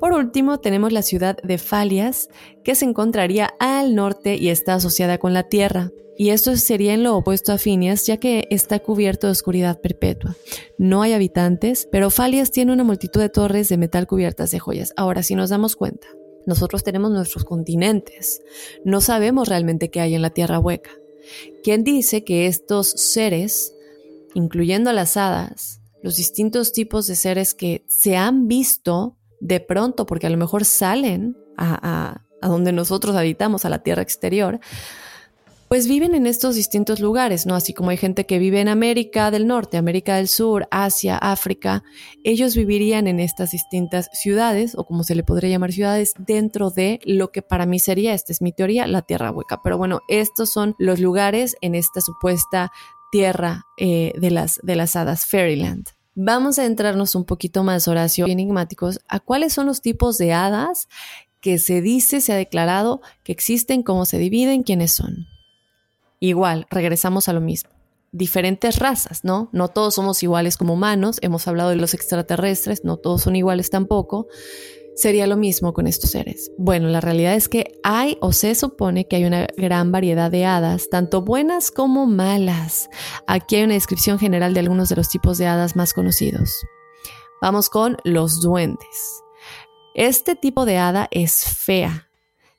Por 0.00 0.12
último, 0.12 0.58
tenemos 0.58 0.90
la 0.90 1.02
ciudad 1.02 1.36
de 1.44 1.58
Falias, 1.58 2.30
que 2.64 2.74
se 2.74 2.84
encontraría 2.84 3.54
al 3.60 3.94
norte 3.94 4.34
y 4.34 4.48
está 4.48 4.74
asociada 4.74 5.18
con 5.18 5.34
la 5.34 5.44
Tierra. 5.44 5.92
Y 6.20 6.32
esto 6.32 6.54
sería 6.58 6.92
en 6.92 7.02
lo 7.02 7.16
opuesto 7.16 7.50
a 7.50 7.56
Phineas, 7.56 8.04
ya 8.04 8.18
que 8.18 8.46
está 8.50 8.78
cubierto 8.80 9.26
de 9.26 9.30
oscuridad 9.30 9.80
perpetua. 9.80 10.36
No 10.76 11.00
hay 11.00 11.14
habitantes, 11.14 11.88
pero 11.90 12.10
Falias 12.10 12.50
tiene 12.50 12.74
una 12.74 12.84
multitud 12.84 13.22
de 13.22 13.30
torres 13.30 13.70
de 13.70 13.78
metal 13.78 14.06
cubiertas 14.06 14.50
de 14.50 14.58
joyas. 14.58 14.92
Ahora, 14.98 15.22
si 15.22 15.34
nos 15.34 15.48
damos 15.48 15.76
cuenta, 15.76 16.08
nosotros 16.44 16.84
tenemos 16.84 17.10
nuestros 17.10 17.44
continentes. 17.44 18.42
No 18.84 19.00
sabemos 19.00 19.48
realmente 19.48 19.88
qué 19.90 20.02
hay 20.02 20.14
en 20.14 20.20
la 20.20 20.28
Tierra 20.28 20.58
hueca. 20.58 20.90
¿Quién 21.64 21.84
dice 21.84 22.22
que 22.22 22.46
estos 22.48 22.90
seres, 22.90 23.72
incluyendo 24.34 24.92
las 24.92 25.16
hadas, 25.16 25.80
los 26.02 26.16
distintos 26.16 26.74
tipos 26.74 27.06
de 27.06 27.16
seres 27.16 27.54
que 27.54 27.82
se 27.88 28.18
han 28.18 28.46
visto 28.46 29.16
de 29.40 29.60
pronto, 29.60 30.04
porque 30.04 30.26
a 30.26 30.30
lo 30.30 30.36
mejor 30.36 30.66
salen 30.66 31.38
a 31.56 32.26
donde 32.42 32.72
nosotros 32.72 33.16
habitamos, 33.16 33.64
a 33.64 33.70
la 33.70 33.82
Tierra 33.82 34.02
exterior, 34.02 34.60
pues 35.70 35.86
viven 35.86 36.16
en 36.16 36.26
estos 36.26 36.56
distintos 36.56 36.98
lugares, 36.98 37.46
¿no? 37.46 37.54
Así 37.54 37.74
como 37.74 37.90
hay 37.90 37.96
gente 37.96 38.26
que 38.26 38.40
vive 38.40 38.60
en 38.60 38.66
América 38.66 39.30
del 39.30 39.46
Norte, 39.46 39.76
América 39.76 40.16
del 40.16 40.26
Sur, 40.26 40.66
Asia, 40.72 41.16
África, 41.16 41.84
ellos 42.24 42.56
vivirían 42.56 43.06
en 43.06 43.20
estas 43.20 43.52
distintas 43.52 44.10
ciudades, 44.12 44.74
o 44.76 44.84
como 44.84 45.04
se 45.04 45.14
le 45.14 45.22
podría 45.22 45.48
llamar 45.48 45.70
ciudades, 45.70 46.14
dentro 46.18 46.70
de 46.70 46.98
lo 47.04 47.30
que 47.30 47.42
para 47.42 47.66
mí 47.66 47.78
sería, 47.78 48.14
esta 48.14 48.32
es 48.32 48.42
mi 48.42 48.50
teoría, 48.50 48.88
la 48.88 49.02
Tierra 49.02 49.30
Hueca. 49.30 49.60
Pero 49.62 49.78
bueno, 49.78 50.00
estos 50.08 50.50
son 50.52 50.74
los 50.80 50.98
lugares 50.98 51.54
en 51.60 51.76
esta 51.76 52.00
supuesta 52.00 52.72
tierra 53.12 53.62
eh, 53.78 54.12
de, 54.18 54.32
las, 54.32 54.58
de 54.64 54.74
las 54.74 54.96
hadas, 54.96 55.24
Fairyland. 55.24 55.86
Vamos 56.16 56.58
a 56.58 56.66
entrarnos 56.66 57.14
un 57.14 57.24
poquito 57.24 57.62
más, 57.62 57.86
Horacio, 57.86 58.26
enigmáticos, 58.26 58.98
a 59.06 59.20
cuáles 59.20 59.52
son 59.52 59.66
los 59.66 59.82
tipos 59.82 60.18
de 60.18 60.32
hadas 60.32 60.88
que 61.40 61.58
se 61.58 61.80
dice, 61.80 62.20
se 62.20 62.32
ha 62.32 62.36
declarado 62.36 63.02
que 63.22 63.30
existen, 63.30 63.84
cómo 63.84 64.04
se 64.04 64.18
dividen, 64.18 64.64
quiénes 64.64 64.90
son. 64.90 65.28
Igual, 66.20 66.66
regresamos 66.70 67.28
a 67.28 67.32
lo 67.32 67.40
mismo. 67.40 67.70
Diferentes 68.12 68.78
razas, 68.78 69.24
¿no? 69.24 69.48
No 69.52 69.68
todos 69.68 69.94
somos 69.94 70.22
iguales 70.22 70.56
como 70.56 70.74
humanos, 70.74 71.18
hemos 71.22 71.48
hablado 71.48 71.70
de 71.70 71.76
los 71.76 71.94
extraterrestres, 71.94 72.84
no 72.84 72.96
todos 72.96 73.22
son 73.22 73.36
iguales 73.36 73.70
tampoco. 73.70 74.26
Sería 74.96 75.26
lo 75.26 75.36
mismo 75.36 75.72
con 75.72 75.86
estos 75.86 76.10
seres. 76.10 76.50
Bueno, 76.58 76.88
la 76.88 77.00
realidad 77.00 77.34
es 77.34 77.48
que 77.48 77.78
hay 77.82 78.18
o 78.20 78.32
se 78.32 78.54
supone 78.54 79.06
que 79.06 79.16
hay 79.16 79.24
una 79.24 79.46
gran 79.56 79.92
variedad 79.92 80.30
de 80.30 80.44
hadas, 80.44 80.90
tanto 80.90 81.22
buenas 81.22 81.70
como 81.70 82.06
malas. 82.06 82.90
Aquí 83.26 83.56
hay 83.56 83.64
una 83.64 83.74
descripción 83.74 84.18
general 84.18 84.52
de 84.52 84.60
algunos 84.60 84.88
de 84.90 84.96
los 84.96 85.08
tipos 85.08 85.38
de 85.38 85.46
hadas 85.46 85.74
más 85.74 85.94
conocidos. 85.94 86.52
Vamos 87.40 87.70
con 87.70 87.96
los 88.04 88.42
duendes. 88.42 89.22
Este 89.94 90.34
tipo 90.34 90.66
de 90.66 90.76
hada 90.76 91.08
es 91.10 91.44
fea, 91.44 92.10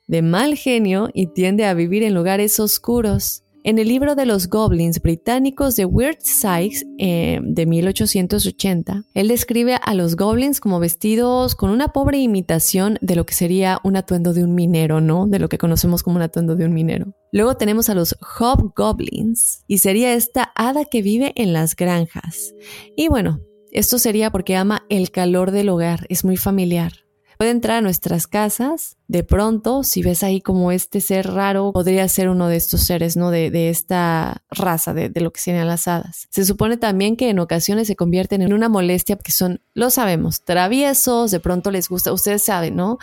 de 0.08 0.22
mal 0.22 0.56
genio 0.56 1.10
y 1.14 1.28
tiende 1.28 1.64
a 1.66 1.74
vivir 1.74 2.02
en 2.02 2.14
lugares 2.14 2.58
oscuros. 2.58 3.44
En 3.64 3.78
el 3.78 3.86
libro 3.86 4.16
de 4.16 4.26
los 4.26 4.48
goblins 4.48 5.00
británicos 5.00 5.76
de 5.76 5.84
Weird 5.84 6.18
Sykes 6.18 6.84
eh, 6.98 7.38
de 7.44 7.64
1880, 7.64 9.04
él 9.14 9.28
describe 9.28 9.76
a 9.80 9.94
los 9.94 10.16
goblins 10.16 10.58
como 10.58 10.80
vestidos 10.80 11.54
con 11.54 11.70
una 11.70 11.92
pobre 11.92 12.18
imitación 12.18 12.98
de 13.02 13.14
lo 13.14 13.24
que 13.24 13.34
sería 13.34 13.78
un 13.84 13.94
atuendo 13.94 14.32
de 14.32 14.42
un 14.42 14.56
minero, 14.56 15.00
¿no? 15.00 15.28
De 15.28 15.38
lo 15.38 15.48
que 15.48 15.58
conocemos 15.58 16.02
como 16.02 16.16
un 16.16 16.22
atuendo 16.22 16.56
de 16.56 16.64
un 16.64 16.74
minero. 16.74 17.14
Luego 17.30 17.56
tenemos 17.56 17.88
a 17.88 17.94
los 17.94 18.16
hobgoblins 18.20 19.62
y 19.68 19.78
sería 19.78 20.12
esta 20.14 20.50
hada 20.56 20.84
que 20.84 21.00
vive 21.00 21.32
en 21.36 21.52
las 21.52 21.76
granjas. 21.76 22.54
Y 22.96 23.06
bueno, 23.06 23.42
esto 23.70 24.00
sería 24.00 24.32
porque 24.32 24.56
ama 24.56 24.84
el 24.88 25.12
calor 25.12 25.52
del 25.52 25.68
hogar, 25.68 26.04
es 26.08 26.24
muy 26.24 26.36
familiar 26.36 27.01
puede 27.42 27.50
entrar 27.50 27.78
a 27.78 27.80
nuestras 27.80 28.28
casas. 28.28 28.98
De 29.08 29.24
pronto, 29.24 29.82
si 29.82 30.00
ves 30.00 30.22
ahí 30.22 30.40
como 30.40 30.70
este 30.70 31.00
ser 31.00 31.26
raro, 31.32 31.72
podría 31.72 32.06
ser 32.06 32.28
uno 32.28 32.46
de 32.46 32.54
estos 32.54 32.82
seres, 32.82 33.16
¿no? 33.16 33.32
De, 33.32 33.68
esta 33.68 34.44
raza, 34.48 34.94
de, 34.94 35.10
lo 35.16 35.32
que 35.32 35.40
serían 35.40 35.66
las 35.66 35.88
hadas. 35.88 36.28
Se 36.30 36.44
supone 36.44 36.76
también 36.76 37.16
que 37.16 37.30
en 37.30 37.40
ocasiones 37.40 37.88
se 37.88 37.96
convierten 37.96 38.42
en 38.42 38.52
una 38.52 38.68
molestia 38.68 39.16
porque 39.16 39.32
son, 39.32 39.60
lo 39.74 39.90
sabemos, 39.90 40.44
traviesos, 40.44 41.32
de 41.32 41.40
pronto 41.40 41.72
les 41.72 41.88
gusta, 41.88 42.12
ustedes 42.12 42.44
saben, 42.44 42.76
¿no? 42.76 42.98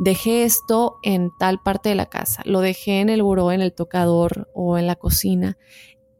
Dejé 0.00 0.42
esto 0.42 0.96
en 1.04 1.30
tal 1.38 1.60
parte 1.62 1.90
de 1.90 1.94
la 1.94 2.06
casa, 2.06 2.42
lo 2.44 2.62
dejé 2.62 2.98
en 2.98 3.10
el 3.10 3.22
buró, 3.22 3.52
en 3.52 3.60
el 3.60 3.72
tocador 3.72 4.48
o 4.54 4.76
en 4.76 4.88
la 4.88 4.96
cocina 4.96 5.56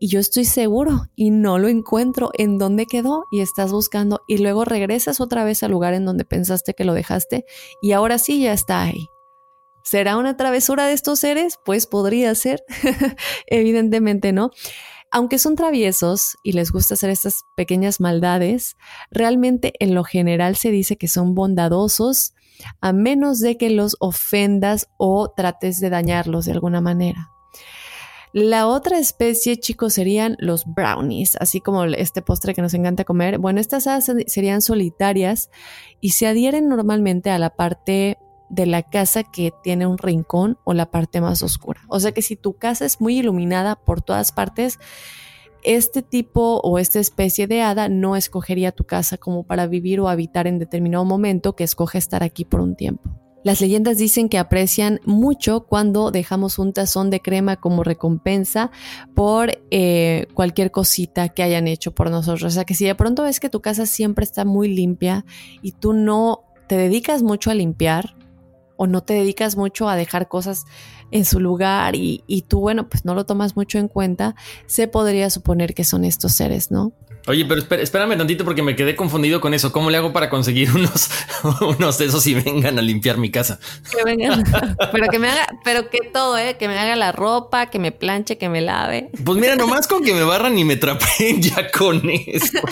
y 0.05 0.09
yo 0.09 0.21
estoy 0.21 0.45
seguro 0.45 1.07
y 1.17 1.31
no 1.31 1.59
lo 1.59 1.69
encuentro 1.69 2.31
en 2.35 2.59
dónde 2.59 2.85
quedó 2.85 3.25
y 3.33 3.41
estás 3.41 3.73
buscando 3.73 4.21
y 4.29 4.37
luego 4.37 4.67
regresas 4.67 5.19
otra 5.19 5.45
vez 5.45 5.63
al 5.63 5.71
lugar 5.71 5.95
en 5.95 6.05
donde 6.05 6.27
pensaste 6.27 6.75
que 6.75 6.85
lo 6.85 6.93
dejaste 6.93 7.47
y 7.81 7.93
ahora 7.93 8.19
sí 8.19 8.43
ya 8.43 8.53
está 8.53 8.83
ahí. 8.83 9.09
¿Será 9.83 10.19
una 10.19 10.37
travesura 10.37 10.87
de 10.87 10.93
estos 10.93 11.21
seres? 11.21 11.59
Pues 11.65 11.87
podría 11.87 12.35
ser, 12.35 12.63
evidentemente 13.47 14.35
no. 14.35 14.51
Aunque 15.11 15.39
son 15.39 15.57
traviesos 15.57 16.37
y 16.43 16.53
les 16.53 16.71
gusta 16.71 16.93
hacer 16.93 17.09
estas 17.09 17.45
pequeñas 17.57 17.99
maldades, 17.99 18.77
realmente 19.11 19.73
en 19.79 19.95
lo 19.95 20.05
general 20.05 20.57
se 20.57 20.71
dice 20.71 20.99
que 20.99 21.09
son 21.09 21.35
bondadosos 21.35 22.35
a 22.83 22.93
menos 22.93 23.41
de 23.41 23.57
que 23.57 23.71
los 23.71 23.97
ofendas 24.01 24.87
o 24.99 25.33
trates 25.35 25.81
de 25.81 25.89
dañarlos 25.89 26.45
de 26.45 26.53
alguna 26.53 26.83
manera. 26.83 27.34
La 28.35 28.67
otra 28.67 28.99
especie, 28.99 29.61
chicos, 29.61 29.93
serían 29.93 30.37
los 30.41 30.65
brownies, 30.67 31.37
así 31.39 31.61
como 31.61 31.85
este 31.85 32.21
postre 32.21 32.53
que 32.53 32.63
nos 32.63 32.75
encanta 32.75 33.05
comer. 33.05 33.39
Bueno, 33.39 33.61
estas 33.61 33.87
hadas 33.87 34.11
serían 34.27 34.61
solitarias 34.61 35.51
y 36.01 36.11
se 36.11 36.27
adhieren 36.27 36.69
normalmente 36.69 37.31
a 37.31 37.39
la 37.39 37.51
parte 37.51 38.19
de 38.49 38.67
la 38.67 38.83
casa 38.83 39.23
que 39.23 39.53
tiene 39.63 39.87
un 39.87 39.99
rincón 39.99 40.59
o 40.65 40.75
la 40.75 40.91
parte 40.91 41.21
más 41.21 41.45
oscura. 41.45 41.83
O 41.87 42.01
sea 42.01 42.11
que 42.11 42.23
si 42.23 42.35
tu 42.35 42.55
casa 42.55 42.85
es 42.85 43.01
muy 43.01 43.19
iluminada 43.19 43.77
por 43.77 44.03
todas 44.03 44.33
partes, 44.33 44.81
este 45.63 46.03
tipo 46.03 46.61
o 46.65 46.81
esta 46.81 46.99
especie 46.99 47.47
de 47.47 47.63
hada 47.63 47.89
no 47.89 48.17
escogería 48.17 48.73
tu 48.73 48.83
casa 48.83 49.17
como 49.17 49.45
para 49.45 49.69
vivir 49.69 50.01
o 50.01 50.09
habitar 50.09 50.49
en 50.49 50.59
determinado 50.59 51.05
momento 51.05 51.55
que 51.55 51.63
escoge 51.63 51.99
estar 51.99 52.25
aquí 52.25 52.45
por 52.45 52.61
un 52.61 52.75
tiempo. 52.75 53.24
Las 53.45 53.61
leyendas 53.61 53.99
dicen 53.99 54.29
que 54.31 54.39
aprecian 54.39 55.01
mucho 55.05 55.67
cuando 55.67 56.11
dejamos 56.11 56.59
un 56.59 56.73
tazón 56.73 57.11
de 57.11 57.21
crema 57.21 57.57
como 57.57 57.85
recompensa 57.85 58.71
por 59.15 59.61
eh, 59.71 60.27
cualquier 60.33 60.71
cosita 60.71 61.29
que 61.29 61.43
hayan 61.43 61.69
hecho 61.69 61.95
por 61.95 62.11
nosotros. 62.11 62.45
O 62.45 62.51
sea 62.51 62.65
que 62.65 62.75
si 62.75 62.87
de 62.87 62.95
pronto 62.95 63.23
ves 63.23 63.41
que 63.41 63.51
tu 63.51 63.61
casa 63.61 63.85
siempre 63.85 64.25
está 64.25 64.47
muy 64.47 64.75
limpia 64.75 65.27
y 65.61 65.73
tú 65.73 65.93
no 65.93 66.41
te 66.67 66.77
dedicas 66.79 67.23
mucho 67.23 67.51
a 67.51 67.55
limpiar 67.55 68.17
o 68.77 68.87
no 68.87 69.03
te 69.03 69.13
dedicas 69.13 69.57
mucho 69.57 69.91
a 69.91 69.97
dejar 69.97 70.27
cosas 70.27 70.65
en 71.11 71.25
su 71.25 71.41
lugar 71.41 71.97
y, 71.97 72.23
y 72.27 72.43
tú, 72.43 72.61
bueno, 72.61 72.89
pues 72.89 73.05
no 73.05 73.15
lo 73.15 73.25
tomas 73.25 73.57
mucho 73.57 73.79
en 73.79 73.89
cuenta, 73.89 74.35
se 74.67 74.89
podría 74.89 75.31
suponer 75.31 75.75
que 75.75 75.85
son 75.85 76.05
estos 76.05 76.33
seres, 76.33 76.71
¿no? 76.71 76.93
Oye, 77.27 77.47
pero 77.47 77.63
espérame 77.81 78.19
tantito 78.19 78.45
porque 78.45 78.63
me 78.63 78.77
quedé 78.77 78.97
confundido 78.97 79.41
con 79.41 79.55
eso. 79.55 79.73
¿Cómo 79.73 79.89
le 79.89 79.97
hago 79.97 80.13
para 80.13 80.29
conseguir 80.29 80.71
unos, 80.75 81.09
unos 81.61 81.99
de 81.99 82.07
esos 82.07 82.27
y 82.27 82.35
vengan 82.35 82.79
a 82.79 82.83
limpiar 82.83 83.17
mi 83.17 83.31
casa? 83.31 83.59
Que 83.91 84.05
vengan, 84.05 84.45
pero 84.93 85.09
que 85.09 85.19
me 85.19 85.31
haga, 85.31 85.47
pero 85.65 85.89
que 85.89 86.01
todo, 86.13 86.37
¿eh? 86.37 86.57
Que 86.59 86.69
me 86.69 86.79
haga 86.79 86.97
la 86.97 87.13
ropa, 87.13 87.71
que 87.71 87.79
me 87.79 87.93
planche, 87.93 88.37
que 88.37 88.51
me 88.51 88.61
lave. 88.61 89.11
Pues 89.25 89.39
mira, 89.39 89.57
nomás 89.57 89.87
con 89.87 90.03
que 90.03 90.13
me 90.13 90.23
barran 90.23 90.59
y 90.59 90.65
me 90.65 90.77
trapeen 90.77 91.41
ya 91.41 91.71
con 91.71 92.03
eso. 92.11 92.59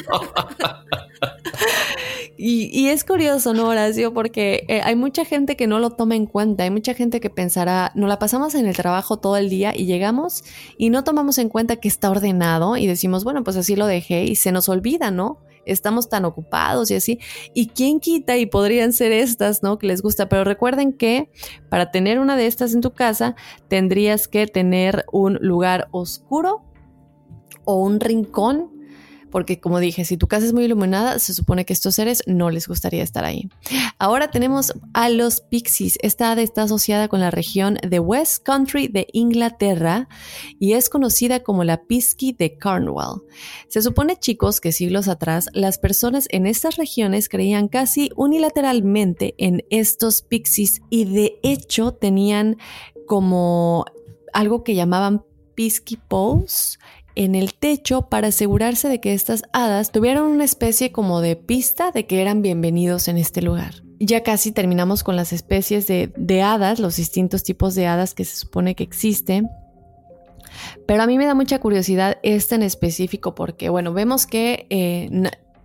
Y, 2.44 2.88
es 2.88 3.04
curioso, 3.04 3.54
¿no, 3.54 3.68
Horacio? 3.68 4.12
Porque 4.12 4.64
eh, 4.66 4.80
hay 4.82 4.96
mucha 4.96 5.24
gente 5.24 5.54
que 5.54 5.68
no 5.68 5.78
lo 5.78 5.90
toma 5.90 6.16
en 6.16 6.26
cuenta, 6.26 6.64
hay 6.64 6.70
mucha 6.70 6.92
gente 6.92 7.20
que 7.20 7.30
pensará, 7.30 7.92
nos 7.94 8.08
la 8.08 8.18
pasamos 8.22 8.54
en 8.54 8.66
el 8.66 8.76
trabajo 8.76 9.16
todo 9.16 9.36
el 9.36 9.50
día 9.50 9.72
y 9.76 9.84
llegamos 9.84 10.44
y 10.78 10.90
no 10.90 11.02
tomamos 11.02 11.38
en 11.38 11.48
cuenta 11.48 11.74
que 11.74 11.88
está 11.88 12.08
ordenado 12.08 12.76
y 12.76 12.86
decimos, 12.86 13.24
bueno, 13.24 13.42
pues 13.42 13.56
así 13.56 13.74
lo 13.74 13.88
dejé 13.88 14.22
y 14.26 14.36
se 14.36 14.52
nos 14.52 14.68
olvida, 14.68 15.10
¿no? 15.10 15.40
Estamos 15.66 16.08
tan 16.08 16.24
ocupados 16.24 16.92
y 16.92 16.94
así. 16.94 17.18
¿Y 17.52 17.70
quién 17.70 17.98
quita? 17.98 18.36
Y 18.36 18.46
podrían 18.46 18.92
ser 18.92 19.10
estas, 19.10 19.64
¿no? 19.64 19.76
Que 19.76 19.88
les 19.88 20.02
gusta. 20.02 20.28
Pero 20.28 20.44
recuerden 20.44 20.92
que 20.92 21.32
para 21.68 21.90
tener 21.90 22.20
una 22.20 22.36
de 22.36 22.46
estas 22.46 22.74
en 22.74 22.80
tu 22.80 22.92
casa, 22.92 23.34
tendrías 23.66 24.28
que 24.28 24.46
tener 24.46 25.04
un 25.10 25.38
lugar 25.40 25.88
oscuro 25.90 26.62
o 27.64 27.82
un 27.82 27.98
rincón 27.98 28.70
porque 29.32 29.58
como 29.58 29.80
dije, 29.80 30.04
si 30.04 30.16
tu 30.16 30.28
casa 30.28 30.46
es 30.46 30.52
muy 30.52 30.66
iluminada, 30.66 31.18
se 31.18 31.34
supone 31.34 31.64
que 31.64 31.72
estos 31.72 31.96
seres 31.96 32.22
no 32.26 32.50
les 32.50 32.68
gustaría 32.68 33.02
estar 33.02 33.24
ahí. 33.24 33.48
Ahora 33.98 34.30
tenemos 34.30 34.74
a 34.92 35.08
los 35.08 35.40
pixies. 35.40 35.98
Esta 36.02 36.32
está 36.40 36.62
asociada 36.62 37.08
con 37.08 37.18
la 37.20 37.30
región 37.30 37.78
de 37.82 37.98
West 37.98 38.44
Country 38.44 38.86
de 38.88 39.08
Inglaterra 39.12 40.08
y 40.60 40.74
es 40.74 40.88
conocida 40.88 41.42
como 41.42 41.64
la 41.64 41.82
Pisky 41.84 42.32
de 42.32 42.58
Cornwall. 42.58 43.22
Se 43.68 43.82
supone, 43.82 44.16
chicos, 44.16 44.60
que 44.60 44.70
siglos 44.70 45.08
atrás 45.08 45.48
las 45.54 45.78
personas 45.78 46.28
en 46.30 46.46
estas 46.46 46.76
regiones 46.76 47.28
creían 47.28 47.68
casi 47.68 48.10
unilateralmente 48.14 49.34
en 49.38 49.64
estos 49.70 50.22
pixies 50.22 50.82
y 50.90 51.06
de 51.06 51.38
hecho 51.42 51.92
tenían 51.92 52.58
como 53.06 53.86
algo 54.34 54.62
que 54.62 54.74
llamaban 54.74 55.24
Pisky 55.54 55.96
Poles 55.96 56.78
en 57.14 57.34
el 57.34 57.54
techo 57.54 58.02
para 58.02 58.28
asegurarse 58.28 58.88
de 58.88 59.00
que 59.00 59.14
estas 59.14 59.42
hadas 59.52 59.92
tuvieran 59.92 60.24
una 60.24 60.44
especie 60.44 60.92
como 60.92 61.20
de 61.20 61.36
pista 61.36 61.90
de 61.90 62.06
que 62.06 62.20
eran 62.20 62.42
bienvenidos 62.42 63.08
en 63.08 63.18
este 63.18 63.42
lugar. 63.42 63.82
ya 63.98 64.22
casi 64.24 64.50
terminamos 64.50 65.04
con 65.04 65.14
las 65.14 65.32
especies 65.32 65.86
de, 65.86 66.42
hadas, 66.42 66.80
los 66.80 66.96
distintos 66.96 67.44
tipos 67.44 67.76
de 67.76 67.86
hadas 67.86 68.14
que 68.14 68.24
se 68.24 68.36
supone 68.36 68.74
que 68.74 68.82
existen. 68.82 69.48
Pero 70.86 71.02
a 71.02 71.06
mí 71.06 71.18
me 71.18 71.26
da 71.26 71.34
mucha 71.34 71.60
curiosidad 71.60 72.18
esta 72.22 72.56
en 72.56 72.62
específico 72.62 73.34
porque, 73.34 73.68
bueno, 73.68 73.92
vemos 73.92 74.26
que 74.26 74.66
eh, 74.70 75.08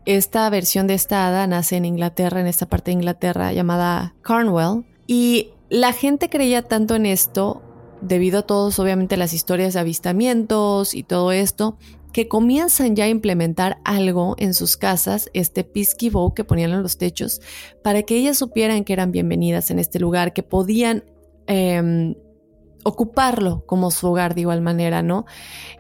esta 0.05 0.49
versión 0.49 0.87
de 0.87 0.93
esta 0.93 1.27
hada 1.27 1.47
nace 1.47 1.75
en 1.75 1.85
Inglaterra, 1.85 2.39
en 2.39 2.47
esta 2.47 2.67
parte 2.67 2.91
de 2.91 2.93
Inglaterra 2.93 3.51
llamada 3.53 4.13
Cornwall. 4.23 4.85
Y 5.07 5.49
la 5.69 5.91
gente 5.91 6.29
creía 6.29 6.61
tanto 6.61 6.95
en 6.95 7.05
esto, 7.05 7.61
debido 8.01 8.39
a 8.39 8.41
todos, 8.43 8.79
obviamente, 8.79 9.17
las 9.17 9.33
historias 9.33 9.73
de 9.73 9.79
avistamientos 9.79 10.93
y 10.93 11.03
todo 11.03 11.31
esto, 11.31 11.77
que 12.13 12.27
comienzan 12.27 12.95
ya 12.95 13.05
a 13.05 13.09
implementar 13.09 13.77
algo 13.83 14.35
en 14.39 14.53
sus 14.53 14.77
casas, 14.77 15.29
este 15.33 15.63
Pisky 15.63 16.09
Bow 16.09 16.33
que 16.33 16.43
ponían 16.43 16.71
en 16.71 16.81
los 16.81 16.97
techos, 16.97 17.41
para 17.83 18.03
que 18.03 18.15
ellas 18.15 18.37
supieran 18.37 18.83
que 18.83 18.93
eran 18.93 19.11
bienvenidas 19.11 19.69
en 19.71 19.79
este 19.79 19.99
lugar, 19.99 20.33
que 20.33 20.43
podían 20.43 21.03
em, 21.47 22.15
ocuparlo 22.87 23.65
como 23.65 23.91
su 23.91 24.07
hogar 24.07 24.33
de 24.33 24.41
igual 24.41 24.61
manera, 24.61 25.01
¿no? 25.01 25.25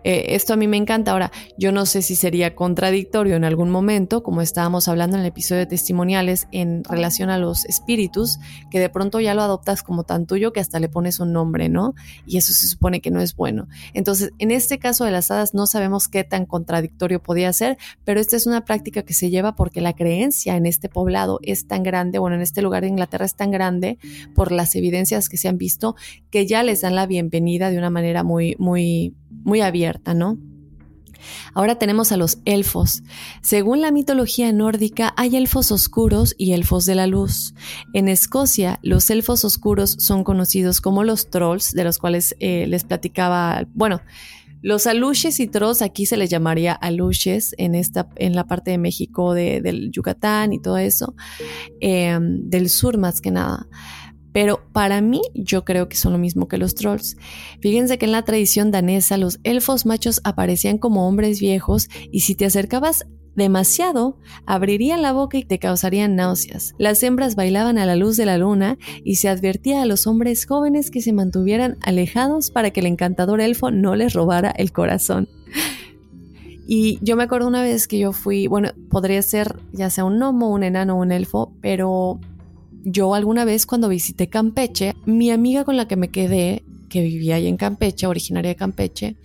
Eh, 0.03 0.35
esto 0.35 0.53
a 0.53 0.57
mí 0.57 0.67
me 0.67 0.75
encanta. 0.75 1.11
Ahora, 1.11 1.31
yo 1.57 1.71
no 1.71 1.85
sé 1.85 2.01
si 2.01 2.17
sería 2.17 2.53
contradictorio 2.53 3.37
en 3.37 3.45
algún 3.45 3.69
momento, 3.69 4.23
como 4.23 4.41
estábamos 4.41 4.89
hablando 4.89 5.15
en 5.15 5.21
el 5.21 5.27
episodio 5.27 5.59
de 5.59 5.67
testimoniales 5.67 6.47
en 6.51 6.83
relación 6.83 7.29
a 7.29 7.37
los 7.37 7.63
espíritus, 7.63 8.39
que 8.69 8.81
de 8.81 8.89
pronto 8.89 9.21
ya 9.21 9.33
lo 9.33 9.41
adoptas 9.41 9.83
como 9.83 10.03
tan 10.03 10.25
tuyo 10.25 10.51
que 10.51 10.59
hasta 10.59 10.81
le 10.81 10.89
pones 10.89 11.21
un 11.21 11.31
nombre, 11.31 11.69
¿no? 11.69 11.93
Y 12.25 12.37
eso 12.37 12.51
se 12.51 12.67
supone 12.67 12.99
que 12.99 13.09
no 13.09 13.21
es 13.21 13.37
bueno. 13.37 13.69
Entonces, 13.93 14.33
en 14.37 14.51
este 14.51 14.77
caso 14.77 15.05
de 15.05 15.11
las 15.11 15.31
hadas 15.31 15.53
no 15.53 15.65
sabemos 15.65 16.09
qué 16.09 16.25
tan 16.25 16.45
contradictorio 16.45 17.23
podía 17.23 17.53
ser, 17.53 17.77
pero 18.03 18.19
esta 18.19 18.35
es 18.35 18.47
una 18.47 18.65
práctica 18.65 19.03
que 19.03 19.13
se 19.13 19.29
lleva 19.29 19.55
porque 19.55 19.79
la 19.79 19.93
creencia 19.93 20.57
en 20.57 20.65
este 20.65 20.89
poblado 20.89 21.39
es 21.41 21.67
tan 21.67 21.83
grande, 21.83 22.19
bueno, 22.19 22.35
en 22.35 22.41
este 22.41 22.61
lugar 22.61 22.83
de 22.83 22.89
Inglaterra 22.89 23.25
es 23.25 23.35
tan 23.35 23.51
grande 23.51 23.97
por 24.35 24.51
las 24.51 24.75
evidencias 24.75 25.29
que 25.29 25.37
se 25.37 25.47
han 25.47 25.57
visto 25.57 25.95
que 26.31 26.45
ya 26.45 26.63
les 26.63 26.81
dan 26.81 26.96
la 26.97 27.05
bienvenida 27.05 27.69
de 27.69 27.77
una 27.77 27.91
manera 27.91 28.23
muy, 28.23 28.55
muy, 28.57 29.13
muy 29.43 29.61
abierta, 29.61 30.15
¿no? 30.15 30.39
Ahora 31.53 31.75
tenemos 31.75 32.11
a 32.11 32.17
los 32.17 32.39
elfos. 32.45 33.03
Según 33.41 33.81
la 33.81 33.91
mitología 33.91 34.51
nórdica, 34.51 35.13
hay 35.15 35.35
elfos 35.35 35.71
oscuros 35.71 36.33
y 36.39 36.53
elfos 36.53 36.85
de 36.85 36.95
la 36.95 37.05
luz. 37.05 37.53
En 37.93 38.07
Escocia, 38.07 38.79
los 38.81 39.11
elfos 39.11 39.45
oscuros 39.45 39.95
son 39.99 40.23
conocidos 40.23 40.81
como 40.81 41.03
los 41.03 41.29
trolls, 41.29 41.73
de 41.73 41.83
los 41.83 41.99
cuales 41.99 42.35
eh, 42.39 42.65
les 42.67 42.83
platicaba, 42.83 43.67
bueno, 43.75 44.01
los 44.63 44.87
aluches 44.87 45.39
y 45.39 45.45
trolls 45.47 45.83
aquí 45.83 46.07
se 46.07 46.17
les 46.17 46.31
llamaría 46.31 46.73
aluches 46.73 47.53
en, 47.59 47.75
esta, 47.75 48.09
en 48.15 48.35
la 48.35 48.47
parte 48.47 48.71
de 48.71 48.79
México 48.79 49.35
del 49.35 49.91
Yucatán 49.91 50.51
y 50.51 50.59
todo 50.59 50.77
eso, 50.77 51.13
em, 51.79 52.49
del 52.49 52.69
sur 52.69 52.97
más 52.97 53.21
que 53.21 53.29
nada. 53.29 53.67
Pero 54.33 54.61
para 54.71 55.01
mí 55.01 55.21
yo 55.33 55.65
creo 55.65 55.89
que 55.89 55.97
son 55.97 56.13
lo 56.13 56.19
mismo 56.19 56.47
que 56.47 56.57
los 56.57 56.75
trolls. 56.75 57.17
Fíjense 57.61 57.97
que 57.97 58.05
en 58.05 58.11
la 58.11 58.23
tradición 58.23 58.71
danesa 58.71 59.17
los 59.17 59.39
elfos 59.43 59.85
machos 59.85 60.21
aparecían 60.23 60.77
como 60.77 61.07
hombres 61.07 61.39
viejos 61.39 61.89
y 62.11 62.21
si 62.21 62.35
te 62.35 62.45
acercabas 62.45 63.05
demasiado, 63.37 64.17
abrirían 64.47 65.03
la 65.03 65.13
boca 65.13 65.37
y 65.37 65.43
te 65.43 65.59
causarían 65.59 66.15
náuseas. 66.15 66.73
Las 66.79 67.01
hembras 67.03 67.35
bailaban 67.35 67.77
a 67.77 67.85
la 67.85 67.95
luz 67.95 68.17
de 68.17 68.25
la 68.25 68.37
luna 68.39 68.77
y 69.03 69.15
se 69.15 69.29
advertía 69.29 69.83
a 69.83 69.85
los 69.85 70.07
hombres 70.07 70.45
jóvenes 70.45 70.89
que 70.89 71.01
se 71.01 71.13
mantuvieran 71.13 71.77
alejados 71.81 72.49
para 72.49 72.71
que 72.71 72.79
el 72.79 72.87
encantador 72.87 73.39
elfo 73.39 73.69
no 73.69 73.95
les 73.95 74.13
robara 74.13 74.49
el 74.49 74.71
corazón. 74.71 75.29
Y 76.67 76.99
yo 77.01 77.15
me 77.15 77.23
acuerdo 77.23 77.47
una 77.47 77.61
vez 77.61 77.87
que 77.87 77.97
yo 77.97 78.11
fui, 78.11 78.47
bueno, 78.47 78.71
podría 78.89 79.21
ser 79.21 79.55
ya 79.71 79.89
sea 79.89 80.03
un 80.03 80.17
gnomo, 80.17 80.49
un 80.49 80.63
enano 80.63 80.95
o 80.95 81.01
un 81.01 81.13
elfo, 81.13 81.53
pero 81.61 82.19
yo 82.89 83.13
alguna 83.13 83.43
vez 83.43 83.65
cuando 83.65 83.89
visité 83.89 84.29
Campeche, 84.29 84.95
mi 85.05 85.29
amiga 85.29 85.65
con 85.65 85.75
la 85.75 85.89
que 85.89 85.97
me 85.97 86.09
quedé, 86.09 86.63
que 86.89 87.01
vivía 87.01 87.35
ahí 87.35 87.47
en 87.47 87.57
Campeche, 87.57 88.07
originaria 88.07 88.49
de 88.49 88.55
Campeche, 88.55 89.17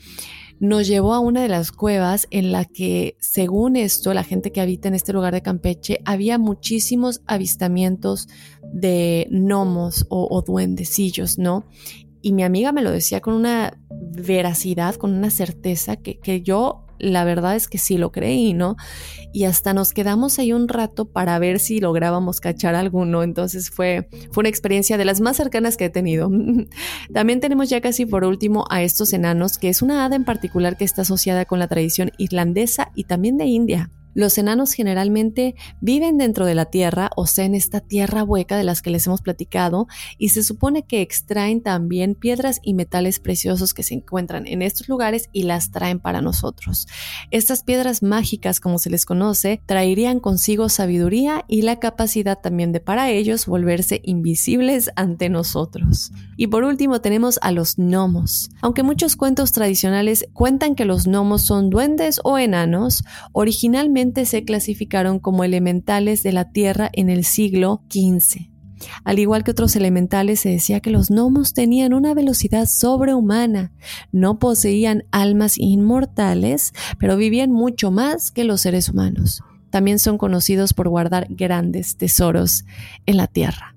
nos 0.59 0.89
llevó 0.89 1.15
a 1.15 1.21
una 1.21 1.43
de 1.43 1.49
las 1.49 1.71
cuevas 1.71 2.27
en 2.31 2.51
la 2.51 2.65
que, 2.65 3.17
según 3.21 3.77
esto, 3.77 4.15
la 4.15 4.25
gente 4.25 4.51
que 4.51 4.61
habita 4.61 4.89
en 4.89 4.95
este 4.95 5.13
lugar 5.13 5.33
de 5.33 5.43
Campeche, 5.43 6.01
había 6.05 6.39
muchísimos 6.39 7.23
avistamientos 7.27 8.29
de 8.73 9.29
gnomos 9.31 10.07
o, 10.09 10.43
duendecillos, 10.43 11.39
¿no? 11.39 11.65
Y 12.21 12.33
mi 12.33 12.43
amiga 12.43 12.73
me 12.73 12.83
lo 12.83 12.91
decía 12.91 13.21
con 13.21 13.35
una 13.35 13.79
veracidad, 13.91 14.97
con 14.97 15.15
una 15.15 15.31
certeza 15.31 15.97
que, 15.97 16.19
que 16.19 16.43
yo 16.43 16.85
la 17.03 17.24
verdad 17.24 17.57
es 17.57 17.68
que 17.68 17.78
sí 17.78 17.98
lo 17.98 18.12
creí, 18.12 18.55
¿no? 18.55 18.76
Y 19.32 19.44
hasta 19.44 19.74
nos 19.74 19.92
quedamos 19.92 20.38
ahí 20.38 20.53
un 20.53 20.68
rato 20.68 21.05
para 21.05 21.38
ver 21.38 21.59
si 21.59 21.80
lográbamos 21.80 22.40
cachar 22.40 22.74
alguno. 22.74 23.22
Entonces 23.22 23.70
fue, 23.70 24.09
fue 24.30 24.42
una 24.42 24.48
experiencia 24.48 24.96
de 24.96 25.05
las 25.05 25.20
más 25.20 25.36
cercanas 25.36 25.76
que 25.76 25.86
he 25.86 25.90
tenido. 25.90 26.30
También 27.12 27.40
tenemos 27.40 27.68
ya 27.68 27.80
casi 27.80 28.07
por 28.07 28.24
último 28.24 28.64
a 28.70 28.82
estos 28.82 29.12
enanos, 29.12 29.59
que 29.59 29.68
es 29.68 29.82
una 29.82 30.05
hada 30.05 30.16
en 30.16 30.24
particular 30.24 30.76
que 30.76 30.84
está 30.84 31.03
asociada 31.03 31.44
con 31.44 31.59
la 31.59 31.66
tradición 31.66 32.12
irlandesa 32.18 32.92
y 32.94 33.05
también 33.05 33.36
de 33.36 33.46
India. 33.46 33.90
Los 34.15 34.37
enanos 34.39 34.73
generalmente 34.73 35.55
viven 35.81 36.19
dentro 36.19 36.47
de 36.47 36.55
la 36.55 36.67
tierra, 36.67 37.11
o 37.17 37.27
sea, 37.27 37.45
en 37.45 37.55
esta 37.55 37.81
tierra 37.81 38.25
hueca 38.25 38.57
de 38.57 38.65
las 38.65 38.83
que 38.83 38.91
les 38.91 39.07
hemos 39.07 39.23
platicado, 39.23 39.87
y 40.19 40.31
se 40.31 40.43
supone 40.43 40.83
que 40.85 41.01
extraen 41.01 41.63
también 41.63 42.15
piedras 42.15 42.61
y 42.63 42.75
metales 42.75 43.21
preciosos 43.21 43.75
que 43.75 43.83
se 43.83 43.95
encuentran 43.95 44.47
en 44.47 44.63
estos 44.63 44.89
lugares 44.89 45.29
y 45.33 45.45
las 45.45 45.71
traen 45.71 46.01
para 46.01 46.21
nosotros. 46.21 46.87
Estas 47.31 47.63
piedras 47.63 48.03
mágicas, 48.03 48.61
como 48.61 48.79
se 48.79 48.91
les 48.91 49.07
conoce, 49.07 49.61
traerían 49.67 50.21
consigo 50.21 50.69
sabiduría 50.69 51.45
y 51.49 51.63
la 51.63 51.79
capacidad 51.79 52.39
también 52.39 52.73
de 52.73 52.81
para 52.81 53.11
ellos 53.11 53.47
volverse 53.47 54.01
invisibles 54.05 54.91
ante 54.97 55.29
nosotros. 55.29 56.13
Y 56.37 56.49
por 56.49 56.65
último 56.65 57.01
tenemos 57.01 57.39
a 57.43 57.53
los 57.53 57.77
gnomos. 57.77 58.51
Aunque 58.61 58.83
muchos 58.83 59.17
cuentos 59.17 59.53
tradicionales 59.53 60.27
cuentan 60.33 60.75
que 60.75 60.85
los 60.85 61.07
gnomos 61.07 61.43
son 61.43 61.71
duendes 61.71 62.21
o 62.25 62.39
enanos, 62.39 63.05
originalmente 63.33 64.01
se 64.24 64.44
clasificaron 64.44 65.18
como 65.18 65.44
elementales 65.44 66.22
de 66.22 66.32
la 66.32 66.50
Tierra 66.50 66.90
en 66.92 67.09
el 67.09 67.24
siglo 67.24 67.82
XV. 67.90 68.53
Al 69.05 69.18
igual 69.18 69.44
que 69.44 69.53
otros 69.53 69.76
elementales, 69.76 70.40
se 70.40 70.50
decía 70.50 70.80
que 70.80 70.90
los 70.90 71.11
gnomos 71.11 71.55
tenían 71.55 71.94
una 71.94 72.14
velocidad 72.14 72.66
sobrehumana, 72.66 73.72
no 74.11 74.38
poseían 74.38 75.05
almas 75.12 75.57
inmortales, 75.57 76.72
pero 76.98 77.16
vivían 77.16 77.53
mucho 77.53 77.90
más 77.90 78.30
que 78.30 78.44
los 78.44 78.62
seres 78.62 78.88
humanos. 78.88 79.42
También 79.70 79.98
son 79.98 80.18
conocidos 80.18 80.74
por 80.74 80.88
guardar 80.88 81.28
grandes 81.30 81.96
tesoros 81.96 82.64
en 83.07 83.16
la 83.16 83.26
tierra. 83.26 83.72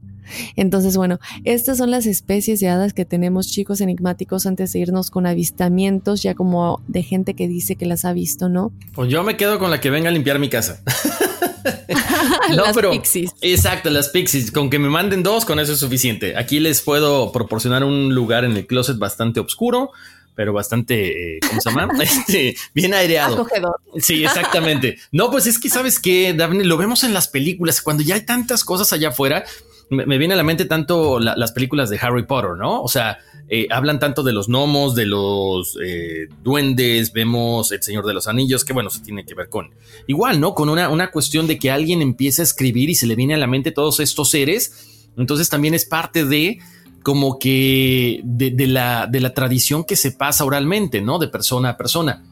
Entonces, 0.55 0.97
bueno, 0.97 1.19
estas 1.43 1.78
son 1.78 1.91
las 1.91 2.05
especies 2.05 2.59
de 2.59 2.69
hadas 2.69 2.93
que 2.93 3.05
tenemos 3.05 3.47
chicos 3.47 3.82
enigmáticos 3.82 4.45
antes 4.45 4.73
de 4.73 4.80
irnos 4.80 5.11
con 5.11 5.26
avistamientos, 5.26 6.23
ya 6.23 6.36
como 6.36 6.82
de 6.88 7.03
gente 7.03 7.34
que 7.34 7.47
dice 7.47 7.76
que 7.76 7.86
las 7.86 8.05
ha 8.05 8.13
visto, 8.13 8.49
¿no? 8.49 8.71
Pues 8.93 9.09
yo 9.09 9.23
me 9.23 9.38
quedo 9.38 9.59
con 9.59 9.71
la 9.71 9.82
que 9.82 9.89
venga 9.89 10.09
a 10.09 10.11
limpiar 10.11 10.39
mi 10.39 10.49
casa. 10.49 10.82
las 12.49 12.78
pixies. 12.78 13.32
Exacto, 13.41 13.89
las 13.89 14.09
pixies. 14.09 14.51
Con 14.51 14.69
que 14.69 14.80
me 14.80 14.89
manden 14.89 15.23
dos, 15.23 15.45
con 15.45 15.59
eso 15.59 15.73
es 15.73 15.80
suficiente. 15.80 16.38
Aquí 16.38 16.59
les 16.59 16.82
puedo 16.82 17.32
proporcionar 17.32 17.84
un 17.84 18.13
lugar 18.13 18.43
en 18.45 18.55
el 18.55 18.67
closet 18.67 18.97
bastante 18.97 19.39
oscuro, 19.39 19.91
pero 20.36 20.53
bastante, 20.53 21.38
eh, 21.38 21.39
¿cómo 21.47 21.61
se 21.61 21.69
llama? 21.69 21.89
Este, 22.01 22.55
bien 22.73 22.93
aireado. 22.93 23.36
Acogedor. 23.36 23.80
Sí, 23.99 24.23
exactamente. 24.23 24.97
No, 25.11 25.32
pues 25.32 25.47
es 25.47 25.59
que 25.59 25.69
sabes 25.69 25.99
que, 25.99 26.34
Daphne, 26.34 26.65
lo 26.65 26.78
vemos 26.78 27.03
en 27.03 27.13
las 27.13 27.28
películas, 27.28 27.82
cuando 27.82 28.03
ya 28.03 28.15
hay 28.15 28.26
tantas 28.26 28.63
cosas 28.63 28.91
allá 28.93 29.09
afuera, 29.09 29.45
me, 29.90 30.18
viene 30.18 30.34
a 30.34 30.38
la 30.38 30.44
mente 30.44 30.66
tanto 30.66 31.20
las 31.20 31.52
películas 31.52 31.90
de 31.90 32.00
Harry 32.02 32.26
Potter, 32.26 32.52
¿no? 32.58 32.82
O 32.82 32.88
sea, 32.88 33.20
eh, 33.48 33.68
hablan 33.70 34.00
tanto 34.00 34.24
de 34.24 34.34
los 34.34 34.48
gnomos, 34.48 34.96
de 34.96 35.06
los 35.06 35.78
eh, 35.84 36.28
duendes, 36.44 37.14
vemos 37.14 37.72
El 37.72 37.84
Señor 37.84 38.06
de 38.06 38.14
los 38.14 38.28
Anillos, 38.28 38.66
que 38.66 38.74
bueno, 38.74 38.90
eso 38.90 39.02
tiene 39.04 39.26
que 39.26 39.36
ver 39.36 39.50
con 39.50 39.72
igual, 40.08 40.40
¿no? 40.40 40.56
Con 40.56 40.70
una, 40.70 40.90
una 40.90 41.12
cuestión 41.12 41.46
de 41.46 41.60
que 41.60 41.70
alguien 41.70 42.02
empieza 42.02 42.42
a 42.42 42.46
escribir 42.46 42.90
y 42.90 42.96
se 42.96 43.06
le 43.06 43.16
viene 43.16 43.36
a 43.36 43.38
la 43.38 43.48
mente 43.48 43.72
todos 43.72 44.00
estos 44.00 44.30
seres. 44.30 45.08
Entonces 45.18 45.50
también 45.50 45.74
es 45.74 45.86
parte 45.86 46.26
de 46.26 46.60
como 47.04 47.38
que 47.38 48.22
de, 48.24 48.68
la, 48.68 49.06
de 49.06 49.20
la 49.20 49.36
tradición 49.36 49.84
que 49.84 49.96
se 49.96 50.12
pasa 50.12 50.44
oralmente, 50.44 51.02
¿no? 51.02 51.20
De 51.20 51.28
persona 51.28 51.70
a 51.70 51.78
persona. 51.78 52.24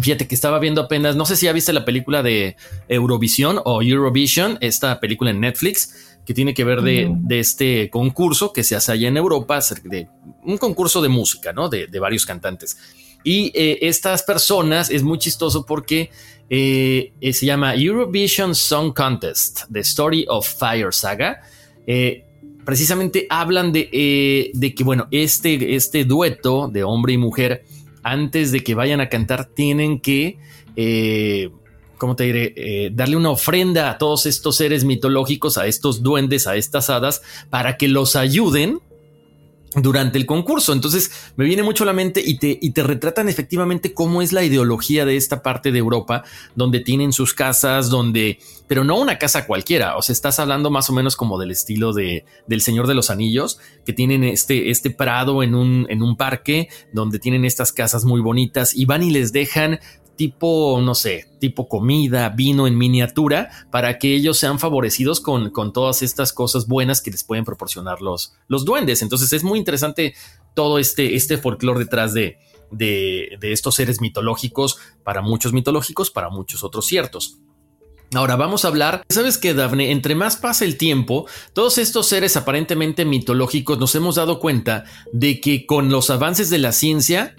Fíjate 0.00 0.26
que 0.26 0.34
estaba 0.34 0.58
viendo 0.58 0.80
apenas, 0.82 1.14
no 1.14 1.24
sé 1.24 1.36
si 1.36 1.46
ya 1.46 1.52
viste 1.52 1.72
la 1.72 1.84
película 1.84 2.24
de 2.24 2.56
Eurovisión 2.88 3.60
o 3.64 3.80
Eurovision, 3.80 4.58
esta 4.60 4.98
película 4.98 5.30
en 5.30 5.38
Netflix, 5.38 6.13
que 6.24 6.34
tiene 6.34 6.54
que 6.54 6.64
ver 6.64 6.82
de, 6.82 7.38
este 7.38 7.90
concurso 7.90 8.52
que 8.52 8.64
se 8.64 8.76
hace 8.76 8.92
allá 8.92 9.08
en 9.08 9.16
Europa, 9.16 9.60
de 9.84 10.08
un 10.42 10.58
concurso 10.58 11.02
de 11.02 11.08
música, 11.08 11.52
¿no? 11.52 11.68
De, 11.68 11.86
varios 11.98 12.24
cantantes. 12.24 12.76
Y 13.22 13.52
eh, 13.54 13.78
estas 13.82 14.22
personas 14.22 14.90
es 14.90 15.02
muy 15.02 15.18
chistoso 15.18 15.64
porque 15.64 16.10
eh, 16.50 17.12
eh, 17.20 17.32
se 17.32 17.46
llama 17.46 17.74
Eurovision 17.74 18.54
Song 18.54 18.92
Contest, 18.94 19.62
The 19.72 19.80
Story 19.80 20.26
of 20.28 20.46
Fire 20.46 20.92
Saga. 20.92 21.40
precisamente 22.64 23.26
hablan 23.28 23.72
de, 23.72 24.50
de, 24.52 24.74
que, 24.74 24.84
bueno, 24.84 25.08
este, 25.10 25.74
este 25.74 26.04
dueto 26.04 26.68
de 26.68 26.84
hombre 26.84 27.14
y 27.14 27.18
mujer, 27.18 27.64
antes 28.02 28.52
de 28.52 28.62
que 28.62 28.74
vayan 28.74 29.00
a 29.00 29.08
cantar, 29.08 29.46
tienen 29.46 30.00
que 30.00 30.38
¿cómo 32.04 32.16
te 32.16 32.24
diré? 32.24 32.52
Eh, 32.54 32.90
darle 32.92 33.16
una 33.16 33.30
ofrenda 33.30 33.88
a 33.88 33.96
todos 33.96 34.26
estos 34.26 34.56
seres 34.56 34.84
mitológicos, 34.84 35.56
a 35.56 35.66
estos 35.66 36.02
duendes, 36.02 36.46
a 36.46 36.54
estas 36.54 36.90
hadas, 36.90 37.22
para 37.48 37.78
que 37.78 37.88
los 37.88 38.14
ayuden 38.14 38.82
durante 39.76 40.18
el 40.18 40.26
concurso. 40.26 40.74
Entonces 40.74 41.32
me 41.36 41.46
viene 41.46 41.62
mucho 41.62 41.84
a 41.84 41.86
la 41.86 41.94
mente 41.94 42.22
y 42.22 42.36
te, 42.36 42.58
y 42.60 42.72
te 42.72 42.82
retratan 42.82 43.30
efectivamente 43.30 43.94
cómo 43.94 44.20
es 44.20 44.34
la 44.34 44.44
ideología 44.44 45.06
de 45.06 45.16
esta 45.16 45.42
parte 45.42 45.72
de 45.72 45.78
Europa, 45.78 46.24
donde 46.54 46.80
tienen 46.80 47.14
sus 47.14 47.32
casas, 47.32 47.88
donde, 47.88 48.38
pero 48.68 48.84
no 48.84 49.00
una 49.00 49.18
casa 49.18 49.46
cualquiera. 49.46 49.96
O 49.96 50.02
sea, 50.02 50.12
estás 50.12 50.38
hablando 50.38 50.70
más 50.70 50.90
o 50.90 50.92
menos 50.92 51.16
como 51.16 51.38
del 51.38 51.52
estilo 51.52 51.94
de 51.94 52.26
del 52.46 52.60
Señor 52.60 52.86
de 52.86 52.94
los 52.94 53.08
Anillos, 53.08 53.58
que 53.86 53.94
tienen 53.94 54.24
este, 54.24 54.68
este 54.68 54.90
prado 54.90 55.42
en 55.42 55.54
un, 55.54 55.86
en 55.88 56.02
un 56.02 56.18
parque, 56.18 56.68
donde 56.92 57.18
tienen 57.18 57.46
estas 57.46 57.72
casas 57.72 58.04
muy 58.04 58.20
bonitas 58.20 58.74
y 58.74 58.84
van 58.84 59.02
y 59.02 59.10
les 59.10 59.32
dejan 59.32 59.80
tipo, 60.16 60.80
no 60.82 60.94
sé, 60.94 61.26
tipo 61.40 61.68
comida, 61.68 62.28
vino 62.30 62.66
en 62.66 62.76
miniatura, 62.78 63.50
para 63.70 63.98
que 63.98 64.14
ellos 64.14 64.38
sean 64.38 64.58
favorecidos 64.58 65.20
con, 65.20 65.50
con 65.50 65.72
todas 65.72 66.02
estas 66.02 66.32
cosas 66.32 66.66
buenas 66.66 67.00
que 67.00 67.10
les 67.10 67.24
pueden 67.24 67.44
proporcionar 67.44 68.00
los, 68.00 68.34
los 68.48 68.64
duendes. 68.64 69.02
Entonces 69.02 69.32
es 69.32 69.44
muy 69.44 69.58
interesante 69.58 70.14
todo 70.54 70.78
este, 70.78 71.16
este 71.16 71.38
folclore 71.38 71.80
detrás 71.80 72.14
de, 72.14 72.38
de, 72.70 73.36
de 73.40 73.52
estos 73.52 73.74
seres 73.74 74.00
mitológicos, 74.00 74.78
para 75.02 75.22
muchos 75.22 75.52
mitológicos, 75.52 76.10
para 76.10 76.30
muchos 76.30 76.64
otros 76.64 76.86
ciertos. 76.86 77.38
Ahora 78.14 78.36
vamos 78.36 78.64
a 78.64 78.68
hablar, 78.68 79.02
¿sabes 79.08 79.38
qué, 79.38 79.54
Dafne? 79.54 79.90
Entre 79.90 80.14
más 80.14 80.36
pasa 80.36 80.64
el 80.64 80.76
tiempo, 80.76 81.26
todos 81.52 81.78
estos 81.78 82.06
seres 82.06 82.36
aparentemente 82.36 83.04
mitológicos 83.04 83.78
nos 83.78 83.94
hemos 83.96 84.14
dado 84.14 84.38
cuenta 84.38 84.84
de 85.12 85.40
que 85.40 85.66
con 85.66 85.90
los 85.90 86.10
avances 86.10 86.48
de 86.48 86.58
la 86.58 86.70
ciencia 86.70 87.34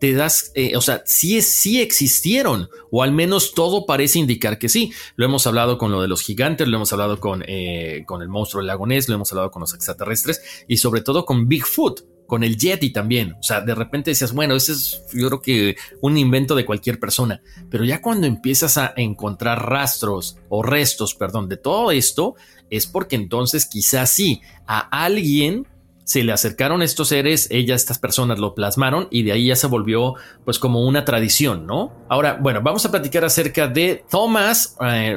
te 0.00 0.14
das, 0.14 0.50
eh, 0.54 0.76
o 0.76 0.80
sea, 0.80 1.02
sí, 1.04 1.40
sí 1.42 1.80
existieron, 1.80 2.70
o 2.90 3.02
al 3.02 3.12
menos 3.12 3.52
todo 3.52 3.84
parece 3.86 4.18
indicar 4.18 4.58
que 4.58 4.68
sí. 4.68 4.92
Lo 5.14 5.26
hemos 5.26 5.46
hablado 5.46 5.78
con 5.78 5.92
lo 5.92 6.00
de 6.00 6.08
los 6.08 6.22
gigantes, 6.22 6.66
lo 6.66 6.76
hemos 6.76 6.92
hablado 6.92 7.20
con, 7.20 7.44
eh, 7.46 8.04
con 8.06 8.22
el 8.22 8.28
monstruo 8.28 8.62
del 8.62 8.68
lagonés, 8.68 9.08
lo 9.08 9.14
hemos 9.14 9.30
hablado 9.30 9.50
con 9.50 9.60
los 9.60 9.74
extraterrestres 9.74 10.40
y 10.66 10.78
sobre 10.78 11.02
todo 11.02 11.26
con 11.26 11.48
Bigfoot, 11.48 12.00
con 12.26 12.42
el 12.42 12.56
Yeti 12.56 12.90
también. 12.90 13.34
O 13.34 13.42
sea, 13.42 13.60
de 13.60 13.74
repente 13.74 14.12
decías, 14.12 14.32
bueno, 14.32 14.54
ese 14.54 14.72
es 14.72 15.04
yo 15.12 15.28
creo 15.28 15.42
que 15.42 15.76
un 16.00 16.16
invento 16.16 16.54
de 16.54 16.64
cualquier 16.64 16.98
persona, 16.98 17.42
pero 17.70 17.84
ya 17.84 18.00
cuando 18.00 18.26
empiezas 18.26 18.78
a 18.78 18.94
encontrar 18.96 19.68
rastros 19.68 20.38
o 20.48 20.62
restos, 20.62 21.14
perdón, 21.14 21.48
de 21.48 21.58
todo 21.58 21.90
esto, 21.90 22.36
es 22.70 22.86
porque 22.86 23.16
entonces 23.16 23.66
quizás 23.66 24.10
sí, 24.10 24.40
a 24.66 24.78
alguien 25.04 25.66
se 26.10 26.24
le 26.24 26.32
acercaron 26.32 26.82
estos 26.82 27.06
seres, 27.06 27.46
ellas, 27.52 27.82
estas 27.82 28.00
personas 28.00 28.40
lo 28.40 28.52
plasmaron 28.56 29.06
y 29.12 29.22
de 29.22 29.30
ahí 29.30 29.46
ya 29.46 29.54
se 29.54 29.68
volvió 29.68 30.14
pues 30.44 30.58
como 30.58 30.84
una 30.84 31.04
tradición, 31.04 31.66
¿no? 31.66 32.04
Ahora, 32.08 32.36
bueno, 32.42 32.60
vamos 32.64 32.84
a 32.84 32.90
platicar 32.90 33.24
acerca 33.24 33.68
de 33.68 34.04
Thomas 34.10 34.76
eh, 34.84 35.16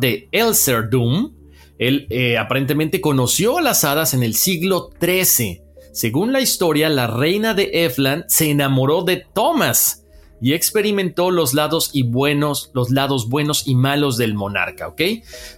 de 0.00 0.28
Elserdum. 0.32 1.34
Él 1.76 2.06
eh, 2.08 2.38
aparentemente 2.38 3.02
conoció 3.02 3.58
a 3.58 3.60
las 3.60 3.84
hadas 3.84 4.14
en 4.14 4.22
el 4.22 4.34
siglo 4.34 4.88
XIII. 4.98 5.60
Según 5.92 6.32
la 6.32 6.40
historia, 6.40 6.88
la 6.88 7.06
reina 7.06 7.52
de 7.52 7.84
Efland 7.84 8.24
se 8.28 8.50
enamoró 8.50 9.02
de 9.02 9.26
Thomas 9.34 10.03
y 10.44 10.52
experimentó 10.52 11.30
los 11.30 11.54
lados 11.54 11.88
y 11.94 12.02
buenos, 12.02 12.70
los 12.74 12.90
lados 12.90 13.30
buenos 13.30 13.66
y 13.66 13.74
malos 13.74 14.18
del 14.18 14.34
monarca, 14.34 14.88
¿ok? 14.88 15.00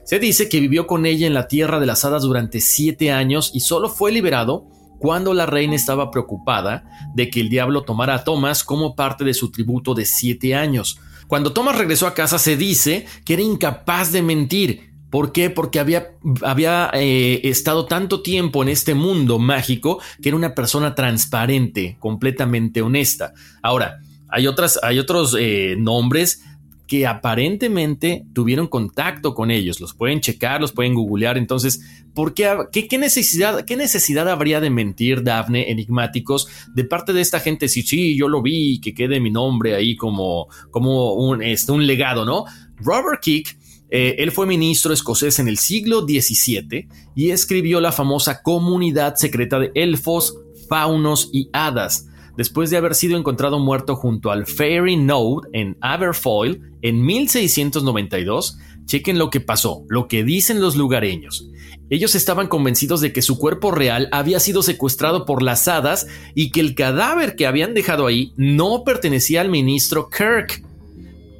Se 0.04 0.20
dice 0.20 0.48
que 0.48 0.60
vivió 0.60 0.86
con 0.86 1.06
ella 1.06 1.26
en 1.26 1.34
la 1.34 1.48
tierra 1.48 1.80
de 1.80 1.86
las 1.86 2.04
hadas 2.04 2.22
durante 2.22 2.60
siete 2.60 3.10
años 3.10 3.50
y 3.52 3.60
solo 3.60 3.88
fue 3.88 4.12
liberado 4.12 4.68
cuando 5.00 5.34
la 5.34 5.44
reina 5.44 5.74
estaba 5.74 6.12
preocupada 6.12 6.84
de 7.16 7.30
que 7.30 7.40
el 7.40 7.48
diablo 7.48 7.82
tomara 7.82 8.14
a 8.14 8.22
Thomas 8.22 8.62
como 8.62 8.94
parte 8.94 9.24
de 9.24 9.34
su 9.34 9.50
tributo 9.50 9.92
de 9.92 10.04
siete 10.04 10.54
años. 10.54 11.00
Cuando 11.26 11.52
Thomas 11.52 11.76
regresó 11.76 12.06
a 12.06 12.14
casa 12.14 12.38
se 12.38 12.56
dice 12.56 13.06
que 13.24 13.32
era 13.34 13.42
incapaz 13.42 14.12
de 14.12 14.22
mentir. 14.22 14.92
¿Por 15.10 15.32
qué? 15.32 15.50
Porque 15.50 15.80
había, 15.80 16.12
había 16.42 16.92
eh, 16.94 17.40
estado 17.42 17.86
tanto 17.86 18.22
tiempo 18.22 18.62
en 18.62 18.68
este 18.68 18.94
mundo 18.94 19.40
mágico 19.40 20.00
que 20.22 20.28
era 20.28 20.36
una 20.36 20.54
persona 20.54 20.94
transparente, 20.94 21.96
completamente 21.98 22.82
honesta. 22.82 23.32
Ahora, 23.62 23.98
hay, 24.28 24.46
otras, 24.46 24.78
hay 24.82 24.98
otros 24.98 25.36
eh, 25.38 25.76
nombres 25.78 26.42
que 26.86 27.06
aparentemente 27.06 28.24
tuvieron 28.32 28.68
contacto 28.68 29.34
con 29.34 29.50
ellos. 29.50 29.80
Los 29.80 29.94
pueden 29.94 30.20
checar, 30.20 30.60
los 30.60 30.72
pueden 30.72 30.94
googlear. 30.94 31.36
Entonces, 31.36 31.80
¿por 32.14 32.32
qué, 32.32 32.56
qué, 32.70 32.98
necesidad, 32.98 33.64
qué 33.64 33.76
necesidad 33.76 34.28
habría 34.28 34.60
de 34.60 34.70
mentir, 34.70 35.22
Dafne, 35.24 35.70
enigmáticos, 35.70 36.48
de 36.74 36.84
parte 36.84 37.12
de 37.12 37.20
esta 37.20 37.40
gente? 37.40 37.68
Si 37.68 37.82
sí, 37.82 38.16
yo 38.16 38.28
lo 38.28 38.40
vi, 38.40 38.80
que 38.80 38.94
quede 38.94 39.20
mi 39.20 39.30
nombre 39.30 39.74
ahí 39.74 39.96
como, 39.96 40.48
como 40.70 41.14
un, 41.14 41.42
este, 41.42 41.72
un 41.72 41.86
legado, 41.86 42.24
¿no? 42.24 42.44
Robert 42.76 43.20
Kick. 43.20 43.58
Eh, 43.88 44.16
él 44.18 44.32
fue 44.32 44.46
ministro 44.46 44.92
escocés 44.92 45.38
en 45.38 45.46
el 45.46 45.58
siglo 45.58 46.00
XVII 46.00 46.88
y 47.14 47.30
escribió 47.30 47.80
la 47.80 47.92
famosa 47.92 48.42
Comunidad 48.42 49.14
Secreta 49.14 49.60
de 49.60 49.70
Elfos, 49.76 50.36
Faunos 50.68 51.30
y 51.32 51.48
Hadas, 51.52 52.08
después 52.36 52.70
de 52.70 52.76
haber 52.76 52.94
sido 52.94 53.18
encontrado 53.18 53.58
muerto 53.58 53.96
junto 53.96 54.30
al 54.30 54.46
Fairy 54.46 54.96
Node 54.96 55.48
en 55.52 55.76
Aberfoyle 55.80 56.60
en 56.82 57.04
1692, 57.04 58.58
chequen 58.86 59.18
lo 59.18 59.30
que 59.30 59.40
pasó, 59.40 59.84
lo 59.88 60.08
que 60.08 60.24
dicen 60.24 60.60
los 60.60 60.76
lugareños. 60.76 61.48
Ellos 61.88 62.14
estaban 62.14 62.48
convencidos 62.48 63.00
de 63.00 63.12
que 63.12 63.22
su 63.22 63.38
cuerpo 63.38 63.70
real 63.70 64.08
había 64.10 64.40
sido 64.40 64.62
secuestrado 64.62 65.24
por 65.24 65.42
las 65.42 65.68
hadas 65.68 66.06
y 66.34 66.50
que 66.50 66.60
el 66.60 66.74
cadáver 66.74 67.36
que 67.36 67.46
habían 67.46 67.74
dejado 67.74 68.06
ahí 68.06 68.32
no 68.36 68.82
pertenecía 68.84 69.40
al 69.40 69.50
ministro 69.50 70.08
Kirk. 70.10 70.64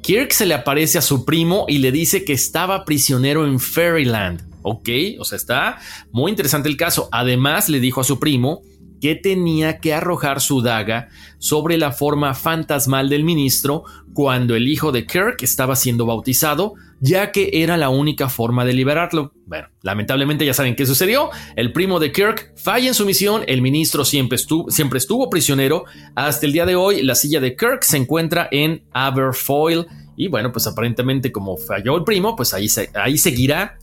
Kirk 0.03 0.31
se 0.31 0.45
le 0.45 0.53
aparece 0.53 0.97
a 0.97 1.01
su 1.01 1.25
primo 1.25 1.65
y 1.67 1.79
le 1.79 1.91
dice 1.91 2.23
que 2.23 2.31
estaba 2.31 2.85
prisionero 2.85 3.45
en 3.45 3.59
Fairyland. 3.59 4.47
Ok, 4.61 4.89
o 5.19 5.25
sea, 5.25 5.35
está 5.35 5.79
muy 6.11 6.29
interesante 6.29 6.69
el 6.69 6.77
caso. 6.77 7.09
Además, 7.11 7.67
le 7.67 7.79
dijo 7.79 8.01
a 8.01 8.05
su 8.05 8.19
primo 8.19 8.61
que 8.99 9.15
tenía 9.15 9.79
que 9.79 9.93
arrojar 9.93 10.41
su 10.41 10.61
daga 10.61 11.09
sobre 11.37 11.77
la 11.77 11.91
forma 11.91 12.33
fantasmal 12.33 13.09
del 13.09 13.23
ministro 13.23 13.83
cuando 14.13 14.55
el 14.55 14.67
hijo 14.67 14.91
de 14.91 15.05
Kirk 15.05 15.37
estaba 15.41 15.75
siendo 15.75 16.05
bautizado, 16.05 16.73
ya 16.99 17.31
que 17.31 17.51
era 17.53 17.77
la 17.77 17.89
única 17.89 18.29
forma 18.29 18.65
de 18.65 18.73
liberarlo. 18.73 19.31
Bueno, 19.45 19.67
lamentablemente 19.83 20.45
ya 20.45 20.55
saben 20.55 20.75
qué 20.75 20.85
sucedió. 20.85 21.29
El 21.55 21.71
primo 21.71 21.99
de 21.99 22.11
Kirk 22.11 22.53
falla 22.57 22.87
en 22.87 22.95
su 22.95 23.05
misión, 23.05 23.43
el 23.47 23.61
ministro 23.61 24.03
siempre 24.05 24.37
estuvo, 24.37 24.71
siempre 24.71 24.97
estuvo 24.97 25.29
prisionero. 25.29 25.85
Hasta 26.15 26.47
el 26.47 26.53
día 26.53 26.65
de 26.65 26.75
hoy, 26.75 27.03
la 27.03 27.13
silla 27.13 27.39
de 27.39 27.55
Kirk 27.55 27.83
se 27.83 27.97
encuentra 27.97 28.47
en 28.51 28.87
Aberfoyle. 28.91 29.85
Y 30.15 30.29
bueno, 30.29 30.51
pues 30.51 30.65
aparentemente 30.65 31.31
como 31.31 31.55
falló 31.55 31.95
el 31.95 32.03
primo, 32.03 32.35
pues 32.35 32.55
ahí, 32.55 32.67
ahí 32.95 33.19
seguirá 33.19 33.77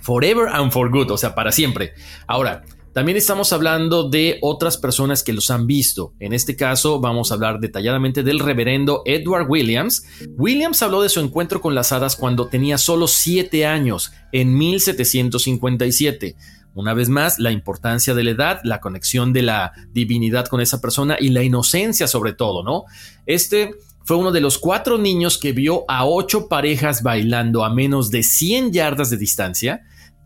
forever 0.00 0.48
and 0.52 0.70
for 0.72 0.90
good, 0.90 1.10
o 1.10 1.16
sea, 1.16 1.34
para 1.34 1.52
siempre. 1.52 1.94
Ahora, 2.26 2.64
también 2.94 3.18
estamos 3.18 3.52
hablando 3.52 4.08
de 4.08 4.38
otras 4.40 4.78
personas 4.78 5.24
que 5.24 5.32
los 5.32 5.50
han 5.50 5.66
visto. 5.66 6.14
En 6.20 6.32
este 6.32 6.54
caso 6.54 7.00
vamos 7.00 7.30
a 7.30 7.34
hablar 7.34 7.58
detalladamente 7.58 8.22
del 8.22 8.38
reverendo 8.38 9.02
Edward 9.04 9.50
Williams. 9.50 10.04
Williams 10.36 10.80
habló 10.80 11.02
de 11.02 11.08
su 11.08 11.18
encuentro 11.18 11.60
con 11.60 11.74
las 11.74 11.90
hadas 11.90 12.14
cuando 12.14 12.46
tenía 12.46 12.78
solo 12.78 13.08
7 13.08 13.66
años, 13.66 14.12
en 14.30 14.56
1757. 14.56 16.36
Una 16.74 16.94
vez 16.94 17.08
más, 17.08 17.40
la 17.40 17.50
importancia 17.50 18.14
de 18.14 18.22
la 18.22 18.30
edad, 18.30 18.60
la 18.62 18.80
conexión 18.80 19.32
de 19.32 19.42
la 19.42 19.72
divinidad 19.90 20.46
con 20.46 20.60
esa 20.60 20.80
persona 20.80 21.16
y 21.18 21.30
la 21.30 21.42
inocencia 21.42 22.06
sobre 22.06 22.32
todo, 22.32 22.62
¿no? 22.62 22.84
Este 23.26 23.74
fue 24.04 24.18
uno 24.18 24.30
de 24.30 24.40
los 24.40 24.56
cuatro 24.56 24.98
niños 24.98 25.36
que 25.36 25.50
vio 25.50 25.84
a 25.88 26.06
ocho 26.06 26.48
parejas 26.48 27.02
bailando 27.02 27.64
a 27.64 27.74
menos 27.74 28.12
de 28.12 28.22
100 28.22 28.72
yardas 28.72 29.10
de 29.10 29.16
distancia 29.16 29.82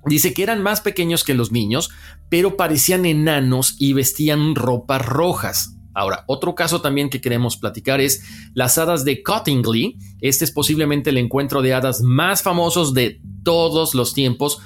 Dice 0.08 0.32
que 0.32 0.42
eran 0.42 0.62
más 0.62 0.80
pequeños 0.80 1.24
que 1.24 1.34
los 1.34 1.52
niños, 1.52 1.90
pero 2.28 2.56
parecían 2.56 3.06
enanos 3.06 3.76
y 3.78 3.92
vestían 3.92 4.54
ropas 4.54 5.04
rojas. 5.04 5.74
Ahora, 5.98 6.22
otro 6.28 6.54
caso 6.54 6.80
también 6.80 7.10
que 7.10 7.20
queremos 7.20 7.56
platicar 7.56 8.00
es 8.00 8.22
las 8.54 8.78
hadas 8.78 9.04
de 9.04 9.20
Cottingley. 9.22 9.96
Este 10.20 10.44
es 10.44 10.52
posiblemente 10.52 11.10
el 11.10 11.16
encuentro 11.16 11.60
de 11.60 11.74
hadas 11.74 12.02
más 12.02 12.42
famosos 12.42 12.94
de 12.94 13.20
todos 13.42 13.96
los 13.96 14.14
tiempos. 14.14 14.58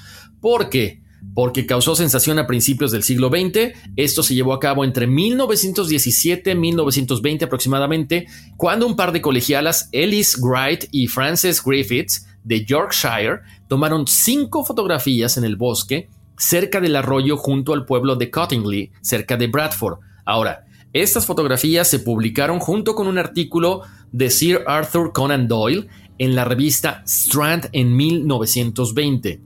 ¿Por 0.43 0.69
qué? 0.69 1.03
Porque 1.35 1.65
causó 1.65 1.97
sensación 1.97 2.39
a 2.39 2.47
principios 2.47 2.91
del 2.91 3.03
siglo 3.03 3.31
XX. 3.31 3.73
Esto 3.97 4.23
se 4.23 4.35
llevó 4.35 4.53
a 4.53 4.61
cabo 4.61 4.85
entre 4.85 5.07
1917 5.07 6.51
y 6.51 6.55
1920 6.55 7.45
aproximadamente, 7.47 8.27
cuando 8.59 8.87
un 8.87 8.95
par 8.97 9.13
de 9.13 9.23
colegialas, 9.23 9.89
Ellis 9.93 10.39
Wright 10.39 10.85
y 10.91 11.07
Frances 11.07 11.63
Griffiths, 11.65 12.27
de 12.45 12.67
Yorkshire, 12.67 13.41
tomaron 13.69 14.07
cinco 14.07 14.67
fotografías 14.67 15.39
en 15.39 15.45
el 15.45 15.57
bosque 15.57 16.11
cerca 16.37 16.81
del 16.81 16.97
arroyo 16.97 17.37
junto 17.37 17.73
al 17.73 17.85
pueblo 17.85 18.17
de 18.17 18.31
Cottingley, 18.31 18.93
cerca 19.01 19.37
de 19.37 19.47
Bradford. 19.47 19.99
Ahora, 20.25 20.65
estas 20.93 21.25
fotografías 21.27 21.89
se 21.89 21.99
publicaron 21.99 22.59
junto 22.59 22.95
con 22.95 23.07
un 23.07 23.19
artículo 23.19 23.83
de 24.13 24.31
Sir 24.31 24.63
Arthur 24.67 25.13
Conan 25.13 25.49
Doyle 25.49 25.89
en 26.19 26.35
la 26.37 26.45
revista 26.45 27.03
Strand 27.07 27.71
en 27.73 27.97
1920. 27.97 29.41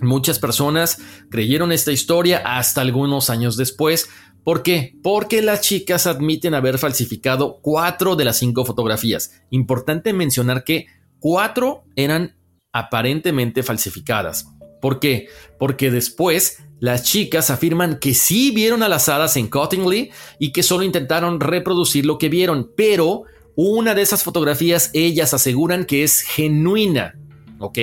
Muchas 0.00 0.38
personas 0.38 1.00
creyeron 1.30 1.72
esta 1.72 1.90
historia 1.90 2.42
hasta 2.44 2.82
algunos 2.82 3.30
años 3.30 3.56
después. 3.56 4.08
¿Por 4.44 4.62
qué? 4.62 4.94
Porque 5.02 5.42
las 5.42 5.62
chicas 5.62 6.06
admiten 6.06 6.54
haber 6.54 6.78
falsificado 6.78 7.58
cuatro 7.62 8.14
de 8.14 8.24
las 8.24 8.38
cinco 8.38 8.64
fotografías. 8.64 9.42
Importante 9.50 10.12
mencionar 10.12 10.62
que 10.64 10.86
cuatro 11.18 11.84
eran 11.96 12.36
aparentemente 12.72 13.62
falsificadas. 13.62 14.46
¿Por 14.80 15.00
qué? 15.00 15.28
Porque 15.58 15.90
después 15.90 16.58
las 16.80 17.02
chicas 17.02 17.50
afirman 17.50 17.98
que 17.98 18.14
sí 18.14 18.52
vieron 18.52 18.82
a 18.82 18.88
las 18.88 19.08
hadas 19.08 19.36
en 19.36 19.48
Cottingley 19.48 20.10
y 20.38 20.52
que 20.52 20.62
solo 20.62 20.84
intentaron 20.84 21.40
reproducir 21.40 22.06
lo 22.06 22.18
que 22.18 22.28
vieron, 22.28 22.70
pero 22.76 23.24
una 23.56 23.94
de 23.94 24.02
esas 24.02 24.22
fotografías 24.22 24.90
ellas 24.94 25.34
aseguran 25.34 25.84
que 25.84 26.04
es 26.04 26.20
genuina. 26.22 27.18
¿Ok? 27.60 27.78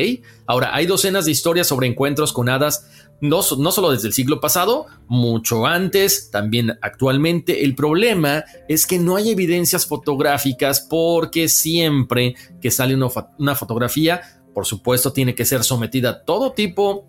Ahora, 0.46 0.74
hay 0.74 0.86
docenas 0.86 1.26
de 1.26 1.32
historias 1.32 1.68
sobre 1.68 1.88
encuentros 1.88 2.32
con 2.32 2.48
hadas, 2.48 2.90
no, 3.20 3.42
no, 3.58 3.72
solo 3.74 3.92
desde 3.92 4.08
el 4.08 4.14
siglo 4.14 4.40
pasado, 4.40 4.86
mucho 5.10 5.66
antes, 5.66 6.32
también 6.32 6.78
actualmente. 6.82 7.66
El 7.66 7.76
problema 7.76 8.46
es 8.70 8.88
que 8.88 9.00
no 9.00 9.18
hay 9.18 9.32
evidencias 9.32 9.86
fotográficas 9.86 10.80
porque 10.80 11.50
siempre 11.50 12.36
que 12.62 12.72
sale 12.72 12.96
una, 12.96 13.08
una 13.38 13.56
fotografía, 13.56 14.22
por 14.56 14.66
supuesto, 14.66 15.12
tiene 15.12 15.36
que 15.36 15.44
ser 15.44 15.66
sometida 15.66 16.10
a 16.10 16.24
todo 16.24 16.54
tipo 16.54 17.06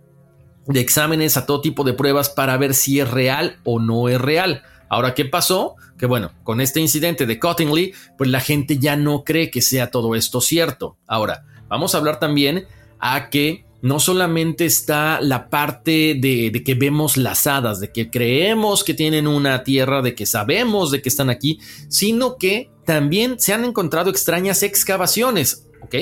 de 0.67 0.81
exámenes, 0.81 1.37
a 1.37 1.47
todo 1.47 1.61
tipo 1.61 1.85
de 1.85 1.93
pruebas 1.93 2.29
para 2.29 2.57
ver 2.57 2.75
si 2.75 2.99
es 2.99 3.09
real 3.09 3.61
o 3.63 3.79
no 3.79 4.09
es 4.09 4.21
real. 4.21 4.65
Ahora, 4.89 5.15
¿qué 5.15 5.25
pasó? 5.25 5.77
Que 5.97 6.07
bueno, 6.07 6.33
con 6.43 6.61
este 6.61 6.81
incidente 6.81 7.25
de 7.25 7.39
Cottingley, 7.39 7.95
pues 8.19 8.29
la 8.31 8.41
gente 8.41 8.79
ya 8.79 8.97
no 8.97 9.23
cree 9.23 9.53
que 9.53 9.63
sea 9.63 9.93
todo 9.93 10.17
esto 10.17 10.41
cierto. 10.41 10.97
Ahora, 11.07 11.45
vamos 11.69 11.95
a 11.95 11.99
hablar 11.99 12.19
también 12.19 12.67
a 12.99 13.31
que 13.31 13.65
no 13.81 14.01
solamente 14.01 14.65
está 14.65 15.21
la 15.21 15.49
parte 15.49 16.17
de, 16.19 16.51
de, 16.53 16.65
que 16.65 16.75
vemos 16.75 17.17
las 17.17 17.47
hadas, 17.47 17.79
de 17.79 17.93
que 17.93 18.11
creemos 18.11 18.83
que 18.83 18.95
tienen 18.95 19.29
una 19.29 19.63
tierra, 19.63 20.03
de 20.03 20.17
que 20.17 20.27
sabemos 20.27 20.91
de 20.91 21.01
que 21.01 21.09
están 21.09 21.31
aquí, 21.31 21.61
sino 21.89 22.39
que 22.39 22.73
también 22.85 23.39
se 23.39 23.53
han 23.53 23.65
encontrado 23.65 24.11
extrañas 24.11 24.65
excavaciones, 24.65 25.69
¿ok? 25.83 25.95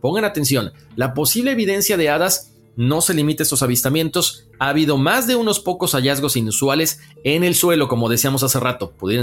Pongan 0.00 0.24
atención, 0.24 0.72
la 0.96 1.14
posible 1.14 1.52
evidencia 1.52 1.96
de 1.96 2.08
hadas 2.08 2.52
no 2.78 3.00
se 3.00 3.12
limita 3.12 3.42
a 3.42 3.44
estos 3.44 3.64
avistamientos. 3.64 4.46
Ha 4.60 4.68
habido 4.68 4.98
más 4.98 5.26
de 5.26 5.34
unos 5.34 5.58
pocos 5.58 5.96
hallazgos 5.96 6.36
inusuales 6.36 7.00
en 7.24 7.42
el 7.42 7.56
suelo, 7.56 7.88
como 7.88 8.08
decíamos 8.08 8.44
hace 8.44 8.60
rato. 8.60 8.92
Pueden, 8.92 9.22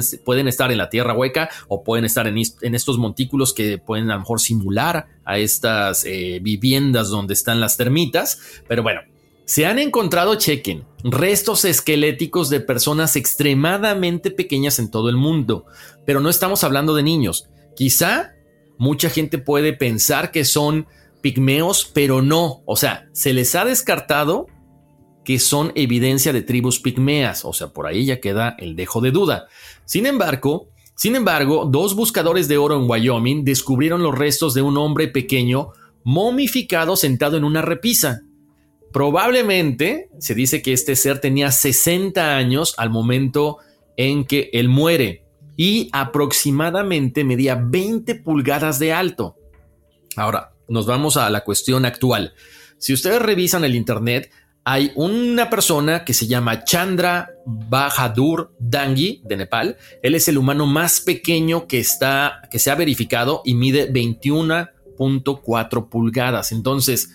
estar 0.50 0.72
en 0.74 0.78
la 0.78 0.90
tierra 0.90 1.14
hueca 1.14 1.50
o 1.70 1.82
pueden 1.82 2.04
estar 2.04 2.28
en, 2.28 2.36
en, 2.38 2.76
estos 2.76 2.98
montículos 2.98 3.54
que 3.54 3.78
pueden 3.78 4.12
a 4.12 4.16
lo 4.16 4.20
mejor 4.20 4.42
simular 4.42 5.08
a 5.24 5.38
estas 5.38 6.04
eh, 6.04 6.40
viviendas 6.42 7.08
donde 7.08 7.34
están 7.34 7.62
las 7.62 7.78
termitas. 7.78 8.42
Pero 8.68 8.84
bueno, 8.84 9.00
se 9.46 9.66
han 9.66 9.80
encontrado, 9.80 10.36
chequen, 10.36 10.84
restos 11.06 11.64
esqueléticos 11.64 12.50
de 12.50 12.60
personas 12.60 13.16
extremadamente 13.16 14.32
pequeñas 14.32 14.80
en 14.80 14.92
todo 14.92 15.08
el 15.08 15.16
mundo. 15.16 15.66
Pero 16.06 16.20
no 16.20 16.30
estamos 16.30 16.66
hablando 16.66 16.94
de 16.94 17.04
niños. 17.04 17.48
Quizá 17.78 18.35
mucha 18.78 19.10
gente 19.10 19.38
puede 19.38 19.74
pensar 19.74 20.32
que 20.32 20.46
son 20.46 20.88
pigmeos, 21.22 21.90
pero 21.94 22.22
no. 22.22 22.62
O 22.66 22.76
sea, 22.76 23.10
se 23.14 23.34
les 23.34 23.56
ha 23.56 23.66
descartado 23.66 24.48
que 25.24 25.40
son 25.40 25.72
evidencia 25.76 26.32
de 26.32 26.42
tribus 26.42 26.80
pigmeas. 26.80 27.46
O 27.46 27.54
sea, 27.54 27.70
por 27.70 27.88
ahí 27.88 28.06
ya 28.06 28.20
queda 28.20 28.56
el 28.60 28.76
dejo 28.76 29.02
de 29.02 29.12
duda. 29.12 29.48
Sin 29.86 30.06
embargo, 30.06 30.70
sin 30.96 31.16
embargo, 31.16 31.68
dos 31.70 31.96
buscadores 31.96 32.48
de 32.48 32.58
oro 32.58 32.80
en 32.80 32.90
Wyoming 32.90 33.44
descubrieron 33.44 34.02
los 34.02 34.18
restos 34.18 34.54
de 34.54 34.62
un 34.62 34.78
hombre 34.78 35.10
pequeño 35.10 35.72
momificado 36.04 36.96
sentado 36.96 37.36
en 37.36 37.44
una 37.44 37.62
repisa. 37.62 38.22
Probablemente 38.94 40.10
se 40.20 40.36
dice 40.36 40.62
que 40.62 40.72
este 40.72 40.96
ser 40.96 41.20
tenía 41.20 41.52
60 41.52 42.38
años 42.38 42.76
al 42.78 42.92
momento 42.92 43.58
en 43.98 44.24
que 44.24 44.50
él 44.54 44.70
muere 44.70 45.25
y 45.58 45.90
aproximadamente 45.94 47.24
medía 47.24 47.56
20 47.56 48.16
pulgadas 48.16 48.80
de 48.80 48.94
alto. 48.94 49.38
Ahora, 50.16 50.54
nos 50.68 50.86
vamos 50.86 51.18
a 51.18 51.30
la 51.30 51.44
cuestión 51.44 51.86
actual. 51.86 52.34
Si 52.78 52.94
ustedes 52.94 53.22
revisan 53.22 53.64
el 53.64 53.76
Internet, 53.76 54.32
hay 54.64 54.92
una 54.96 55.50
persona 55.50 56.04
que 56.04 56.14
se 56.16 56.26
llama 56.26 56.64
Chandra 56.64 57.30
Bahadur 57.46 58.56
Dangi 58.60 59.22
de 59.24 59.38
Nepal. 59.38 59.78
Él 60.02 60.16
es 60.16 60.28
el 60.28 60.40
humano 60.40 60.66
más 60.66 61.02
pequeño 61.02 61.68
que, 61.68 61.80
está, 61.80 62.42
que 62.50 62.58
se 62.58 62.72
ha 62.72 62.76
verificado 62.76 63.44
y 63.46 63.54
mide 63.54 63.94
21.4 63.94 65.90
pulgadas. 65.90 66.52
Entonces, 66.52 67.12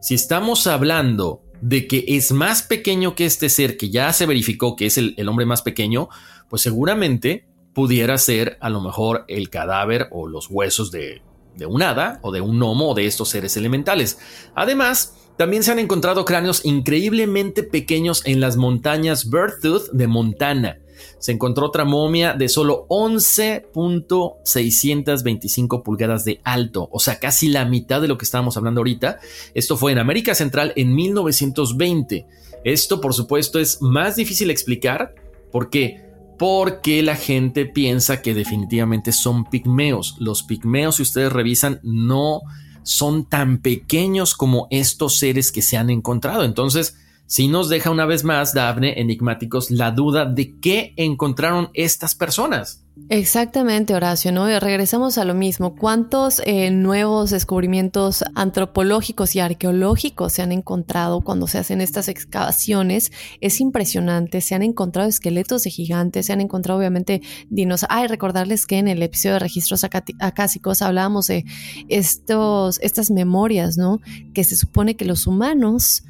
si 0.00 0.14
estamos 0.14 0.66
hablando 0.66 1.42
de 1.60 1.86
que 1.86 2.06
es 2.08 2.32
más 2.32 2.62
pequeño 2.62 3.14
que 3.14 3.26
este 3.26 3.50
ser 3.50 3.76
que 3.76 3.90
ya 3.90 4.10
se 4.14 4.24
verificó 4.26 4.74
que 4.74 4.86
es 4.86 4.96
el, 4.96 5.12
el 5.18 5.28
hombre 5.28 5.44
más 5.44 5.60
pequeño, 5.60 6.08
pues 6.48 6.62
seguramente 6.62 7.46
pudiera 7.74 8.16
ser 8.18 8.56
a 8.60 8.70
lo 8.70 8.80
mejor 8.80 9.24
el 9.28 9.50
cadáver 9.50 10.08
o 10.12 10.28
los 10.28 10.48
huesos 10.48 10.90
de, 10.90 11.20
un 11.66 11.82
hada 11.82 12.18
o 12.22 12.32
de 12.32 12.40
un 12.40 12.58
gnomo 12.58 12.88
o 12.90 12.94
de 12.94 13.06
estos 13.06 13.28
seres 13.28 13.56
elementales. 13.56 14.18
Además, 14.54 15.14
también 15.36 15.64
se 15.64 15.72
han 15.72 15.80
encontrado 15.80 16.24
cráneos 16.24 16.64
increíblemente 16.64 17.64
pequeños 17.64 18.22
en 18.24 18.40
las 18.40 18.56
montañas 18.56 19.28
Berthoud 19.28 19.90
de 19.92 20.06
Montana. 20.06 20.78
Se 21.18 21.32
encontró 21.32 21.66
otra 21.66 21.84
momia 21.84 22.34
de 22.34 22.48
solo 22.48 22.86
11.625 22.88 25.82
pulgadas 25.82 26.24
de 26.24 26.40
alto, 26.44 26.88
o 26.92 27.00
sea, 27.00 27.18
casi 27.18 27.48
la 27.48 27.64
mitad 27.64 28.00
de 28.00 28.06
lo 28.08 28.16
que 28.16 28.24
estábamos 28.24 28.56
hablando 28.56 28.78
ahorita. 28.80 29.18
Esto 29.54 29.76
fue 29.76 29.92
en 29.92 29.98
América 29.98 30.36
Central 30.36 30.72
en 30.76 30.94
1920. 30.94 32.26
Esto, 32.62 33.00
por 33.00 33.14
supuesto, 33.14 33.58
es 33.58 33.82
más 33.82 34.14
difícil 34.16 34.50
explicar 34.50 35.14
porque 35.50 36.03
porque 36.38 37.02
la 37.02 37.16
gente 37.16 37.66
piensa 37.66 38.22
que 38.22 38.34
definitivamente 38.34 39.12
son 39.12 39.44
pigmeos. 39.44 40.16
Los 40.18 40.42
pigmeos, 40.42 40.96
si 40.96 41.02
ustedes 41.02 41.32
revisan, 41.32 41.80
no 41.82 42.42
son 42.82 43.24
tan 43.28 43.58
pequeños 43.58 44.34
como 44.34 44.68
estos 44.70 45.18
seres 45.18 45.50
que 45.50 45.62
se 45.62 45.76
han 45.76 45.90
encontrado. 45.90 46.44
Entonces, 46.44 46.96
si 47.26 47.48
nos 47.48 47.68
deja 47.68 47.90
una 47.90 48.06
vez 48.06 48.24
más, 48.24 48.52
Daphne, 48.52 49.00
enigmáticos, 49.00 49.70
la 49.70 49.90
duda 49.90 50.26
de 50.26 50.58
qué 50.60 50.92
encontraron 50.96 51.70
estas 51.72 52.14
personas. 52.14 52.83
Exactamente, 53.08 53.92
Horacio, 53.92 54.30
¿no? 54.30 54.46
regresamos 54.60 55.18
a 55.18 55.24
lo 55.24 55.34
mismo. 55.34 55.74
¿Cuántos 55.74 56.40
eh, 56.46 56.70
nuevos 56.70 57.30
descubrimientos 57.30 58.24
antropológicos 58.36 59.34
y 59.34 59.40
arqueológicos 59.40 60.32
se 60.32 60.42
han 60.42 60.52
encontrado 60.52 61.20
cuando 61.20 61.48
se 61.48 61.58
hacen 61.58 61.80
estas 61.80 62.06
excavaciones? 62.06 63.10
Es 63.40 63.60
impresionante. 63.60 64.40
Se 64.40 64.54
han 64.54 64.62
encontrado 64.62 65.08
esqueletos 65.08 65.64
de 65.64 65.70
gigantes, 65.70 66.26
se 66.26 66.32
han 66.32 66.40
encontrado 66.40 66.78
obviamente 66.78 67.20
dinosaurios. 67.50 67.98
Ay, 67.98 68.06
recordarles 68.06 68.64
que 68.64 68.78
en 68.78 68.86
el 68.86 69.02
episodio 69.02 69.34
de 69.34 69.40
registros 69.40 69.84
acásicos 69.84 70.80
hablábamos 70.80 71.26
de 71.26 71.44
estos, 71.88 72.78
estas 72.80 73.10
memorias, 73.10 73.76
¿no? 73.76 74.00
Que 74.32 74.44
se 74.44 74.54
supone 74.54 74.94
que 74.94 75.04
los 75.04 75.26
humanos 75.26 76.04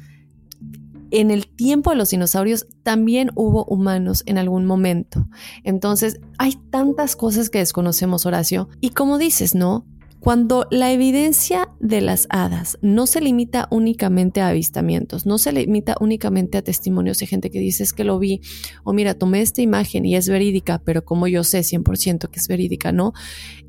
en 1.11 1.31
el 1.31 1.47
tiempo 1.47 1.91
de 1.91 1.95
los 1.95 2.09
dinosaurios 2.09 2.67
también 2.83 3.31
hubo 3.35 3.65
humanos 3.65 4.23
en 4.25 4.37
algún 4.37 4.65
momento. 4.65 5.27
Entonces, 5.63 6.19
hay 6.37 6.53
tantas 6.69 7.15
cosas 7.15 7.49
que 7.49 7.59
desconocemos, 7.59 8.25
Horacio. 8.25 8.69
Y 8.81 8.89
como 8.89 9.17
dices, 9.17 9.55
¿no? 9.55 9.85
Cuando 10.25 10.65
la 10.71 10.91
evidencia 10.91 11.69
de 11.79 12.01
las 12.01 12.25
hadas 12.31 12.79
no 12.81 13.05
se 13.05 13.21
limita 13.21 13.67
únicamente 13.69 14.41
a 14.41 14.47
avistamientos, 14.47 15.27
no 15.27 15.37
se 15.37 15.51
limita 15.51 15.97
únicamente 15.99 16.57
a 16.57 16.63
testimonios 16.63 17.19
de 17.19 17.27
gente 17.27 17.51
que 17.51 17.59
dice 17.59 17.85
que 17.95 18.03
lo 18.03 18.17
vi, 18.17 18.41
o 18.83 18.91
mira, 18.91 19.13
tomé 19.13 19.41
esta 19.41 19.61
imagen 19.61 20.03
y 20.03 20.15
es 20.15 20.27
verídica, 20.27 20.81
pero 20.83 21.05
como 21.05 21.27
yo 21.27 21.43
sé 21.43 21.59
100% 21.59 22.29
que 22.31 22.39
es 22.39 22.47
verídica, 22.47 22.91
¿no? 22.91 23.13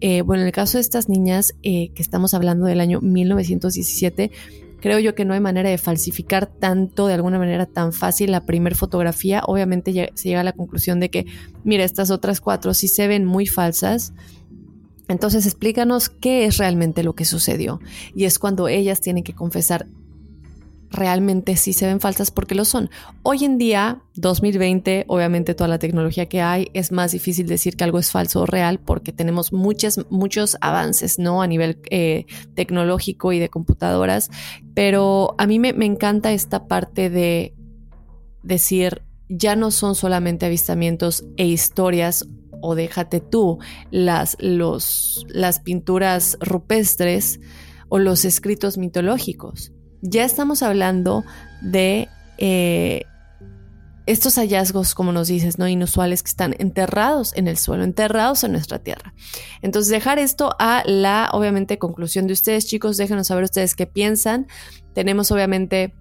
Eh, 0.01 0.23
bueno, 0.23 0.45
en 0.45 0.47
el 0.47 0.53
caso 0.55 0.79
de 0.79 0.81
estas 0.81 1.11
niñas 1.11 1.55
eh, 1.63 1.91
que 1.95 2.01
estamos 2.01 2.33
hablando 2.33 2.65
del 2.65 2.81
año 2.81 3.03
1917, 3.03 4.31
Creo 4.81 4.99
yo 4.99 5.15
que 5.15 5.25
no 5.25 5.35
hay 5.35 5.41
manera 5.41 5.71
de 5.71 5.79
falsificar 5.79 6.47
tanto, 6.47 7.07
de 7.07 7.15
alguna 7.15 7.39
manera 7.39 7.67
tan 7.67 7.93
fácil 7.93 8.31
la 8.31 8.45
primer 8.45 8.75
fotografía. 8.75 9.43
Obviamente 9.47 10.13
se 10.15 10.29
llega 10.29 10.41
a 10.41 10.45
la 10.45 10.53
conclusión 10.53 11.01
de 11.01 11.11
que, 11.11 11.27
mira, 11.65 11.85
estas 11.85 12.11
otras 12.11 12.41
cuatro 12.41 12.75
sí 12.75 12.89
se 12.89 13.09
ven 13.09 13.25
muy 13.25 13.47
falsas. 13.47 14.13
Entonces 15.09 15.47
explícanos 15.47 16.09
qué 16.09 16.47
es 16.47 16.59
realmente 16.59 17.03
lo 17.03 17.15
que 17.15 17.25
sucedió. 17.25 17.81
Y 18.15 18.25
es 18.25 18.39
cuando 18.39 18.69
ellas 18.69 19.01
tienen 19.01 19.25
que 19.25 19.35
confesar 19.35 19.87
realmente 20.91 21.57
sí 21.57 21.73
se 21.73 21.87
ven 21.87 22.01
falsas 22.01 22.31
porque 22.31 22.55
lo 22.55 22.65
son. 22.65 22.91
Hoy 23.23 23.45
en 23.45 23.59
día, 23.59 24.03
2020, 24.15 25.05
obviamente 25.09 25.55
toda 25.55 25.69
la 25.69 25.79
tecnología 25.79 26.27
que 26.27 26.41
hay, 26.41 26.69
es 26.75 26.93
más 26.93 27.13
difícil 27.13 27.47
decir 27.47 27.77
que 27.77 27.85
algo 27.85 27.99
es 27.99 28.11
falso 28.11 28.43
o 28.43 28.47
real 28.47 28.79
porque 28.79 29.13
tenemos 29.13 29.53
muchas, 29.53 29.99
muchos 30.11 30.57
avances, 30.61 31.19
¿no? 31.19 31.43
A 31.43 31.47
nivel 31.47 31.79
eh, 31.91 32.27
tecnológico 32.55 33.33
y 33.33 33.39
de 33.39 33.49
computadoras. 33.49 34.31
Pero 34.75 35.35
a 35.39 35.47
mí 35.47 35.59
me, 35.59 35.73
me 35.73 35.87
encanta 35.87 36.33
esta 36.33 36.67
parte 36.67 37.11
de 37.11 37.55
decir, 38.43 39.03
ya 39.29 39.57
no 39.57 39.71
son 39.71 39.95
solamente 39.95 40.47
avistamientos 40.47 41.25
e 41.37 41.47
historias 41.47 42.27
o 42.61 42.75
déjate 42.75 43.21
tú 43.21 43.59
las, 43.91 44.37
los, 44.41 45.27
las 45.29 45.61
pinturas 45.61 46.39
rupestres 46.41 47.41
o 47.89 47.99
los 47.99 48.25
escritos 48.25 48.79
mitológicos 48.79 49.73
ya 50.09 50.25
estamos 50.25 50.63
hablando 50.63 51.25
de, 51.61 52.09
eh, 52.39 53.03
estos 54.07 54.37
hallazgos, 54.37 54.95
como 54.95 55.13
nos 55.13 55.29
dices, 55.29 55.59
no 55.59 55.67
inusuales 55.67 56.23
que 56.23 56.31
están 56.31 56.55
enterrados 56.59 57.33
en 57.37 57.49
el 57.49 57.59
suelo, 57.59 57.83
enterrados 57.83 58.45
en 58.45 58.53
nuestra 58.53 58.79
tierra. 58.79 59.13
Entonces, 59.63 59.91
dejar 59.91 60.21
esto 60.21 60.55
a 60.61 60.85
la, 60.87 61.29
obviamente, 61.33 61.79
conclusión 61.79 62.29
de 62.29 62.33
ustedes, 62.33 62.67
chicos, 62.67 62.97
déjenos 62.97 63.27
saber 63.27 63.45
ustedes 63.45 63.75
qué 63.75 63.87
piensan. 63.87 64.47
Tenemos, 64.95 65.33
obviamente, 65.33 65.95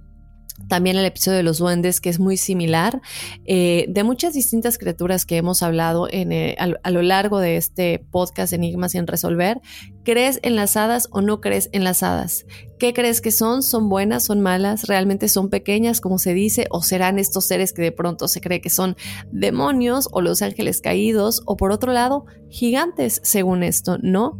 también 0.68 0.97
el 0.97 1.06
episodio 1.06 1.38
de 1.38 1.43
los 1.43 1.60
duendes, 1.60 1.99
que 2.01 2.10
es 2.10 2.20
muy 2.20 2.38
similar, 2.38 3.01
eh, 3.45 3.86
de 3.89 4.03
muchas 4.03 4.34
distintas 4.34 4.78
criaturas 4.78 5.26
que 5.26 5.38
hemos 5.38 5.62
hablado 5.62 6.08
en, 6.10 6.32
eh, 6.32 6.56
a, 6.58 6.91
lo 6.91 7.01
largo 7.01 7.39
de 7.39 7.58
este 7.58 8.06
podcast 8.12 8.53
Enigmas 8.53 8.93
sin 8.93 9.06
resolver. 9.06 9.62
¿Crees 10.03 10.39
en 10.43 10.56
las 10.56 10.78
hadas 10.78 11.08
o 11.12 11.22
no 11.22 11.41
crees 11.41 11.70
en 11.72 11.84
las 11.84 12.03
hadas? 12.03 12.45
¿Qué 12.80 12.93
crees 12.93 13.22
que 13.22 13.32
son? 13.32 13.64
¿Son 13.64 13.89
buenas? 13.89 14.24
¿Son 14.26 14.41
malas? 14.41 14.88
¿Realmente 14.88 15.30
son 15.30 15.49
pequeñas, 15.49 16.01
como 16.01 16.20
se 16.20 16.34
dice? 16.34 16.68
¿O 16.70 16.82
serán 16.82 17.20
estos 17.20 17.45
seres 17.45 17.74
que 17.74 17.82
de 17.82 17.91
pronto 17.91 18.28
se 18.28 18.41
cree 18.41 18.62
que 18.62 18.70
son 18.70 18.95
demonios 19.32 20.08
o 20.12 20.22
los 20.22 20.41
ángeles 20.41 20.82
caídos? 20.82 21.41
¿O 21.45 21.58
por 21.58 21.72
otro 21.72 21.91
lado, 21.91 22.26
gigantes, 22.49 23.20
según 23.24 23.64
esto, 23.64 23.97
no? 24.01 24.39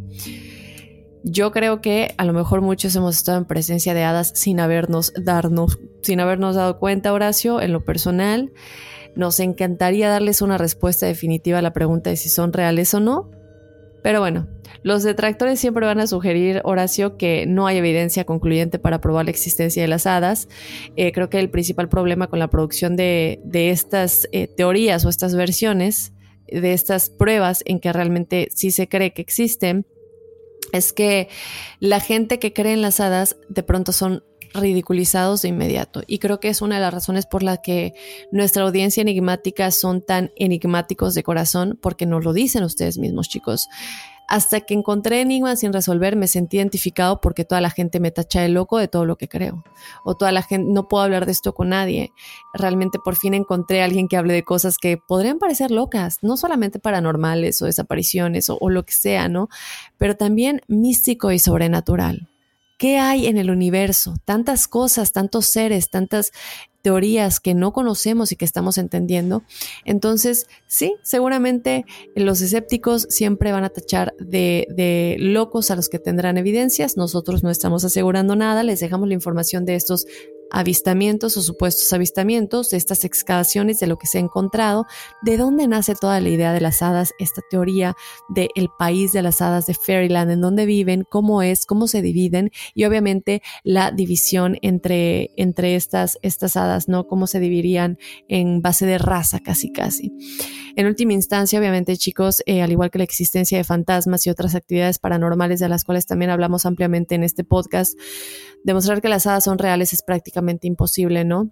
Yo 1.28 1.50
creo 1.50 1.80
que 1.80 2.14
a 2.18 2.24
lo 2.24 2.32
mejor 2.32 2.60
muchos 2.60 2.94
hemos 2.94 3.16
estado 3.16 3.38
en 3.38 3.46
presencia 3.46 3.94
de 3.94 4.04
hadas 4.04 4.30
sin 4.36 4.60
habernos, 4.60 5.12
darnos, 5.20 5.80
sin 6.02 6.20
habernos 6.20 6.54
dado 6.54 6.78
cuenta, 6.78 7.12
Horacio, 7.12 7.60
en 7.60 7.72
lo 7.72 7.84
personal. 7.84 8.52
Nos 9.16 9.40
encantaría 9.40 10.08
darles 10.08 10.40
una 10.40 10.56
respuesta 10.56 11.04
definitiva 11.04 11.58
a 11.58 11.62
la 11.62 11.72
pregunta 11.72 12.10
de 12.10 12.16
si 12.16 12.28
son 12.28 12.52
reales 12.52 12.94
o 12.94 13.00
no. 13.00 13.28
Pero 14.04 14.20
bueno, 14.20 14.46
los 14.84 15.02
detractores 15.02 15.58
siempre 15.58 15.84
van 15.84 15.98
a 15.98 16.06
sugerir, 16.06 16.60
Horacio, 16.62 17.16
que 17.16 17.44
no 17.44 17.66
hay 17.66 17.78
evidencia 17.78 18.22
concluyente 18.22 18.78
para 18.78 19.00
probar 19.00 19.24
la 19.24 19.32
existencia 19.32 19.82
de 19.82 19.88
las 19.88 20.06
hadas. 20.06 20.48
Eh, 20.94 21.10
creo 21.10 21.28
que 21.28 21.40
el 21.40 21.50
principal 21.50 21.88
problema 21.88 22.28
con 22.28 22.38
la 22.38 22.50
producción 22.50 22.94
de, 22.94 23.40
estas 23.52 24.28
eh, 24.30 24.46
teorías 24.46 25.04
o 25.04 25.08
estas 25.08 25.34
versiones, 25.34 26.12
de 26.46 26.72
estas 26.72 27.10
pruebas 27.10 27.64
en 27.66 27.80
que 27.80 27.92
realmente 27.92 28.46
sí 28.54 28.70
se 28.70 28.86
cree 28.86 29.12
que 29.12 29.22
existen, 29.22 29.86
es 30.76 30.92
que 30.92 31.28
la 31.80 32.00
gente 32.00 32.38
que 32.38 32.52
cree 32.52 32.72
en 32.72 32.82
las 32.82 33.00
hadas 33.00 33.36
de 33.48 33.62
pronto 33.62 33.92
son 33.92 34.22
ridiculizados 34.54 35.42
de 35.42 35.48
inmediato. 35.48 36.02
Y 36.06 36.18
creo 36.18 36.40
que 36.40 36.48
es 36.48 36.62
una 36.62 36.76
de 36.76 36.80
las 36.80 36.94
razones 36.94 37.26
por 37.26 37.42
la 37.42 37.58
que 37.58 37.94
nuestra 38.32 38.64
audiencia 38.64 39.00
enigmática 39.00 39.70
son 39.70 40.02
tan 40.04 40.32
enigmáticos 40.36 41.14
de 41.14 41.22
corazón, 41.22 41.78
porque 41.80 42.06
nos 42.06 42.24
lo 42.24 42.32
dicen 42.32 42.64
ustedes 42.64 42.98
mismos, 42.98 43.28
chicos. 43.28 43.68
Hasta 44.28 44.60
que 44.60 44.74
encontré 44.74 45.20
enigmas 45.20 45.60
sin 45.60 45.72
resolver, 45.72 46.16
me 46.16 46.26
sentí 46.26 46.56
identificado 46.56 47.20
porque 47.20 47.44
toda 47.44 47.60
la 47.60 47.70
gente 47.70 48.00
me 48.00 48.10
tacha 48.10 48.40
de 48.40 48.48
loco 48.48 48.78
de 48.78 48.88
todo 48.88 49.04
lo 49.04 49.16
que 49.16 49.28
creo. 49.28 49.64
O 50.04 50.16
toda 50.16 50.32
la 50.32 50.42
gente, 50.42 50.70
no 50.72 50.88
puedo 50.88 51.04
hablar 51.04 51.26
de 51.26 51.32
esto 51.32 51.54
con 51.54 51.68
nadie. 51.68 52.12
Realmente 52.52 52.98
por 52.98 53.16
fin 53.16 53.34
encontré 53.34 53.82
a 53.82 53.84
alguien 53.84 54.08
que 54.08 54.16
hable 54.16 54.34
de 54.34 54.42
cosas 54.42 54.78
que 54.78 54.96
podrían 54.98 55.38
parecer 55.38 55.70
locas, 55.70 56.18
no 56.22 56.36
solamente 56.36 56.78
paranormales 56.78 57.62
o 57.62 57.66
desapariciones 57.66 58.50
o, 58.50 58.58
o 58.60 58.70
lo 58.70 58.84
que 58.84 58.92
sea, 58.92 59.28
¿no? 59.28 59.48
Pero 59.96 60.16
también 60.16 60.60
místico 60.66 61.30
y 61.30 61.38
sobrenatural. 61.38 62.28
¿Qué 62.78 62.98
hay 62.98 63.26
en 63.26 63.38
el 63.38 63.50
universo? 63.50 64.16
Tantas 64.24 64.68
cosas, 64.68 65.12
tantos 65.12 65.46
seres, 65.46 65.88
tantas 65.88 66.32
teorías 66.82 67.40
que 67.40 67.54
no 67.54 67.72
conocemos 67.72 68.30
y 68.30 68.36
que 68.36 68.44
estamos 68.44 68.78
entendiendo. 68.78 69.42
Entonces, 69.84 70.46
sí, 70.68 70.94
seguramente 71.02 71.84
los 72.14 72.40
escépticos 72.42 73.06
siempre 73.10 73.50
van 73.50 73.64
a 73.64 73.70
tachar 73.70 74.14
de, 74.20 74.68
de, 74.70 75.16
locos 75.18 75.72
a 75.72 75.74
los 75.74 75.88
que 75.88 75.98
tendrán 75.98 76.38
evidencias. 76.38 76.96
Nosotros 76.96 77.42
no 77.42 77.50
estamos 77.50 77.84
asegurando 77.84 78.36
nada, 78.36 78.62
les 78.62 78.78
dejamos 78.78 79.08
la 79.08 79.14
información 79.14 79.64
de 79.64 79.74
estos 79.74 80.06
avistamientos 80.50 81.36
o 81.36 81.42
supuestos 81.42 81.92
avistamientos, 81.92 82.70
de 82.70 82.76
estas 82.76 83.04
excavaciones, 83.04 83.78
de 83.78 83.86
lo 83.86 83.98
que 83.98 84.06
se 84.06 84.18
ha 84.18 84.20
encontrado, 84.20 84.86
de 85.22 85.36
dónde 85.36 85.66
nace 85.66 85.94
toda 85.94 86.20
la 86.20 86.28
idea 86.28 86.52
de 86.52 86.60
las 86.60 86.82
hadas, 86.82 87.12
esta 87.18 87.42
teoría 87.48 87.94
del 88.28 88.48
el 88.54 88.68
país 88.78 89.12
de 89.12 89.22
las 89.22 89.40
hadas 89.40 89.66
de 89.66 89.74
Fairyland, 89.74 90.30
en 90.30 90.40
dónde 90.40 90.66
viven, 90.66 91.04
cómo 91.08 91.42
es, 91.42 91.66
cómo 91.66 91.86
se 91.88 92.02
dividen 92.02 92.50
y 92.74 92.84
obviamente 92.84 93.42
la 93.64 93.90
división 93.90 94.58
entre, 94.62 95.30
entre 95.36 95.76
estas, 95.76 96.18
estas 96.22 96.56
hadas, 96.56 96.88
¿no? 96.88 97.06
Cómo 97.06 97.26
se 97.26 97.40
dividirían 97.40 97.98
en 98.28 98.62
base 98.62 98.86
de 98.86 98.98
raza 98.98 99.40
casi 99.40 99.72
casi. 99.72 100.12
En 100.76 100.86
última 100.86 101.14
instancia, 101.14 101.58
obviamente 101.58 101.96
chicos, 101.96 102.42
eh, 102.44 102.60
al 102.60 102.70
igual 102.70 102.90
que 102.90 102.98
la 102.98 103.04
existencia 103.04 103.56
de 103.56 103.64
fantasmas 103.64 104.26
y 104.26 104.30
otras 104.30 104.54
actividades 104.54 104.98
paranormales 104.98 105.58
de 105.58 105.70
las 105.70 105.84
cuales 105.84 106.06
también 106.06 106.30
hablamos 106.30 106.66
ampliamente 106.66 107.14
en 107.14 107.24
este 107.24 107.44
podcast, 107.44 107.98
demostrar 108.62 109.00
que 109.00 109.08
las 109.08 109.26
hadas 109.26 109.44
son 109.44 109.58
reales 109.58 109.92
es 109.92 110.02
prácticamente 110.02 110.35
imposible, 110.62 111.24
¿no? 111.24 111.50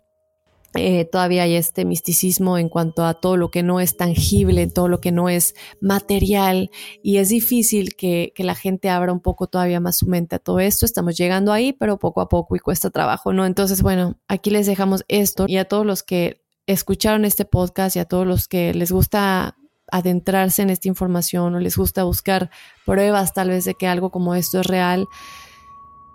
Eh, 0.76 1.04
todavía 1.04 1.44
hay 1.44 1.54
este 1.54 1.84
misticismo 1.84 2.58
en 2.58 2.68
cuanto 2.68 3.04
a 3.04 3.14
todo 3.14 3.36
lo 3.36 3.52
que 3.52 3.62
no 3.62 3.78
es 3.78 3.96
tangible, 3.96 4.66
todo 4.66 4.88
lo 4.88 5.00
que 5.00 5.12
no 5.12 5.28
es 5.28 5.54
material, 5.80 6.70
y 7.00 7.18
es 7.18 7.28
difícil 7.28 7.94
que, 7.94 8.32
que, 8.34 8.42
la 8.42 8.56
gente 8.56 8.90
abra 8.90 9.12
un 9.12 9.20
poco 9.20 9.46
todavía 9.46 9.78
más 9.78 9.98
su 9.98 10.06
mente 10.06 10.34
a 10.34 10.38
todo 10.40 10.58
esto. 10.58 10.84
Estamos 10.84 11.16
llegando 11.16 11.52
ahí, 11.52 11.72
pero 11.72 11.96
poco 11.98 12.20
a 12.20 12.28
poco 12.28 12.56
y 12.56 12.58
cuesta 12.58 12.90
trabajo, 12.90 13.32
¿no? 13.32 13.46
Entonces, 13.46 13.82
bueno, 13.82 14.18
aquí 14.26 14.50
les 14.50 14.66
dejamos 14.66 15.04
esto 15.06 15.44
y 15.46 15.58
a 15.58 15.64
todos 15.64 15.86
los 15.86 16.02
que 16.02 16.42
escucharon 16.66 17.24
este 17.24 17.44
podcast 17.44 17.94
y 17.94 18.00
a 18.00 18.04
todos 18.04 18.26
los 18.26 18.48
que 18.48 18.74
les 18.74 18.90
gusta 18.90 19.56
adentrarse 19.92 20.62
en 20.62 20.70
esta 20.70 20.88
información 20.88 21.54
o 21.54 21.60
les 21.60 21.76
gusta 21.76 22.04
buscar 22.04 22.50
pruebas 22.84 23.32
tal 23.34 23.50
vez 23.50 23.64
de 23.64 23.74
que 23.74 23.86
algo 23.86 24.10
como 24.10 24.34
esto 24.34 24.60
es 24.60 24.66
real, 24.66 25.06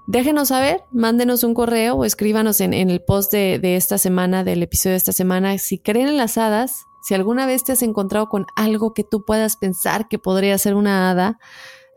Déjenos 0.10 0.48
saber, 0.48 0.84
mándenos 0.92 1.44
un 1.44 1.54
correo 1.54 1.94
o 1.94 2.04
escríbanos 2.04 2.62
en, 2.62 2.74
el 2.74 3.00
post 3.00 3.32
de, 3.32 3.76
esta 3.76 4.00
semana, 4.00 4.44
del 4.44 4.64
episodio 4.64 4.94
de 4.94 4.98
esta 4.98 5.12
semana, 5.12 5.56
si 5.60 5.78
creen 5.78 6.08
en 6.08 6.18
las 6.18 6.40
hadas, 6.40 6.86
si 7.04 7.14
alguna 7.14 7.46
vez 7.46 7.64
te 7.64 7.74
has 7.74 7.84
encontrado 7.84 8.28
con 8.28 8.48
algo 8.56 8.96
que 8.96 9.04
tú 9.04 9.24
puedas 9.24 9.56
pensar 9.56 10.08
que 10.08 10.18
podría 10.18 10.58
ser 10.58 10.74
una 10.74 11.12
hada, 11.12 11.38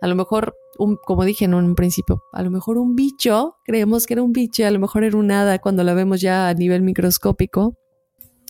a 0.03 0.07
lo 0.09 0.15
mejor, 0.15 0.55
un, 0.79 0.99
como 1.03 1.25
dije 1.25 1.47
en 1.47 1.55
un 1.55 1.75
principio, 1.75 2.23
a 2.35 2.43
lo 2.43 2.51
mejor 2.51 2.77
un 2.77 2.97
bicho, 2.97 3.57
creemos 3.65 4.07
que 4.07 4.13
era 4.13 4.23
un 4.23 4.35
bicho, 4.35 4.67
a 4.67 4.71
lo 4.71 4.79
mejor 4.79 5.05
era 5.05 5.17
una 5.17 5.41
hada 5.41 5.59
cuando 5.59 5.83
la 5.83 5.95
vemos 5.95 6.21
ya 6.21 6.49
a 6.49 6.53
nivel 6.53 6.83
microscópico. 6.83 7.79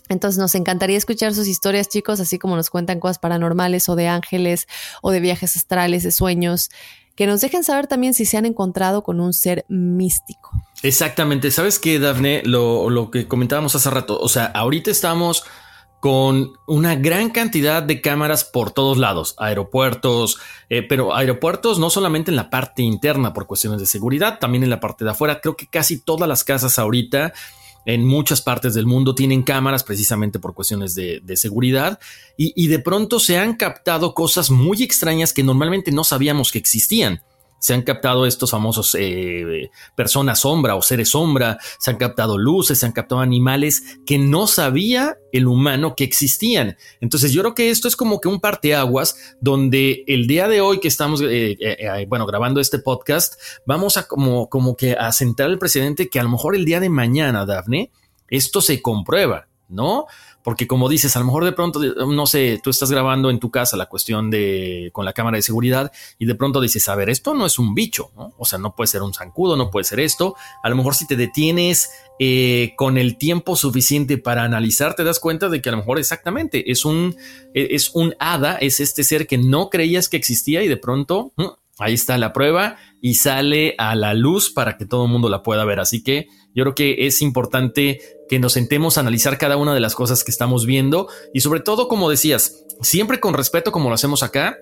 Entonces 0.09 0.37
nos 0.37 0.55
encantaría 0.55 0.97
escuchar 0.97 1.33
sus 1.33 1.47
historias, 1.47 1.87
chicos, 1.87 2.19
así 2.19 2.37
como 2.37 2.57
nos 2.57 2.69
cuentan 2.69 2.99
cosas 2.99 3.17
paranormales 3.17 3.87
o 3.87 3.95
de 3.95 4.09
ángeles 4.09 4.67
o 5.01 5.11
de 5.11 5.21
viajes 5.21 5.55
astrales, 5.55 6.03
de 6.03 6.11
sueños 6.11 6.69
que 7.15 7.27
nos 7.27 7.41
dejen 7.41 7.63
saber 7.63 7.87
también 7.87 8.13
si 8.13 8.25
se 8.25 8.37
han 8.37 8.45
encontrado 8.45 9.03
con 9.03 9.19
un 9.19 9.33
ser 9.33 9.65
místico. 9.67 10.51
Exactamente, 10.81 11.51
¿sabes 11.51 11.79
qué, 11.79 11.99
Dafne? 11.99 12.41
Lo, 12.45 13.09
que 13.11 13.27
comentábamos 13.27 13.75
hace 13.75 13.89
rato, 13.89 14.19
o 14.19 14.27
sea, 14.27 14.45
ahorita 14.45 14.91
estamos 14.91 15.43
con 15.99 16.51
una 16.67 16.95
gran 16.95 17.29
cantidad 17.29 17.81
de 17.81 18.01
cámaras 18.01 18.43
por 18.43 18.71
todos 18.71 18.97
lados, 18.97 19.35
aeropuertos, 19.37 20.37
eh, 20.69 20.83
pero 20.83 21.15
aeropuertos 21.15 21.79
no 21.79 21.89
solamente 21.89 22.29
en 22.29 22.35
la 22.35 22.49
parte 22.49 22.81
interna 22.81 23.31
por 23.31 23.47
cuestiones 23.47 23.79
de 23.79 23.85
seguridad, 23.85 24.37
también 24.39 24.65
en 24.65 24.69
la 24.69 24.81
parte 24.81 25.05
de 25.05 25.11
afuera. 25.11 25.39
Creo 25.39 25.55
que 25.55 25.67
casi 25.67 26.01
todas 26.01 26.27
las 26.27 26.43
casas 26.43 26.77
ahorita 26.77 27.31
en 27.85 28.05
muchas 28.05 28.41
partes 28.41 28.73
del 28.73 28.85
mundo 28.85 29.15
tienen 29.15 29.43
cámaras 29.43 29.83
precisamente 29.83 30.39
por 30.39 30.53
cuestiones 30.53 30.95
de, 30.95 31.21
seguridad 31.35 31.99
y, 32.37 32.67
de 32.67 32.79
pronto 32.79 33.19
se 33.19 33.37
han 33.37 33.55
captado 33.55 34.13
cosas 34.13 34.49
muy 34.49 34.83
extrañas 34.83 35.33
que 35.33 35.43
normalmente 35.43 35.91
no 35.91 36.03
sabíamos 36.03 36.51
que 36.51 36.59
existían 36.59 37.21
se 37.63 37.73
han 37.73 37.83
captado 37.83 38.25
estos 38.25 38.51
famosos 38.51 38.93
eh, 38.99 39.71
personas 39.95 40.41
sombra 40.41 40.75
o 40.75 40.81
seres 40.81 41.07
sombra, 41.07 41.57
se 41.79 41.91
han 41.91 41.95
captado 41.95 42.37
luces, 42.37 42.79
se 42.79 42.85
han 42.85 42.91
captado 42.91 43.21
animales 43.21 43.99
que 44.05 44.17
no 44.17 44.47
sabía 44.47 45.17
el 45.31 45.47
humano 45.47 45.95
que 45.95 46.03
existían. 46.03 46.75
Entonces 46.99 47.31
yo 47.31 47.41
creo 47.41 47.55
que 47.55 47.69
esto 47.69 47.87
es 47.87 47.95
como 47.95 48.19
que 48.19 48.27
un 48.27 48.41
parteaguas 48.41 49.15
donde 49.39 50.03
el 50.07 50.27
día 50.27 50.49
de 50.49 50.59
hoy 50.59 50.81
que 50.81 50.89
estamos, 50.89 51.21
eh, 51.21 51.55
eh, 51.57 52.05
bueno, 52.09 52.25
grabando 52.25 52.59
este 52.59 52.79
podcast, 52.79 53.35
vamos 53.65 53.95
a 53.95 54.09
como, 54.09 54.49
como 54.49 54.75
que 54.75 54.97
a 54.99 55.13
sentar 55.13 55.45
al 55.45 55.57
presidente 55.57 56.09
que 56.09 56.19
a 56.19 56.23
lo 56.23 56.29
mejor 56.29 56.57
el 56.57 56.65
día 56.65 56.81
de 56.81 56.89
mañana, 56.89 57.45
Dafne, 57.45 57.91
esto 58.27 58.59
se 58.59 58.81
comprueba, 58.81 59.47
¿no? 59.73 60.05
Porque 60.43 60.67
como 60.67 60.89
dices, 60.89 61.15
a 61.15 61.19
lo 61.19 61.25
mejor 61.25 61.45
de 61.45 61.53
pronto, 61.53 61.79
no 61.79 62.25
sé, 62.25 62.59
tú 62.61 62.69
estás 62.69 62.91
grabando 62.91 63.29
en 63.29 63.39
tu 63.39 63.49
casa 63.49 63.77
la 63.77 63.87
cuestión 63.87 64.29
de 64.29 64.89
con 64.93 65.05
la 65.05 65.13
cámara 65.13 65.37
de 65.37 65.41
seguridad 65.41 65.91
y 66.19 66.25
de 66.25 66.35
pronto 66.35 66.59
dices, 66.59 66.87
a 66.89 66.95
ver, 66.95 67.09
esto 67.09 67.33
no 67.33 67.45
es 67.45 67.59
un 67.59 67.73
bicho, 67.73 68.11
¿no? 68.15 68.33
O 68.37 68.45
sea, 68.45 68.59
no 68.59 68.75
puede 68.75 68.87
ser 68.87 69.01
un 69.01 69.13
zancudo, 69.13 69.55
no 69.55 69.71
puede 69.71 69.85
ser 69.85 69.99
esto. 69.99 70.35
A 70.61 70.69
lo 70.69 70.75
mejor 70.75 70.95
si 70.95 71.07
te 71.07 71.15
detienes 71.15 71.91
eh, 72.19 72.73
con 72.77 72.97
el 72.97 73.17
tiempo 73.17 73.55
suficiente 73.55 74.17
para 74.17 74.43
analizar, 74.43 74.95
te 74.95 75.03
das 75.03 75.19
cuenta 75.19 75.49
de 75.49 75.61
que 75.61 75.69
a 75.69 75.71
lo 75.71 75.79
mejor 75.79 75.97
exactamente 75.97 76.71
es 76.71 76.85
un, 76.85 77.15
e, 77.53 77.69
es 77.71 77.91
un 77.93 78.15
hada, 78.19 78.57
es 78.57 78.79
este 78.79 79.03
ser 79.03 79.27
que 79.27 79.37
no 79.37 79.69
creías 79.69 80.09
que 80.09 80.17
existía 80.17 80.63
y 80.63 80.67
de 80.67 80.77
pronto 80.77 81.31
mm, 81.37 81.45
ahí 81.79 81.93
está 81.93 82.17
la 82.17 82.33
prueba 82.33 82.77
y 83.01 83.15
sale 83.15 83.75
a 83.77 83.95
la 83.95 84.13
luz 84.13 84.51
para 84.51 84.77
que 84.77 84.85
todo 84.85 85.05
el 85.05 85.11
mundo 85.11 85.29
la 85.29 85.43
pueda 85.43 85.65
ver. 85.65 85.79
Así 85.79 86.03
que 86.03 86.27
yo 86.53 86.63
creo 86.63 86.75
que 86.75 87.07
es 87.07 87.21
importante 87.21 87.99
que 88.29 88.39
nos 88.39 88.53
sentemos 88.53 88.97
a 88.97 89.01
analizar 89.01 89.37
cada 89.37 89.57
una 89.57 89.73
de 89.73 89.79
las 89.79 89.95
cosas 89.95 90.23
que 90.23 90.31
estamos 90.31 90.65
viendo 90.65 91.07
y 91.33 91.41
sobre 91.41 91.59
todo, 91.59 91.87
como 91.87 92.09
decías, 92.09 92.65
siempre 92.81 93.19
con 93.19 93.33
respeto 93.33 93.71
como 93.71 93.89
lo 93.89 93.95
hacemos 93.95 94.23
acá, 94.23 94.57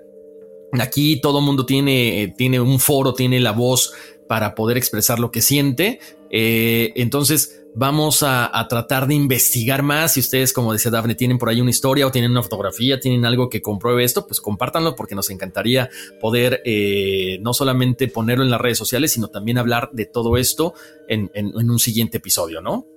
Aquí 0.79 1.19
todo 1.19 1.41
mundo 1.41 1.65
tiene, 1.65 2.23
eh, 2.23 2.33
tiene 2.37 2.61
un 2.61 2.79
foro, 2.79 3.13
tiene 3.13 3.39
la 3.39 3.51
voz 3.51 3.93
para 4.32 4.55
poder 4.55 4.77
expresar 4.77 5.19
lo 5.19 5.29
que 5.29 5.41
siente. 5.41 5.99
Eh, 6.29 6.93
entonces 6.95 7.65
vamos 7.75 8.23
a, 8.23 8.49
tratar 8.69 9.05
de 9.05 9.13
investigar 9.13 9.84
más. 9.84 10.13
Si 10.13 10.21
ustedes, 10.21 10.53
como 10.53 10.71
decía 10.71 10.89
Dafne, 10.89 11.15
tienen 11.15 11.38
por 11.38 11.49
ahí 11.49 11.59
una 11.59 11.69
historia 11.69 12.07
o 12.07 12.11
tienen 12.11 12.32
una 12.32 12.41
fotografía, 12.41 12.97
tienen 12.97 13.25
algo 13.25 13.49
que 13.49 13.61
compruebe 13.61 14.05
esto, 14.05 14.25
pues 14.25 14.39
compártanlo 14.39 14.95
porque 14.95 15.15
nos 15.15 15.29
encantaría 15.32 15.89
poder 16.21 16.61
eh, 16.63 17.39
no 17.41 17.53
solamente 17.53 18.07
ponerlo 18.07 18.45
en 18.45 18.51
las 18.51 18.61
redes 18.61 18.77
sociales, 18.77 19.11
sino 19.11 19.27
también 19.27 19.57
hablar 19.57 19.89
de 19.91 20.05
todo 20.05 20.38
esto 20.38 20.75
en, 21.09 21.29
en 21.34 21.69
un 21.69 21.79
siguiente 21.79 22.19
episodio, 22.19 22.61
¿no? 22.61 22.88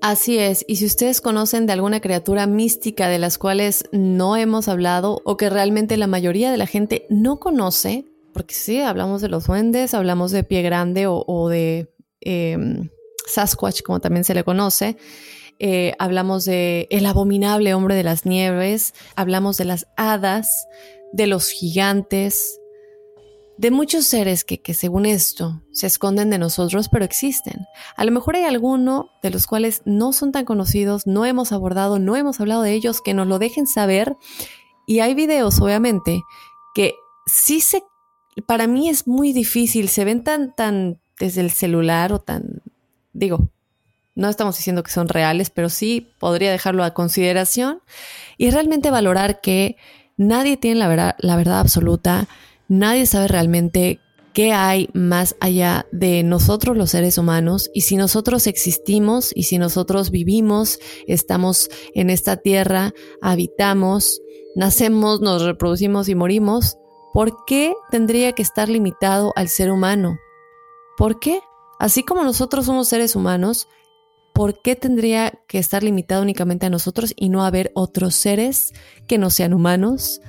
Así 0.00 0.38
es, 0.38 0.64
y 0.66 0.76
si 0.76 0.86
ustedes 0.86 1.20
conocen 1.20 1.66
de 1.66 1.74
alguna 1.74 2.00
criatura 2.00 2.46
mística 2.46 3.08
de 3.08 3.18
las 3.18 3.36
cuales 3.36 3.84
no 3.92 4.38
hemos 4.38 4.68
hablado 4.68 5.20
o 5.26 5.36
que 5.36 5.50
realmente 5.50 5.98
la 5.98 6.06
mayoría 6.06 6.50
de 6.50 6.56
la 6.56 6.66
gente 6.66 7.04
no 7.10 7.38
conoce, 7.40 8.06
porque 8.32 8.54
sí, 8.54 8.80
hablamos 8.80 9.22
de 9.22 9.28
los 9.28 9.46
duendes, 9.46 9.94
hablamos 9.94 10.30
de 10.30 10.44
pie 10.44 10.62
grande 10.62 11.06
o, 11.08 11.48
de 11.48 11.92
em, 12.20 12.90
Sasquatch, 13.26 13.82
como 13.82 14.00
también 14.00 14.24
se 14.24 14.34
le 14.34 14.44
conoce, 14.44 14.96
eh, 15.58 15.94
hablamos 15.98 16.44
de 16.44 16.86
el 16.90 17.06
abominable 17.06 17.74
hombre 17.74 17.94
de 17.94 18.04
las 18.04 18.26
nieves, 18.26 18.94
hablamos 19.16 19.56
de 19.56 19.64
las 19.64 19.88
hadas, 19.96 20.66
de 21.12 21.26
los 21.26 21.50
gigantes, 21.50 22.60
de 23.58 23.72
muchos 23.72 24.04
seres 24.04 24.44
que, 24.44 24.62
que, 24.62 24.72
según 24.72 25.04
esto 25.04 25.62
se 25.72 25.88
esconden 25.88 26.30
de 26.30 26.38
nosotros, 26.38 26.88
pero 26.88 27.04
existen. 27.04 27.66
A 27.96 28.04
lo 28.04 28.12
mejor 28.12 28.36
hay 28.36 28.44
alguno 28.44 29.10
de 29.20 29.30
los 29.30 29.46
cuales 29.48 29.82
no 29.84 30.12
son 30.12 30.30
tan 30.30 30.44
conocidos, 30.44 31.08
no 31.08 31.24
hemos 31.24 31.50
abordado, 31.50 31.98
no 31.98 32.14
hemos 32.14 32.40
hablado 32.40 32.62
de 32.62 32.72
ellos, 32.72 33.00
que 33.00 33.14
nos 33.14 33.26
lo 33.26 33.40
dejen 33.40 33.66
saber. 33.66 34.16
Y 34.86 35.00
hay 35.00 35.14
videos, 35.14 35.60
obviamente, 35.60 36.22
que 36.72 36.94
sí 37.26 37.60
se... 37.60 37.82
Para 38.46 38.66
mí 38.66 38.88
es 38.88 39.06
muy 39.06 39.32
difícil, 39.32 39.88
se 39.88 40.04
ven 40.04 40.24
tan, 40.24 40.54
tan 40.54 41.00
desde 41.18 41.40
el 41.40 41.50
celular 41.50 42.12
o 42.12 42.18
tan... 42.18 42.62
Digo, 43.12 43.48
no 44.14 44.28
estamos 44.28 44.56
diciendo 44.56 44.82
que 44.82 44.90
son 44.90 45.08
reales, 45.08 45.50
pero 45.50 45.68
sí 45.68 46.12
podría 46.18 46.50
dejarlo 46.50 46.84
a 46.84 46.94
consideración 46.94 47.80
y 48.36 48.50
realmente 48.50 48.90
valorar 48.90 49.40
que 49.40 49.76
nadie 50.16 50.56
tiene 50.56 50.80
la 50.80 50.88
verdad, 50.88 51.16
la 51.18 51.36
verdad 51.36 51.60
absoluta 51.60 52.28
Nadie 52.68 53.06
sabe 53.06 53.28
realmente 53.28 53.98
qué 54.34 54.52
hay 54.52 54.90
más 54.92 55.36
allá 55.40 55.86
de 55.90 56.22
nosotros 56.22 56.76
los 56.76 56.90
seres 56.90 57.16
humanos 57.16 57.70
y 57.72 57.80
si 57.80 57.96
nosotros 57.96 58.46
existimos 58.46 59.32
y 59.34 59.44
si 59.44 59.56
nosotros 59.56 60.10
vivimos, 60.10 60.78
estamos 61.06 61.70
en 61.94 62.10
esta 62.10 62.36
tierra, 62.36 62.92
habitamos, 63.22 64.20
nacemos, 64.54 65.22
nos 65.22 65.42
reproducimos 65.42 66.10
y 66.10 66.14
morimos, 66.14 66.76
¿por 67.18 67.44
qué 67.46 67.74
tendría 67.90 68.32
que 68.32 68.42
estar 68.42 68.68
limitado 68.68 69.32
al 69.34 69.48
ser 69.48 69.72
humano? 69.72 70.20
¿Por 70.96 71.18
qué? 71.18 71.40
Así 71.80 72.04
como 72.04 72.22
nosotros 72.22 72.66
somos 72.66 72.86
seres 72.86 73.16
humanos, 73.16 73.66
¿por 74.32 74.62
qué 74.62 74.76
tendría 74.76 75.32
que 75.48 75.58
estar 75.58 75.82
limitado 75.82 76.22
únicamente 76.22 76.66
a 76.66 76.70
nosotros 76.70 77.12
y 77.16 77.28
no 77.28 77.44
haber 77.44 77.72
otros 77.74 78.14
seres 78.14 78.72
que 79.08 79.18
no 79.18 79.30
sean 79.30 79.52
humanos? 79.52 80.20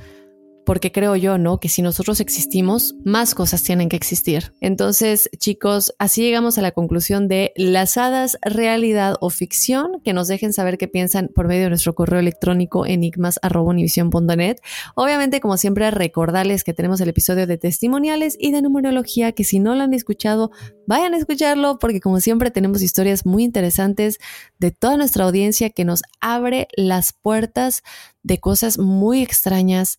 Porque 0.69 0.91
creo 0.91 1.15
yo, 1.15 1.39
¿no? 1.39 1.59
Que 1.59 1.67
si 1.67 1.81
nosotros 1.81 2.19
existimos, 2.19 2.93
más 3.03 3.33
cosas 3.33 3.63
tienen 3.63 3.89
que 3.89 3.95
existir. 3.95 4.53
Entonces, 4.61 5.27
chicos, 5.39 5.95
así 5.97 6.21
llegamos 6.21 6.59
a 6.59 6.61
la 6.61 6.73
conclusión 6.73 7.27
de 7.27 7.53
las 7.55 7.97
hadas, 7.97 8.37
realidad 8.43 9.15
o 9.19 9.31
ficción, 9.31 9.99
que 10.05 10.13
nos 10.13 10.27
dejen 10.27 10.53
saber 10.53 10.77
qué 10.77 10.87
piensan 10.87 11.31
por 11.33 11.47
medio 11.47 11.63
de 11.63 11.69
nuestro 11.69 11.95
correo 11.95 12.19
electrónico 12.19 12.85
enigmas.univision.net. 12.85 14.57
Obviamente, 14.93 15.41
como 15.41 15.57
siempre, 15.57 15.89
recordarles 15.89 16.63
que 16.63 16.75
tenemos 16.75 17.01
el 17.01 17.09
episodio 17.09 17.47
de 17.47 17.57
testimoniales 17.57 18.37
y 18.39 18.51
de 18.51 18.61
numerología, 18.61 19.31
que 19.31 19.45
si 19.45 19.57
no 19.57 19.73
lo 19.73 19.81
han 19.81 19.95
escuchado, 19.95 20.51
vayan 20.85 21.15
a 21.15 21.17
escucharlo, 21.17 21.79
porque 21.79 21.99
como 21.99 22.19
siempre 22.19 22.51
tenemos 22.51 22.83
historias 22.83 23.25
muy 23.25 23.43
interesantes 23.43 24.19
de 24.59 24.69
toda 24.69 24.97
nuestra 24.97 25.25
audiencia 25.25 25.71
que 25.71 25.83
nos 25.83 26.03
abre 26.21 26.67
las 26.77 27.11
puertas 27.11 27.81
de 28.23 28.39
cosas 28.39 28.77
muy 28.77 29.21
extrañas, 29.21 29.97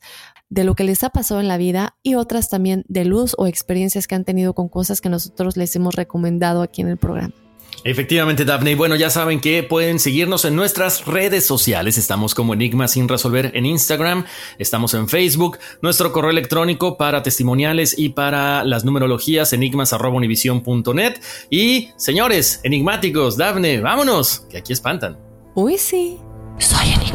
de 0.51 0.64
lo 0.64 0.74
que 0.74 0.84
les 0.84 1.03
ha 1.05 1.11
pasado 1.11 1.40
en 1.40 1.48
la 1.48 1.57
vida 1.57 1.96
y 2.03 2.16
otras 2.16 2.51
también 2.51 2.84
de 2.88 3.05
luz 3.05 3.34
o 3.38 3.46
experiencias 3.46 4.07
que 4.07 4.16
han 4.16 4.24
tenido 4.24 4.53
con 4.53 4.68
cosas 4.68 5.01
que 5.01 5.09
nosotros 5.09 5.57
les 5.57 5.74
hemos 5.76 5.94
recomendado 5.94 6.62
aquí 6.62 6.82
en 6.82 6.88
el 6.88 6.98
programa. 6.98 7.32
Efectivamente, 7.84 8.44
Daphne. 8.44 8.72
Y 8.72 8.74
bueno, 8.74 8.94
ya 8.94 9.09
saben 9.09 9.40
que 9.40 9.62
pueden 9.62 9.98
seguirnos 9.98 10.44
en 10.44 10.55
nuestras 10.55 11.07
redes 11.07 11.46
sociales. 11.46 11.96
Estamos 11.96 12.34
como 12.34 12.53
Enigma 12.53 12.88
sin 12.88 13.09
resolver 13.09 13.53
en 13.55 13.64
Instagram, 13.64 14.26
estamos 14.59 14.92
en 14.94 15.09
Facebook, 15.09 15.59
nuestro 15.80 16.12
correo 16.12 16.30
electrónico 16.30 16.98
para 16.98 17.22
testimoniales 17.22 17.98
y 17.98 18.11
para 18.11 18.64
las 18.64 18.84
numerologías 18.84 19.53
enigmas.univision.net. 19.53 21.20
Y 21.48 21.90
señores, 21.96 22.61
enigmáticos, 22.64 23.38
Daphne, 23.38 23.80
vámonos, 23.80 24.40
que 24.51 24.59
aquí 24.59 24.72
espantan. 24.74 25.16
Uy, 25.55 25.78
sí, 25.78 26.18
soy 26.59 26.88
enigmático. 26.88 27.10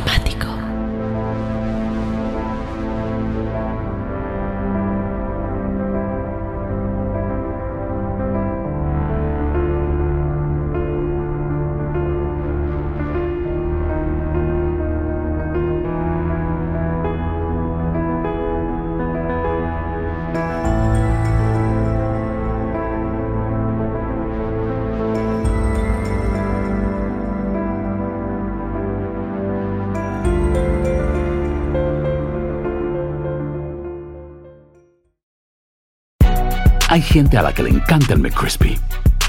Gente 37.15 37.37
a 37.37 37.41
la 37.41 37.53
que 37.53 37.63
le 37.63 37.69
encanta 37.69 38.13
el 38.13 38.19
McCrispy 38.19 38.77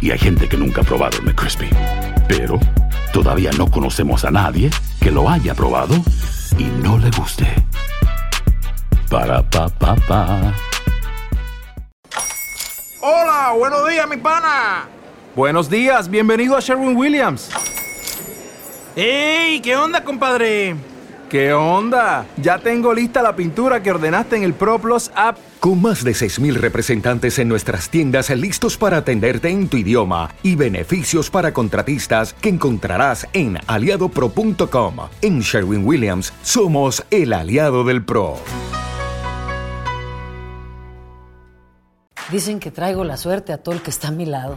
y 0.01 0.11
hay 0.11 0.19
gente 0.19 0.49
que 0.49 0.57
nunca 0.57 0.81
ha 0.81 0.85
probado 0.85 1.19
el 1.19 1.23
McCrispy. 1.23 1.71
Pero 2.27 2.59
todavía 3.13 3.53
no 3.53 3.71
conocemos 3.71 4.25
a 4.25 4.31
nadie 4.33 4.71
que 5.01 5.13
lo 5.13 5.31
haya 5.31 5.55
probado 5.55 5.95
y 6.59 6.65
no 6.83 6.99
le 6.99 7.13
guste. 7.13 7.47
Para 9.09 9.41
pa 9.49 9.69
pa 9.69 9.95
pa. 9.95 10.53
Hola, 13.03 13.55
buenos 13.57 13.89
días, 13.89 14.09
mi 14.09 14.17
pana. 14.17 14.89
Buenos 15.37 15.71
días, 15.71 16.11
bienvenido 16.11 16.57
a 16.57 16.61
Sherwin 16.61 16.97
Williams. 16.97 17.51
¡Ey! 18.97 19.61
¿Qué 19.61 19.77
onda, 19.77 20.03
compadre? 20.03 20.75
¿Qué 21.29 21.53
onda? 21.53 22.25
Ya 22.37 22.59
tengo 22.59 22.95
lista 22.95 23.21
la 23.21 23.35
pintura 23.35 23.83
que 23.83 23.91
ordenaste 23.91 24.37
en 24.37 24.45
el 24.45 24.55
ProPlus 24.55 25.11
app. 25.17 25.37
Con 25.59 25.83
más 25.83 26.05
de 26.05 26.13
6.000 26.13 26.55
representantes 26.55 27.41
en 27.41 27.49
nuestras 27.49 27.91
tiendas 27.91 28.31
listos 28.31 28.77
para 28.77 28.99
atenderte 28.99 29.49
en 29.49 29.69
tu 29.69 29.77
idioma 29.77 30.31
y 30.45 30.55
beneficios 30.55 31.29
para 31.29 31.53
contratistas 31.53 32.33
que 32.35 32.51
encontrarás 32.51 33.27
en 33.33 33.59
aliadopro.com. 33.67 34.95
En 35.21 35.41
Sherwin 35.41 35.85
Williams 35.85 36.33
somos 36.43 37.05
el 37.11 37.33
aliado 37.33 37.83
del 37.83 38.05
PRO. 38.05 38.37
Dicen 42.31 42.61
que 42.61 42.71
traigo 42.71 43.03
la 43.03 43.17
suerte 43.17 43.53
a 43.53 43.59
todo 43.59 43.75
el 43.75 43.83
que 43.83 43.91
está 43.91 44.09
a 44.09 44.13
mi 44.13 44.27
lado. 44.27 44.57